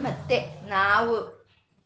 ಮತ್ತೆ 0.02 0.38
ನಾವು 0.68 1.14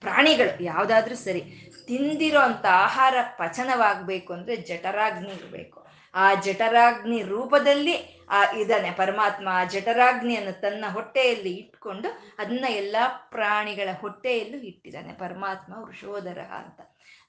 ಪ್ರಾಣಿಗಳು, 0.02 0.52
ಯಾವುದಾದ್ರೂ 0.62 1.16
ಸರಿ. 1.16 1.42
ತಿಂದಿರೋ 1.86 2.40
ಅಂಥ 2.40 2.66
ಆಹಾರ 2.66 3.14
ಪಚನವಾಗಬೇಕು 3.38 4.32
ಅಂದರೆ 4.32 4.56
ಜಠರಾಗ್ನಿ 4.56 5.28
ಇರಬೇಕು. 5.28 5.78
ಆ 6.14 6.34
ಜಠರಾಗ್ನಿ 6.34 7.22
ರೂಪದಲ್ಲಿ, 7.22 8.24
ಆ 8.28 8.50
ಇದ್ದಾನೆ 8.50 8.90
ಪರಮಾತ್ಮ 8.90 9.48
ಆ 9.52 9.64
ಜಠರಾಗ್ನಿಯನ್ನು 9.64 10.60
ತನ್ನ 10.60 10.84
ಹೊಟ್ಟೆಯಲ್ಲಿ 10.88 11.52
ಇಟ್ಕೊಂಡು 11.54 12.08
ಅದನ್ನ 12.38 12.64
ಎಲ್ಲ 12.64 12.96
ಪ್ರಾಣಿಗಳ 13.30 13.88
ಹೊಟ್ಟೆಯಲ್ಲೂ 14.00 14.58
ಇಟ್ಟಿದ್ದಾನೆ 14.58 15.12
ಪರಮಾತ್ಮ 15.12 15.74
ವೃಷೋದರ 15.84 16.40
ಅಂತ. 16.40 16.80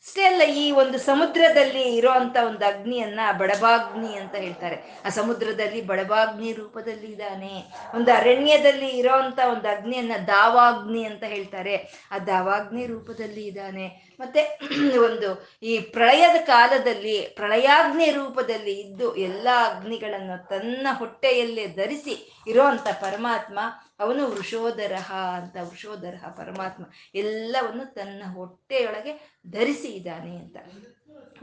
ಅಷ್ಟೇ 0.06 0.24
ಅಲ್ಲ, 0.24 0.42
ಈ 0.42 0.72
ಒಂದು 0.72 0.98
ಸಮುದ್ರದಲ್ಲಿ 0.98 1.96
ಇರೋಂಥ 1.96 2.38
ಒಂದು 2.48 2.66
ಅಗ್ನಿಯನ್ನ 2.66 3.20
ಬಡಬಾಗ್ನಿ 3.38 4.16
ಅಂತ 4.16 4.36
ಹೇಳ್ತಾರೆ. 4.36 5.02
ಆ 5.06 5.10
ಸಮುದ್ರದಲ್ಲಿ 5.10 5.82
ಬಡಬಾಗ್ನಿ 5.82 6.54
ರೂಪದಲ್ಲಿ 6.54 7.12
ಇದ್ದಾನೆ. 7.12 7.64
ಒಂದು 7.94 8.12
ಅರಣ್ಯದಲ್ಲಿ 8.12 8.90
ಇರೋಂಥ 8.90 9.40
ಒಂದು 9.54 9.68
ಅಗ್ನಿಯನ್ನ 9.68 10.12
ದಾವಾಗ್ನಿ 10.28 11.04
ಅಂತ 11.04 11.24
ಹೇಳ್ತಾರೆ. 11.24 11.76
ಆ 12.12 12.18
ದಾವಾಗ್ನಿ 12.18 12.86
ರೂಪದಲ್ಲಿ 12.86 13.48
ಇದ್ದಾನೆ. 13.48 14.03
ಮತ್ತೆ 14.24 14.58
ಒಂದು 15.04 15.60
ಈ 15.64 15.80
ಪ್ರಳಯದ 15.80 16.46
ಕಾಲದಲ್ಲಿ, 16.46 17.22
ಪ್ರಳಯಾಗ್ನಿ 17.36 18.12
ರೂಪದಲ್ಲಿ 18.12 18.74
ಇದ್ದು 18.82 19.16
ಎಲ್ಲ 19.16 19.48
ಅಗ್ನಿಗಳನ್ನು 19.66 20.48
ತನ್ನ 20.48 20.88
ಹೊಟ್ಟೆಯಲ್ಲೇ 20.92 21.68
ಧರಿಸಿ 21.68 22.44
ಇರೋಂಥ 22.48 22.88
ಪರಮಾತ್ಮ, 23.02 23.60
ಅವನು 24.00 24.28
ವೃಷೋಧರಹ 24.28 25.14
ಅಂತ, 25.14 25.56
ವೃಷೋದರಹ 25.62 26.28
ಪರಮಾತ್ಮ 26.30 26.84
ಎಲ್ಲವನ್ನು 27.16 27.94
ತನ್ನ 27.94 28.24
ಹೊಟ್ಟೆಯೊಳಗೆ 28.34 29.42
ಧರಿಸಿ 29.50 29.88
ಇದ್ದಾನೆ 29.88 30.36
ಅಂತ. 30.36 30.58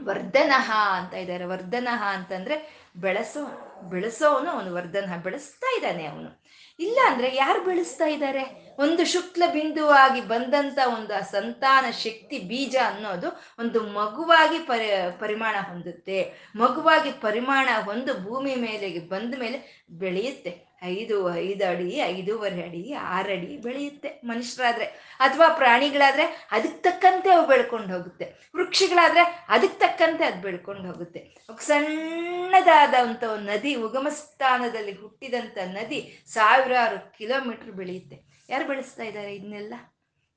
ವರ್ಧನಃ 0.01 0.71
ಅಂತ 0.97 1.13
ಇದ್ದಾರೆ. 1.13 1.45
ವರ್ಧನಃ 1.45 2.03
ಅಂತಂದ್ರೆ 2.03 2.55
ಬೆಳೆಸೋ, 2.95 3.41
ಬೆಳೆಸೋನು 3.89 4.49
ಅವನು 4.51 4.73
ವರ್ಧನ 4.73 5.17
ಬೆಳೆಸ್ತಾ 5.23 5.75
ಇದ್ದಾನೆ 5.77 6.05
ಅವನು. 6.05 6.40
ಇಲ್ಲ 6.81 6.99
ಅಂದ್ರೆ 7.05 7.35
ಯಾರು 7.35 7.63
ಬೆಳೆಸ್ತಾ 7.63 8.05
ಇದ್ದಾರೆ 8.05 8.43
ಒಂದು 8.79 9.05
ಶುಕ್ಲ 9.05 9.43
ಬಿಂದುವಾಗಿ 9.53 10.21
ಬಂದಂತ 10.21 10.79
ಒಂದು 10.93 11.31
ಸಂತಾನ 11.31 11.91
ಶಕ್ತಿ 11.91 12.39
ಬೀಜ 12.39 12.75
ಅನ್ನೋದು 12.85 13.27
ಒಂದು 13.59 13.79
ಮಗುವಾಗಿ 13.83 14.59
ಪರಿ, 14.59 14.89
ಪರಿಮಾಣ 15.19 15.55
ಹೊಂದುತ್ತೆ. 15.69 16.33
ಮಗುವಾಗಿ 16.55 17.11
ಪರಿಮಾಣ 17.11 17.69
ಹೊಂದು 17.85 18.13
ಭೂಮಿ 18.23 18.55
ಮೇಲೆ 18.55 18.99
ಬಂದ 18.99 19.35
ಮೇಲೆ 19.39 19.87
ಬೆಳೆಯುತ್ತೆ. 19.91 20.70
ಐದು 20.83 21.35
ಐದು 21.35 21.67
ಅಡಿ, 21.67 21.97
ಐದೂವರೆ 21.97 22.63
ಅಡಿ 22.63 22.93
ಆರಡಿ 22.93 23.57
ಬೆಳೆಯುತ್ತೆ 23.57 24.21
ಮನುಷ್ಯರಾದ್ರೆ. 24.23 24.85
ಅಥವಾ 25.19 25.47
ಪ್ರಾಣಿಗಳಾದ್ರೆ 25.49 26.47
ಅದಕ್ಕೆ 26.51 26.81
ತಕ್ಕಂತೆ 26.81 27.29
ಅವು 27.29 27.47
ಬೆಳ್ಕೊಂಡು 27.47 27.93
ಹೋಗುತ್ತೆ. 27.93 28.49
ವೃಕ್ಷಗಳಾದ್ರೆ 28.55 29.45
ಅದಕ್ಕೆ 29.49 29.79
ತಕ್ಕಂತೆ 29.79 30.25
ಅದು 30.25 30.41
ಬೆಳ್ಕೊಂಡು 30.41 30.87
ಹೋಗುತ್ತೆ. 30.87 31.37
ಸಣ್ಣದಾದಂಥ 31.59 33.23
ನದಿ 33.23 33.75
ಉಗಮ 33.75 34.07
ಸ್ಥಾನದಲ್ಲಿ 34.09 34.91
ಹುಟ್ಟಿದಂಥ 34.91 35.57
ನದಿ 35.63 36.23
ಸಾವಿರಾರು 36.27 37.17
ಕಿಲೋಮೀಟರ್ 37.17 37.71
ಬೆಳೆಯುತ್ತೆ. 37.71 38.47
ಯಾರು 38.49 38.67
ಬೆಳೆಸ್ತಾ 38.67 39.03
ಇದ್ದಾರೆ 39.03 39.35
ಇದನ್ನೆಲ್ಲ? 39.35 39.73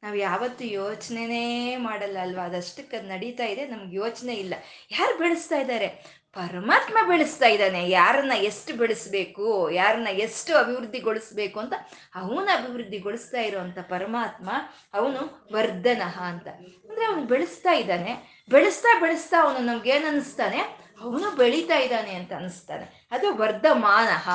ನಾವು 0.03 0.17
ಯಾವತ್ತು 0.17 0.65
ಯೋಚನೆನೇ 0.65 1.77
ಮಾಡಲ್ಲ 1.77 2.19
ಅಲ್ವಾ? 2.19 2.45
ಅದಷ್ಟಕ್ಕೆ 2.45 2.97
ಅದು 2.97 3.09
ನಡೀತಾ 3.09 3.45
ಇದೆ, 3.45 3.67
ನಮ್ಗೆ 3.67 3.97
ಯೋಚನೆ 3.97 4.35
ಇಲ್ಲ. 4.35 4.55
ಯಾರು 4.91 5.19
ಬೆಳೆಸ್ತಾ 5.19 5.57
ಇದ್ದಾರೆ? 5.57 5.89
ಪರಮಾತ್ಮ 6.35 6.99
ಬೆಳೆಸ್ತಾ 7.09 7.47
ಇದ್ದಾನೆ. 7.47 7.91
ಯಾರನ್ನ 7.91 8.33
ಎಷ್ಟು 8.37 8.77
ಬೆಳೆಸ್ಬೇಕು, 8.77 9.71
ಯಾರನ್ನ 9.71 10.09
ಎಷ್ಟು 10.11 10.57
ಅಭಿವೃದ್ಧಿಗೊಳಿಸ್ಬೇಕು 10.57 11.61
ಅಂತ 11.61 11.73
ಅವನ 12.15 12.49
ಅಭಿವೃದ್ಧಿಗೊಳಿಸ್ತಾ 12.55 13.41
ಇರುವಂತ 13.41 13.79
ಪರಮಾತ್ಮ 13.79 14.51
ಅವನು 14.95 15.49
ವರ್ಧನಃ 15.53 16.23
ಅಂತ. 16.23 16.49
ಅಂದ್ರೆ 16.89 17.05
ಅವನು 17.05 17.25
ಬೆಳೆಸ್ತಾ 17.25 17.73
ಇದ್ದಾನೆ. 17.73 18.45
ಬೆಳೆಸ್ತಾ 18.51 19.01
ಬೆಳೆಸ್ತಾ 19.01 19.43
ಅವನು 19.43 19.59
ನಮ್ಗೆ 19.59 19.93
ಅನಿಸ್ತಾನೆ? 19.93 20.59
ಅವನು 21.01 21.37
ಬೆಳೀತಾ 21.37 21.79
ಇದ್ದಾನೆ 21.79 22.15
ಅಂತ 22.15 22.33
ಅನಿಸ್ತಾನೆ. 22.33 23.09
ಅದು 23.11 23.37
ವರ್ಧಮಾನಃ. 23.37 24.31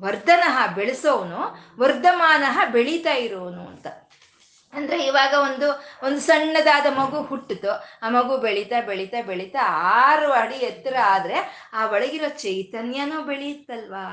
ವರ್ಧನಃ 0.00 0.74
ಬೆಳೆಸೋವನು 0.74 1.38
ವರ್ಧಮಾನಃ 1.78 2.64
ಬೆಳೀತಾ 2.64 3.12
ಇರೋನು 3.12 3.66
ಅಂತ. 3.66 3.86
ಅಂದ್ರೆ 4.72 5.04
ಇವಾಗ 5.06 5.34
ಒಂದು 5.42 5.68
ಒಂದು 6.02 6.20
ಸಣ್ಣದಾದ 6.20 6.86
ಮಗು 6.98 7.22
ಹುಟ್ಟಿತು. 7.22 7.70
ಆ 8.02 8.08
ಮಗು 8.08 8.36
ಬೆಳೀತಾ 8.38 8.80
ಬೆಳೀತಾ 8.80 9.22
ಬೆಳೀತಾ 9.22 9.58
ಆರು 10.02 10.32
ಅಡಿ 10.32 10.54
ಎತ್ತರ 10.54 10.96
ಆದ್ರೆ 11.04 11.68
ಆ 11.72 11.86
ಒಳಗಿರೋ 11.86 12.28
ಚೈತನ್ಯನೂ 12.28 13.22
ಬೆಳೆಯುತ್ತಲ್ವಾ? 13.22 14.06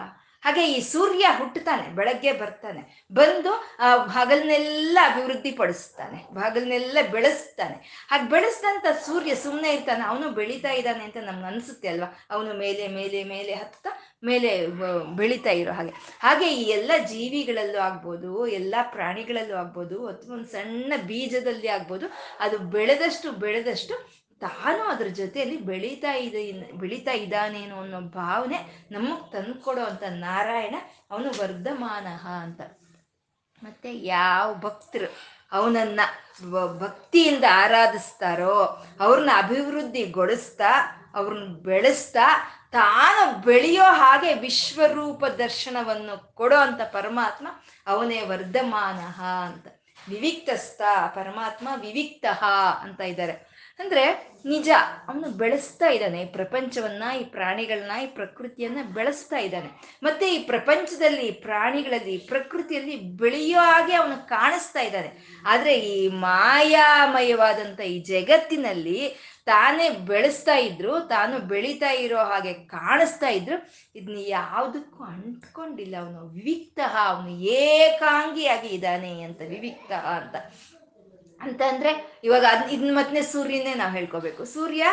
ಹಾಗೆ 0.44 0.64
ಈ 0.74 0.80
ಸೂರ್ಯ 0.92 1.26
ಹುಟ್ಟುತ್ತಾನೆ, 1.38 1.86
ಬೆಳಗ್ಗೆ 1.96 2.32
ಬರ್ತಾನೆ, 2.32 2.82
ಬಂದು, 3.12 3.52
ಆ 3.80 3.88
ಹಗಲನ್ನೆಲ್ಲ 4.18 4.98
ಅಭಿವೃದ್ಧಿ 5.10 5.52
ಪಡಿಸ್ತಾನೆ 5.52 6.18
ಹಗಲನ್ನೆಲ್ಲ 6.46 6.98
ಬೆಳೆಸ್ತಾನೆ. 7.16 7.78
ಹಾಗೆ 8.10 8.28
ಬೆಳೆಸ್ದಂತ 8.30 8.86
ಸೂರ್ಯ 9.08 9.36
ಸುಮ್ಮನೆ 9.36 9.72
ಇರ್ತಾನೆ, 9.74 10.04
ಅವನು 10.04 10.30
ಬೆಳೀತಾ 10.30 10.72
ಇದ್ದಾನೆ 10.72 11.04
ಅಂತ 11.04 11.18
ನಮ್ಗೆ 11.30 11.48
ಅನ್ಸುತ್ತೆ 11.52 11.88
ಅಲ್ವಾ? 11.88 12.10
ಅವನು 12.32 12.54
ಮೇಲೆ 12.64 12.88
ಮೇಲೆ 12.88 13.22
ಮೇಲೆ 13.24 13.54
ಹತ್ತಾ 13.54 13.94
ಮೇಲೆ 14.24 14.52
ಬೆಳೀತಾ 15.18 15.52
ಇರೋ 15.52 15.72
ಹಾಗೆ. 15.72 15.94
ಹಾಗೆ 16.20 16.48
ಈ 16.60 16.64
ಎಲ್ಲ 16.78 16.92
ಜೀವಿಗಳಲ್ಲೂ 17.12 17.80
ಆಗ್ಬೋದು, 17.80 18.32
ಎಲ್ಲ 18.60 18.76
ಪ್ರಾಣಿಗಳಲ್ಲೂ 18.96 19.56
ಆಗ್ಬೋದು, 19.56 19.98
ಅಥವಾ 20.08 20.36
ಒಂದು 20.36 20.50
ಸಣ್ಣ 20.52 20.94
ಬೀಜದಲ್ಲಿ 21.06 21.68
ಆಗ್ಬೋದು, 21.68 22.08
ಅದು 22.40 22.58
ಬೆಳೆದಷ್ಟು 22.78 23.32
ಬೆಳೆದಷ್ಟು 23.46 23.96
ತಾನು 24.40 24.84
ಅದ್ರ 24.84 25.08
ಜೊತೆಯಲ್ಲಿ 25.08 25.58
ಬೆಳೀತಾ 25.58 26.14
ಇದೆ 26.14 26.72
ಬೆಳೀತಾ 26.72 27.12
ಇದ್ದಾನೇನೋ 27.12 27.82
ಅನ್ನೋ 27.82 28.02
ಭಾವನೆ 28.02 28.88
ನಮಗೆ 28.92 29.32
ತಂದ್ಕೊಡೋ 29.32 29.84
ಅಂತ 29.84 30.04
ನಾರಾಯಣ 30.10 30.76
ಅವನು 31.12 31.30
ವರ್ಧಮಾನಃ 31.30 32.28
ಅಂತ. 32.28 32.62
ಮತ್ತೆ 33.64 33.98
ಯಾವ 33.98 34.56
ಭಕ್ತರು 34.56 35.38
ಅವನನ್ನ 35.52 36.00
ಭಕ್ತಿಯಿಂದ 36.80 37.44
ಆರಾಧಿಸ್ತಾರೋ, 37.52 38.86
ಅವ್ರನ್ನ 39.00 39.30
ಅಭಿವೃದ್ಧಿಗೊಳಿಸ್ತಾ, 39.38 40.72
ಅವ್ರನ್ನ 41.16 41.56
ಬೆಳೆಸ್ತಾ, 41.56 42.54
ತಾನು 42.72 43.42
ಬೆಳೆಯೋ 43.42 43.84
ಹಾಗೆ 43.84 44.34
ವಿಶ್ವರೂಪ 44.34 45.26
ದರ್ಶನವನ್ನು 45.26 46.36
ಕೊಡೋ 46.36 46.56
ಅಂತ 46.56 46.82
ಪರಮಾತ್ಮ 46.82 47.48
ಅವನೇ 47.88 48.22
ವರ್ಧಮಾನಃ 48.22 49.24
ಅಂತ. 49.24 49.68
ವಿವಿಕ್ತಸ್ಥ 50.10 50.82
ಪರಮಾತ್ಮ 51.16 51.68
ವಿವಿಕ್ತಃ 51.82 52.46
ಅಂತ 52.82 53.02
ಇದ್ದಾರೆ. 53.02 53.57
ಅಂದ್ರೆ 53.80 54.28
ನಿಜ, 54.46 54.70
ಅವನು 55.08 55.32
ಬೆಳೆಸ್ತಾ 55.32 55.88
ಇದ್ದಾನೆ. 55.88 56.22
ಈ 56.22 56.26
ಪ್ರಪಂಚವನ್ನ, 56.26 57.04
ಈ 57.22 57.24
ಪ್ರಾಣಿಗಳನ್ನ, 57.24 57.92
ಈ 58.04 58.06
ಪ್ರಕೃತಿಯನ್ನ 58.06 58.78
ಬೆಳೆಸ್ತಾ 58.94 59.38
ಇದ್ದಾನೆ. 59.38 59.98
ಮತ್ತೆ 60.04 60.36
ಈ 60.36 60.44
ಪ್ರಪಂಚದಲ್ಲಿ 60.44 61.32
ಪ್ರಾಣಿಗಳಲ್ಲಿ 61.32 62.18
ಪ್ರಕೃತಿಯಲ್ಲಿ 62.18 63.00
ಬೆಳೆಯೋ 63.00 63.60
ಹಾಗೆ 63.60 63.94
ಅವನು 63.94 64.30
ಕಾಣಿಸ್ತಾ 64.30 64.82
ಇದ್ದಾನೆ. 64.82 65.42
ಆದ್ರೆ 65.46 65.80
ಈ 65.80 66.08
ಮಾಯಾಮಯವಾದಂತ 66.08 67.80
ಈ 67.80 68.00
ಜಗತ್ತಿನಲ್ಲಿ 68.00 69.14
ತಾನೇ 69.46 69.90
ಬೆಳೆಸ್ತಾ 69.90 70.56
ಇದ್ರು, 70.56 71.00
ತಾನು 71.00 71.40
ಬೆಳೀತಾ 71.40 71.92
ಇರೋ 71.92 72.18
ಹಾಗೆ 72.18 72.54
ಕಾಣಿಸ್ತಾ 72.54 73.30
ಇದ್ರು 73.30 73.70
ಇದನ್ನ 73.96 74.18
ಯಾವುದಕ್ಕೂ 74.20 75.04
ಅಂಟ್ಕೊಂಡಿಲ್ಲ. 75.04 75.98
ಅವನು 75.98 76.28
ವಿವಿಕ್ತ, 76.28 76.80
ಅವನು 77.06 77.30
ಏಕಾಂಗಿಯಾಗಿ 77.30 78.68
ಇದ್ದಾನೆ 78.68 79.22
ಅಂತ, 79.22 79.42
ವಿವಿಕ್ತ 79.42 79.92
ಅಂತ. 79.92 80.36
ಅಂತಂದ್ರೆ 81.42 82.20
ಇವಾಗ 82.24 82.46
ಅದ್ 82.50 82.72
ಇದನ್ನ 82.72 82.96
ಮತ್ತೆ 82.96 83.22
ಸೂರ್ಯನೇ 83.22 83.74
ನಾವು 83.74 83.92
ಹೇಳ್ಕೋಬೇಕು. 83.92 84.46
ಸೂರ್ಯ 84.46 84.86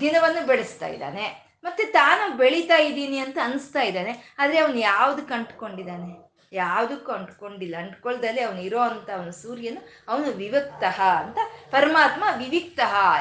ದಿನವನ್ನು 0.00 0.46
ಬೆಳೆಸ್ತಾ 0.46 0.86
ಇದ್ದಾನೆ. 0.86 1.46
ಮತ್ತೆ 1.64 1.84
ತಾನು 1.84 2.36
ಬೆಳೀತಾ 2.36 2.76
ಇದ್ದೀನಿ 2.78 3.18
ಅಂತ 3.18 3.38
ಅನಿಸ್ತಾ 3.42 3.82
ಇದ್ದಾನೆ. 3.82 4.34
ಆದ್ರೆ 4.38 4.58
ಅವನು 4.58 4.78
ಯಾವ್ದಕ್ಕೆ 4.78 5.34
ಅಂಟ್ಕೊಂಡಿದ್ದಾನೆ 5.34 6.26
ಯಾವುದಕ್ಕೂ 6.52 7.12
ಅಂಟ್ಕೊಂಡಿಲ್ಲ 7.12 7.76
ಅಂಟ್ಕೊಳ್ದಲೆ 7.76 8.42
ಅವನು 8.42 8.60
ಇರೋ 8.60 8.80
ಅಂತ 8.80 9.10
ಅವನು 9.10 9.32
ಸೂರ್ಯನು 9.32 9.88
ಅವನು 10.08 10.24
ವಿವಕ್ತ 10.24 10.84
ಅಂತ 11.00 11.38
ಪರಮಾತ್ಮ 11.70 12.24
ವಿವಿಕ್ತ 12.38 12.80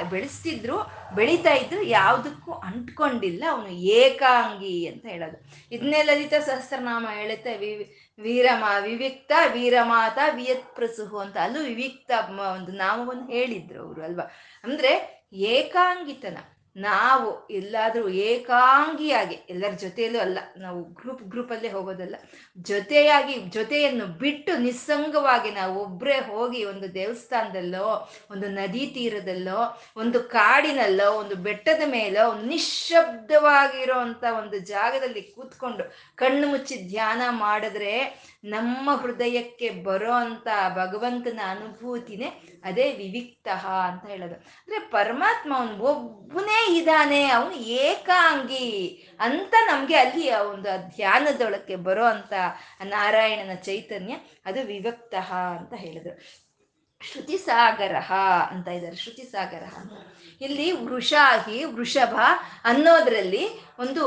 ಬೆಳೆಸ್ತಿದ್ರು, 0.10 0.78
ಬೆಳೀತಾ 1.16 1.54
ಇದ್ರು, 1.54 1.82
ಯಾವುದಕ್ಕೂ 1.84 2.52
ಅಂಟ್ಕೊಂಡಿಲ್ಲ. 2.52 3.44
ಅವನು 3.52 3.68
ಏಕಾಂಗಿ 3.68 4.88
ಅಂತ 4.88 5.06
ಹೇಳೋದು. 5.06 5.38
ಇದನ್ನೇ 5.72 6.04
ಲಲಿತ 6.04 6.34
ಸಹಸ್ರನಾಮ 6.34 7.08
ಹೇಳುತ್ತೆ 7.12 7.58
ವಿ 7.58 8.05
ವೀರಮ, 8.20 8.64
ವಿವಿಕ್ತ 8.82 9.32
ವೀರಮಾತ 9.52 10.18
ವಿಯತ್ 10.36 10.76
ಪ್ರಸುಹು 10.76 11.18
ಅಂತ. 11.18 11.38
ಅಲ್ಲೂ 11.38 11.62
ವಿವಿಕ್ತ 11.62 12.12
ಒಂದು 12.54 12.72
ನಾಮವನ್ನು 12.72 13.28
ಹೇಳಿದ್ರು 13.28 13.84
ಅವರು 13.84 14.04
ಅಲ್ವಾ? 14.04 14.32
ಅಂದ್ರೆ 14.64 15.24
ಏಕಾಂಗಿತನ. 15.34 16.38
ನಾವು 16.76 17.48
ಎಲ್ಲಾದರೂ 17.52 18.08
ಏಕಾಂಗಿಯಾಗಿ, 18.08 19.36
ಎಲ್ಲರ 19.50 19.72
ಜೊತೆಯಲ್ಲೂ 19.72 20.20
ಅಲ್ಲ, 20.20 20.38
ನಾವು 20.58 20.84
ಗ್ರೂಪ್ 20.84 21.24
ಗ್ರೂಪಲ್ಲೇ 21.24 21.70
ಹೋಗೋದಲ್ಲ, 21.70 22.16
ಜೊತೆಯಾಗಿ, 22.58 23.34
ಜೊತೆಯನ್ನು 23.34 24.06
ಬಿಟ್ಟು 24.06 24.58
ನಿಸ್ಸಂಗವಾಗಿ 24.58 25.52
ನಾವು 25.52 25.80
ಒಬ್ಬರೇ 25.82 26.20
ಹೋಗಿ 26.20 26.66
ಒಂದು 26.66 26.94
ದೇವಸ್ಥಾನದಲ್ಲೋ, 26.94 28.08
ಒಂದು 28.32 28.50
ನದಿ 28.50 28.86
ತೀರದಲ್ಲೋ, 28.88 29.60
ಒಂದು 29.98 30.20
ಕಾಡಿನಲ್ಲೋ, 30.20 31.12
ಒಂದು 31.12 31.36
ಬೆಟ್ಟದ 31.36 31.82
ಮೇಲೋ 31.86 32.30
ಒಂದು 32.30 32.46
ನಿಶ್ಶಬ್ದವಾಗಿರೋ 32.46 33.96
ಒಂದು 34.38 34.60
ಜಾಗದಲ್ಲಿ 34.60 35.22
ಕೂತ್ಕೊಂಡು 35.22 35.84
ಕಣ್ಣು 36.16 36.48
ಮುಚ್ಚಿ 36.48 36.90
ಧ್ಯಾನ 36.90 37.22
ಮಾಡಿದ್ರೆ 37.30 38.16
ನಮ್ಮ 38.50 38.90
ಹೃದಯಕ್ಕೆ 38.96 39.70
ಬರೋ 39.70 40.12
ಅಂತ 40.12 40.48
ಭಗವಂತನ 40.76 41.40
ಅನುಭೂತಿನೇ 41.46 42.30
ಅದೇ 42.64 42.92
ವಿವಿಕ್ತ 42.92 43.48
ಅಂತ 43.88 44.06
ಹೇಳೋದು. 44.06 44.36
ಅಂದ್ರೆ 44.36 44.80
ಪರಮಾತ್ಮ 44.80 45.58
ಅವನು 45.58 45.78
ಒಬ್ಬನೇ 45.84 46.78
ಇದ್ದಾನೆ, 46.78 47.30
ಅವನು 47.30 47.56
ಏಕಾಂಗಿ 47.56 48.68
ಅಂತ 49.20 49.54
ನಮ್ಗೆ 49.68 49.96
ಅಲ್ಲಿ 49.96 50.30
ಆ 50.30 50.42
ಒಂದು 50.44 50.96
ಧ್ಯಾನದೊಳಕ್ಕೆ 50.96 51.76
ಬರೋ 51.76 52.06
ಅಂತ 52.06 52.34
ನಾರಾಯಣನ 52.84 53.56
ಚೈತನ್ಯ 53.56 54.16
ಅದು 54.46 54.64
ವಿವಕ್ತ 54.64 55.16
ಅಂತ 55.58 55.74
ಹೇಳಿದ್ರು. 55.78 56.45
ಶ್ರುತಿ 57.02 57.38
ಸಾಗರ 57.38 57.96
ಅಂತ 58.50 58.68
ಇದ್ದಾರೆ 58.68 58.96
ಶ್ರುತಿ 58.96 59.22
ಸಾಗರ 59.22 59.64
ಅಂತ. 59.78 59.92
ಇಲ್ಲಿ 60.42 60.72
ವೃಷಾಹಿ, 60.72 61.64
ವೃಷಭ 61.64 62.16
ಅನ್ನೋದ್ರಲ್ಲಿ 62.64 63.50
ಒಂದು 63.80 64.04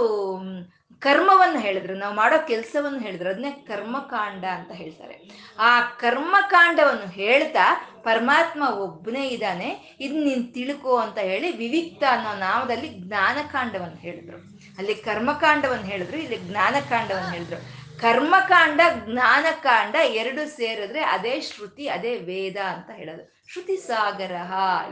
ಕರ್ಮವನ್ನು 0.99 1.59
ಹೇಳಿದ್ರು. 1.59 1.95
ನಾವು 1.95 2.15
ಮಾಡೋ 2.15 2.47
ಕೆಲಸವನ್ನು 2.47 2.99
ಹೇಳಿದ್ರು. 2.99 3.31
ಅದನ್ನೇ 3.31 3.51
ಕರ್ಮಕಾಂಡ 3.51 4.45
ಅಂತ 4.45 4.73
ಹೇಳ್ತಾರೆ. 4.73 5.31
ಆ 5.59 5.81
ಕರ್ಮಕಾಂಡವನ್ನು 5.81 7.07
ಹೇಳ್ತಾ 7.07 7.95
ಪರಮಾತ್ಮ 8.03 8.69
ಒಬ್ಬನೇ 8.69 9.29
ಇದ್ದಾನೆ. 9.29 9.97
ಇದು 10.01 10.25
ನೀನು 10.25 10.53
ತಿಳ್ಕೋ 10.53 10.97
ಅಂತ 10.97 11.19
ಹೇಳಿ 11.19 11.57
ವಿವಿಕ್ತ 11.57 12.05
ಅನ್ನೋ 12.11 12.35
ನಾಮದಲ್ಲಿ 12.39 12.89
ಜ್ಞಾನಕಾಂಡವನ್ನು 12.89 13.97
ಹೇಳಿದ್ರು. 13.97 14.39
ಅಲ್ಲಿ 14.79 14.95
ಕರ್ಮಕಾಂಡವನ್ನು 14.95 15.85
ಹೇಳಿದ್ರು, 15.85 16.17
ಇಲ್ಲಿ 16.17 16.39
ಜ್ಞಾನಕಾಂಡವನ್ನು 16.39 17.31
ಹೇಳಿದ್ರು. 17.31 17.78
ಕರ್ಮಕಾಂಡ, 18.01 18.81
ಜ್ಞಾನಕಾಂಡ 19.05 19.95
ಎರಡು 19.95 20.57
ಸೇರಿದ್ರೆ 20.57 21.01
ಅದೇ 21.01 21.41
ಶ್ರುತಿ, 21.41 21.89
ಅದೇ 21.89 22.15
ವೇದ 22.15 22.57
ಅಂತ 22.57 22.91
ಹೇಳೋದು. 22.91 23.43
ಶ್ರುತಿ 23.53 23.77
ಸಾಗರ 23.77 24.33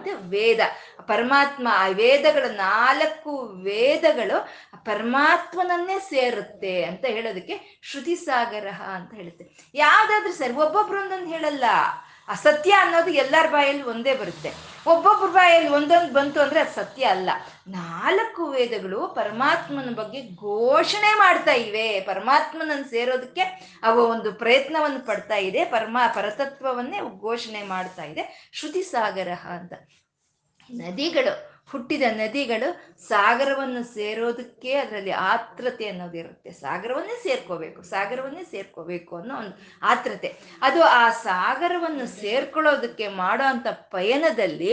ಇದು 0.01 0.29
ವೇದ. 0.29 0.61
ಪರಮಾತ್ಮ, 1.07 1.69
ಆ 1.73 1.87
ವೇದಗಳು 1.87 2.57
ನಾಲ್ಕು 2.57 3.63
ವೇದಗಳು 3.63 4.49
ಪರಮಾತ್ಮನನ್ನೇ 4.85 5.99
ಸೇರುತ್ತೆ 5.99 6.85
ಅಂತ 6.85 7.05
ಹೇಳೋದಕ್ಕೆ 7.05 7.81
ಶ್ರುತಿ 7.83 8.17
ಸಾಗರ 8.17 8.69
ಅಂತ 8.95 9.15
ಹೇಳುತ್ತೆ. 9.15 9.71
ಯಾವ್ದಾದ್ರು 9.75 10.33
ಸರಿ, 10.33 10.53
ಒಬ್ಬೊಬ್ರು 10.53 11.01
ಒಂದೊಂದು 11.01 11.27
ಹೇಳಲ್ಲ. 11.27 11.65
ಅಸತ್ಯ 12.29 12.73
ಅನ್ನೋದು 12.73 13.11
ಎಲ್ಲರ 13.11 13.47
ಬಾಯಲ್ಲಿ 13.51 13.83
ಒಂದೇ 13.83 14.15
ಬರುತ್ತೆ. 14.15 14.53
ಒಬ್ಬೊಬ್ಬರ 14.87 15.29
ಬಾಯಲ್ಲಿ 15.29 15.71
ಒಂದೊಂದು 15.71 16.13
ಬಂತು 16.13 16.41
ಅಂದ್ರೆ 16.41 16.61
ಅದು 16.61 16.71
ಸತ್ಯ 16.71 17.05
ಅಲ್ಲ. 17.05 17.31
ನಾಲ್ಕು 17.69 18.47
ವೇದಗಳು 18.47 19.09
ಪರಮಾತ್ಮನ 19.09 19.95
ಬಗ್ಗೆ 19.95 20.23
ಘೋಷಣೆ 20.23 21.19
ಮಾಡ್ತಾ 21.19 21.53
ಇವೆ. 21.53 22.01
ಪರಮಾತ್ಮನನ್ನು 22.01 22.91
ಸೇರೋದಕ್ಕೆ 22.91 23.41
ಅವ 23.83 23.99
ಒಂದು 23.99 24.33
ಪ್ರಯತ್ನವನ್ನು 24.33 25.07
ಪಡ್ತಾ 25.07 25.37
ಇದೆ. 25.37 25.65
ಪರಮ, 25.65 25.99
ಪರತತ್ವವನ್ನೇ 26.15 27.01
ಘೋಷಣೆ 27.21 27.63
ಮಾಡ್ತಾ 27.63 28.05
ಇದೆ. 28.05 28.51
ಶ್ರುತಿ 28.53 28.83
ಸಾಗರ 28.83 29.29
ಅಂತ. 29.33 29.73
ನದಿಗಳು 30.71 31.56
ಹುಟ್ಟಿದ 31.71 32.05
ನದಿಗಳು 32.19 32.69
ಸಾಗರವನ್ನು 33.09 33.81
ಸೇರೋದಕ್ಕೆ 33.95 34.73
ಅದರಲ್ಲಿ 34.75 35.15
ಆತ್ರತೆ 35.31 35.87
ಅನ್ನೋದಿರುತ್ತೆ 35.89 36.51
ಸಾಗರವನ್ನೇ 36.61 37.17
ಸೇರ್ಕೋಬೇಕು 37.25 37.81
ಸಾಗರವನ್ನೇ 37.93 38.45
ಸೇರ್ಕೋಬೇಕು 38.53 39.13
ಅನ್ನೋ 39.17 39.35
ಒಂದು 39.37 39.55
ಆತ್ರತೆ 39.83 40.29
ಅದು 40.63 40.81
ಆ 41.01 41.05
ಸಾಗರವನ್ನು 41.29 42.07
ಸೇರ್ಕೊಳ್ಳೋದಕ್ಕೆ 42.21 43.09
ಮಾಡೋ 43.23 43.45
ಅಂಥ 43.45 43.67
ಪಯಣದಲ್ಲಿ 43.95 44.73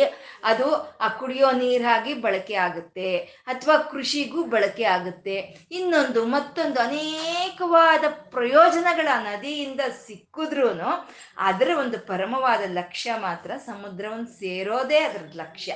ಅದು 0.51 0.67
ಆ 1.05 1.07
ಕುಡಿಯೋ 1.19 1.49
ನೀರಾಗಿ 1.61 2.13
ಬಳಕೆ 2.25 2.55
ಆಗುತ್ತೆ, 2.67 3.09
ಅಥವಾ 3.47 3.77
ಕೃಷಿಗೂ 3.91 4.43
ಬಳಕೆ 4.53 4.85
ಆಗುತ್ತೆ. 4.95 5.37
ಇನ್ನೊಂದು 5.71 6.21
ಮತ್ತೊಂದು 6.25 6.79
ಅನೇಕವಾದ 6.79 8.05
ಪ್ರಯೋಜನಗಳ 8.35 9.07
ನದಿಯಿಂದ 9.29 9.81
ಸಿಕ್ಕಿದ್ರೂ 10.05 10.69
ಅದರ 11.49 11.69
ಒಂದು 11.83 11.99
ಪರಮವಾದ 12.11 12.63
ಲಕ್ಷ್ಯ 12.79 13.15
ಮಾತ್ರ 13.27 13.51
ಸಮುದ್ರವನ್ನು 13.69 14.29
ಸೇರೋದೇ 14.43 15.01
ಅದರ 15.09 15.25
ಲಕ್ಷ್ಯ. 15.43 15.73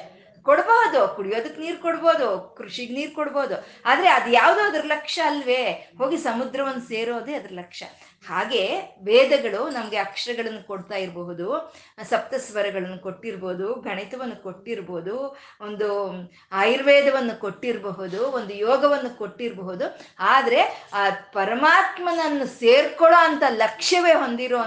ಕೊಡ್ಬೋದು 0.48 1.00
ಕುಡಿಯೋದಕ್ಕೆ 1.16 1.60
ನೀರು 1.62 1.80
ಕೊಡ್ಬೋದು, 1.86 2.28
ಕೃಷಿಗೆ 2.58 2.94
ನೀರು 2.98 3.14
ಕೊಡ್ಬೋದು. 3.20 3.56
ಆದರೆ 3.90 4.10
ಅದು 4.18 4.30
ಯಾವುದೋ 4.40 4.62
ಅದ್ರ 4.70 4.84
ಲಕ್ಷ್ಯ 4.94 5.30
ಅಲ್ವೇ? 5.32 5.64
ಹೋಗಿ 6.00 6.18
ಸಮುದ್ರವನ್ನು 6.28 6.84
ಸೇರೋದೇ 6.92 7.36
ಅದ್ರ 7.40 7.54
ಲಕ್ಷ್ಯ 7.62 7.86
ಹಾಗೆ 8.26 8.80
ವೇದಗಳು 9.04 9.70
ನಮಗೆ 9.70 9.98
ಅಕ್ಷರಗಳನ್ನು 9.98 10.68
ಕೊಡ್ತಾ 10.68 10.96
ಇರಬಹುದು, 10.96 11.74
ಸಪ್ತಸ್ವರಗಳನ್ನು 12.04 13.00
ಕೊಟ್ಟಿರ್ಬೋದು, 13.00 13.74
ಗಣಿತವನ್ನು 13.74 14.44
ಕೊಟ್ಟಿರ್ಬೋದು, 14.44 15.38
ಒಂದು 15.62 16.10
ಆಯುರ್ವೇದವನ್ನು 16.52 17.40
ಕೊಟ್ಟಿರಬಹುದು, 17.40 18.32
ಒಂದು 18.32 18.54
ಯೋಗವನ್ನು 18.54 19.18
ಕೊಟ್ಟಿರಬಹುದು. 19.18 20.08
ಆದರೆ 20.20 20.90
ಆ 20.94 21.10
ಪರಮಾತ್ಮನನ್ನು 21.10 22.48
ಸೇರ್ಕೊಳ್ಳೋ 22.48 23.18
ಅಂತ 23.18 23.44
ಲಕ್ಷ್ಯವೇ 23.50 24.14
ಹೊಂದಿರೋ 24.14 24.60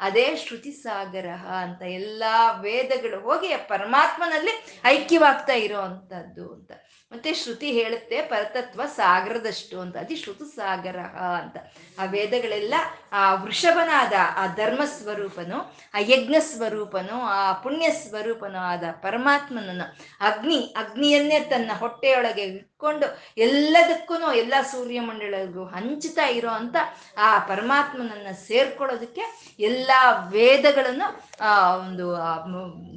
ಅದೇ 0.00 0.36
ಶ್ರುತಿ 0.36 0.72
ಸಾಗರ 0.72 1.26
ಅಂತ 1.62 1.82
ಎಲ್ಲ 1.82 2.22
ವೇದಗಳು 2.60 3.20
ಹೋಗಿ 3.20 3.48
ಪರಮಾತ್ಮನಲ್ಲಿ 3.48 4.80
ಐಕ್ಯವಾಗ್ತಾ 4.84 5.52
ಇರೋ 5.52 5.80
ಅಂಥದ್ದು 5.80 6.52
ಅಂತ. 6.52 6.72
ಮತ್ತೆ 7.12 7.34
ಶ್ರುತಿ 7.34 7.72
ಹೇಳುತ್ತೆ, 7.72 8.22
ಪರತತ್ವ 8.22 8.82
ಸಾಗರದಷ್ಟು 8.96 9.80
ಅಂತ. 9.80 9.96
ಅತಿ 9.96 10.16
ಶ್ರುತು 10.16 10.44
ಸಾಗರ 10.44 10.98
ಅಂತ. 11.42 11.56
ಆ 11.98 12.04
ವೇದಗಳೆಲ್ಲ, 12.04 12.74
ಆ 13.12 13.34
ವೃಷಭನಾದ, 13.34 14.12
ಆ 14.36 14.46
ಧರ್ಮ 14.46 14.84
ಸ್ವರೂಪನು 14.84 15.58
ಆ 15.94 15.98
ಯಜ್ಞ 15.98 16.34
ಸ್ವರೂಪನು 16.40 17.20
ಆ 17.20 17.52
ಪುಣ್ಯ 17.52 17.90
ಸ್ವರೂಪನು 17.90 18.58
ಆದ 18.58 18.84
ಪರಮಾತ್ಮನನ್ನು 18.92 19.96
ಅಗ್ನಿ, 20.20 20.74
ಅಗ್ನಿಯನ್ನೇ 20.76 21.40
ತನ್ನ 21.40 21.70
ಹೊಟ್ಟೆಯೊಳಗೆ 21.78 22.42
ಇಟ್ಕೊಂಡು 22.42 23.06
ಎಲ್ಲದಕ್ಕೂ 23.38 24.32
ಎಲ್ಲ 24.32 24.54
ಸೂರ್ಯಮಂಡಲಗೂ 24.72 25.64
ಹಂಚುತ್ತಾ 25.64 26.26
ಇರೋ 26.26 26.48
ಅಂತ 26.48 26.76
ಆ 27.18 27.38
ಪರಮಾತ್ಮನನ್ನ 27.38 28.30
ಸೇರ್ಕೊಳ್ಳೋದಕ್ಕೆ 28.46 29.54
ಎಲ್ಲ 29.58 29.90
ವೇದಗಳನ್ನು 30.30 31.29
ಆ, 31.40 31.76
ಒಂದು 31.76 32.16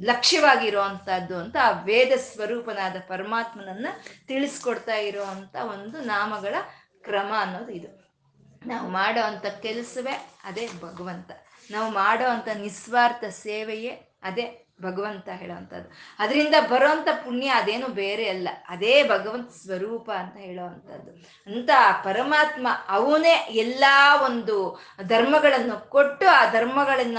ಲಕ್ಷ್ಯವಾಗಿರುವಂತಹದ್ದು 0.06 1.38
ಅಂತ 1.38 1.56
ಆ 1.62 1.70
ವೇದ 1.70 2.12
ಸ್ವರೂಪನಾದ 2.16 2.96
ಪರಮಾತ್ಮನನ್ನ 3.08 3.86
ತಿಳಿಸ್ಕೊಡ್ತಾ 4.26 4.94
ಇರುವಂತ 4.94 5.56
ಒಂದು 5.56 6.00
ನಾಮಗಳ 6.00 6.54
ಕ್ರಮ 7.02 7.32
ಅನ್ನೋದು 7.38 7.72
ಇದು. 7.72 8.04
ನಾವು 8.66 8.88
ಮಾಡೋ 8.88 9.20
ಅಂತ 9.20 9.46
ಕೆಲಸವೇ 9.46 10.30
ಅದೇ 10.44 10.68
ಭಗವಂತ. 10.80 11.30
ನಾವು 11.70 11.90
ಮಾಡೋ 11.90 12.28
ಅಂತ 12.28 12.48
ನಿಸ್ವಾರ್ಥ 12.48 13.24
ಸೇವೆಯೇ 13.24 13.90
ಅದೇ 14.22 14.63
ಭಗವಂತ 14.82 15.28
ಹೇಳೋವಂಥದ್ದು. 15.28 15.90
ಅದರಿಂದ 16.18 16.54
ಬರೋವಂಥ 16.70 17.08
ಪುಣ್ಯ 17.24 17.48
ಅದೇನು 17.48 17.88
ಬೇರೆ 17.88 18.28
ಅಲ್ಲ. 18.28 18.48
ಅದೇ 18.68 19.02
ಭಗವಂತ 19.02 19.50
ಸ್ವರೂಪ 19.50 20.10
ಅಂತ 20.10 20.36
ಹೇಳೋವಂಥದ್ದು. 20.36 21.10
ಅಂತ 21.46 21.70
ಪರಮಾತ್ಮ 22.04 22.68
ಅವನೇ 22.88 23.46
ಎಲ್ಲ 23.50 23.84
ಒಂದು 24.24 24.80
ಧರ್ಮಗಳನ್ನು 25.02 25.90
ಕೊಟ್ಟು 25.90 26.26
ಆ 26.28 26.50
ಧರ್ಮಗಳನ್ನ 26.50 27.18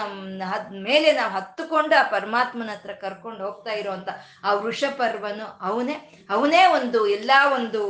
ಮೇಲೆ 0.72 1.12
ನಾವು 1.12 1.32
ಹತ್ತುಕೊಂಡು 1.32 2.00
ಆ 2.00 2.04
ಪರಮಾತ್ಮನ 2.04 2.70
ಹತ್ರ 2.70 2.94
ಕರ್ಕೊಂಡು 2.94 3.46
ಹೋಗ್ತಾ 3.46 3.72
ಇರೋವಂಥ 3.72 4.10
ಆ 4.44 4.54
ವೃಷಪರ್ವನು 4.54 5.46
ಅವನೇ. 5.62 6.26
ಅವನೇ 6.30 6.66
ಒಂದು 6.66 7.08
ಎಲ್ಲ 7.08 7.32
ಒಂದು 7.54 7.82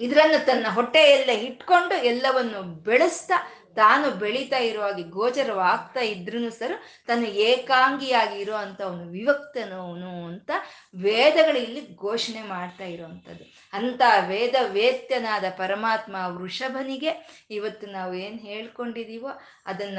ಇದರನ್ನು 0.00 0.46
ತನ್ನ 0.46 0.66
ಹೊಟ್ಟೆಯಲ್ಲೇ 0.70 1.34
ಇಟ್ಕೊಂಡು 1.34 1.94
ಎಲ್ಲವನ್ನು 1.94 2.62
ಬೆಳೆಸ್ತಾ 2.62 3.34
ತಾನು 3.78 4.06
ಬೆಳೀತಾ 4.22 4.58
ಇರೋ 4.68 4.82
ಹಾಗೆ 4.82 5.04
ಗೋಚರವಾಗ್ತಾ 5.16 6.02
ಇದ್ರು 6.12 6.40
ಸರ್ 6.50 6.76
ತನ್ನ 7.06 7.24
ಏಕಾಂಗಿಯಾಗಿ 7.46 8.36
ಇರೋ 8.40 8.56
ಅಂತ 8.56 8.80
ಅವನು 8.82 9.04
ವಿವಕ್ತನವನು 9.08 10.12
ಅಂತ 10.26 10.50
ವೇದಗಳು 10.94 11.58
ಇಲ್ಲಿ 11.58 11.82
ಘೋಷಣೆ 11.96 12.42
ಮಾಡ್ತಾ 12.42 12.84
ಇರುವಂಥದ್ದು. 12.84 13.44
ಅಂತ 13.72 14.02
ವೇದ 14.28 14.54
ವೇತ್ಯನಾದ 14.68 15.44
ಪರಮಾತ್ಮ 15.56 16.16
ವೃಷಭನಿಗೆ 16.36 17.12
ಇವತ್ತು 17.50 17.86
ನಾವು 17.86 18.14
ಏನು 18.14 18.40
ಹೇಳ್ಕೊಂಡಿದ್ದೀವೋ 18.48 19.32
ಅದನ್ನ 19.66 19.98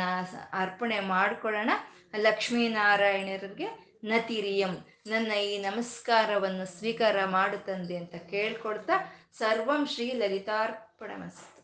ಅರ್ಪಣೆ 0.53 0.99
ಮಾಡ್ಕೊಳ್ಳೋಣ. 0.99 1.71
ಲಕ್ಷ್ಮೀನಾರಾಯಣರಿಗೆ 2.17 3.69
ನತಿರಿಯಂ, 4.03 4.73
ನನ್ನ 5.07 5.31
ಈ 5.49 5.53
ನಮಸ್ಕಾರವನ್ನು 5.59 6.65
ಸ್ವೀಕಾರ 6.77 7.17
ಮಾಡುತ್ತಂದೆ 7.25 7.95
ಅಂತ 7.97 8.15
ಕೇಳ್ಕೊಡ್ತಾ 8.31 8.95
ಸರ್ವಂ 9.37 9.81
ಶ್ರೀ 9.87 10.07
ಲಲಿತಾರ್ಪಣಮಸ್ತು. 10.13 11.58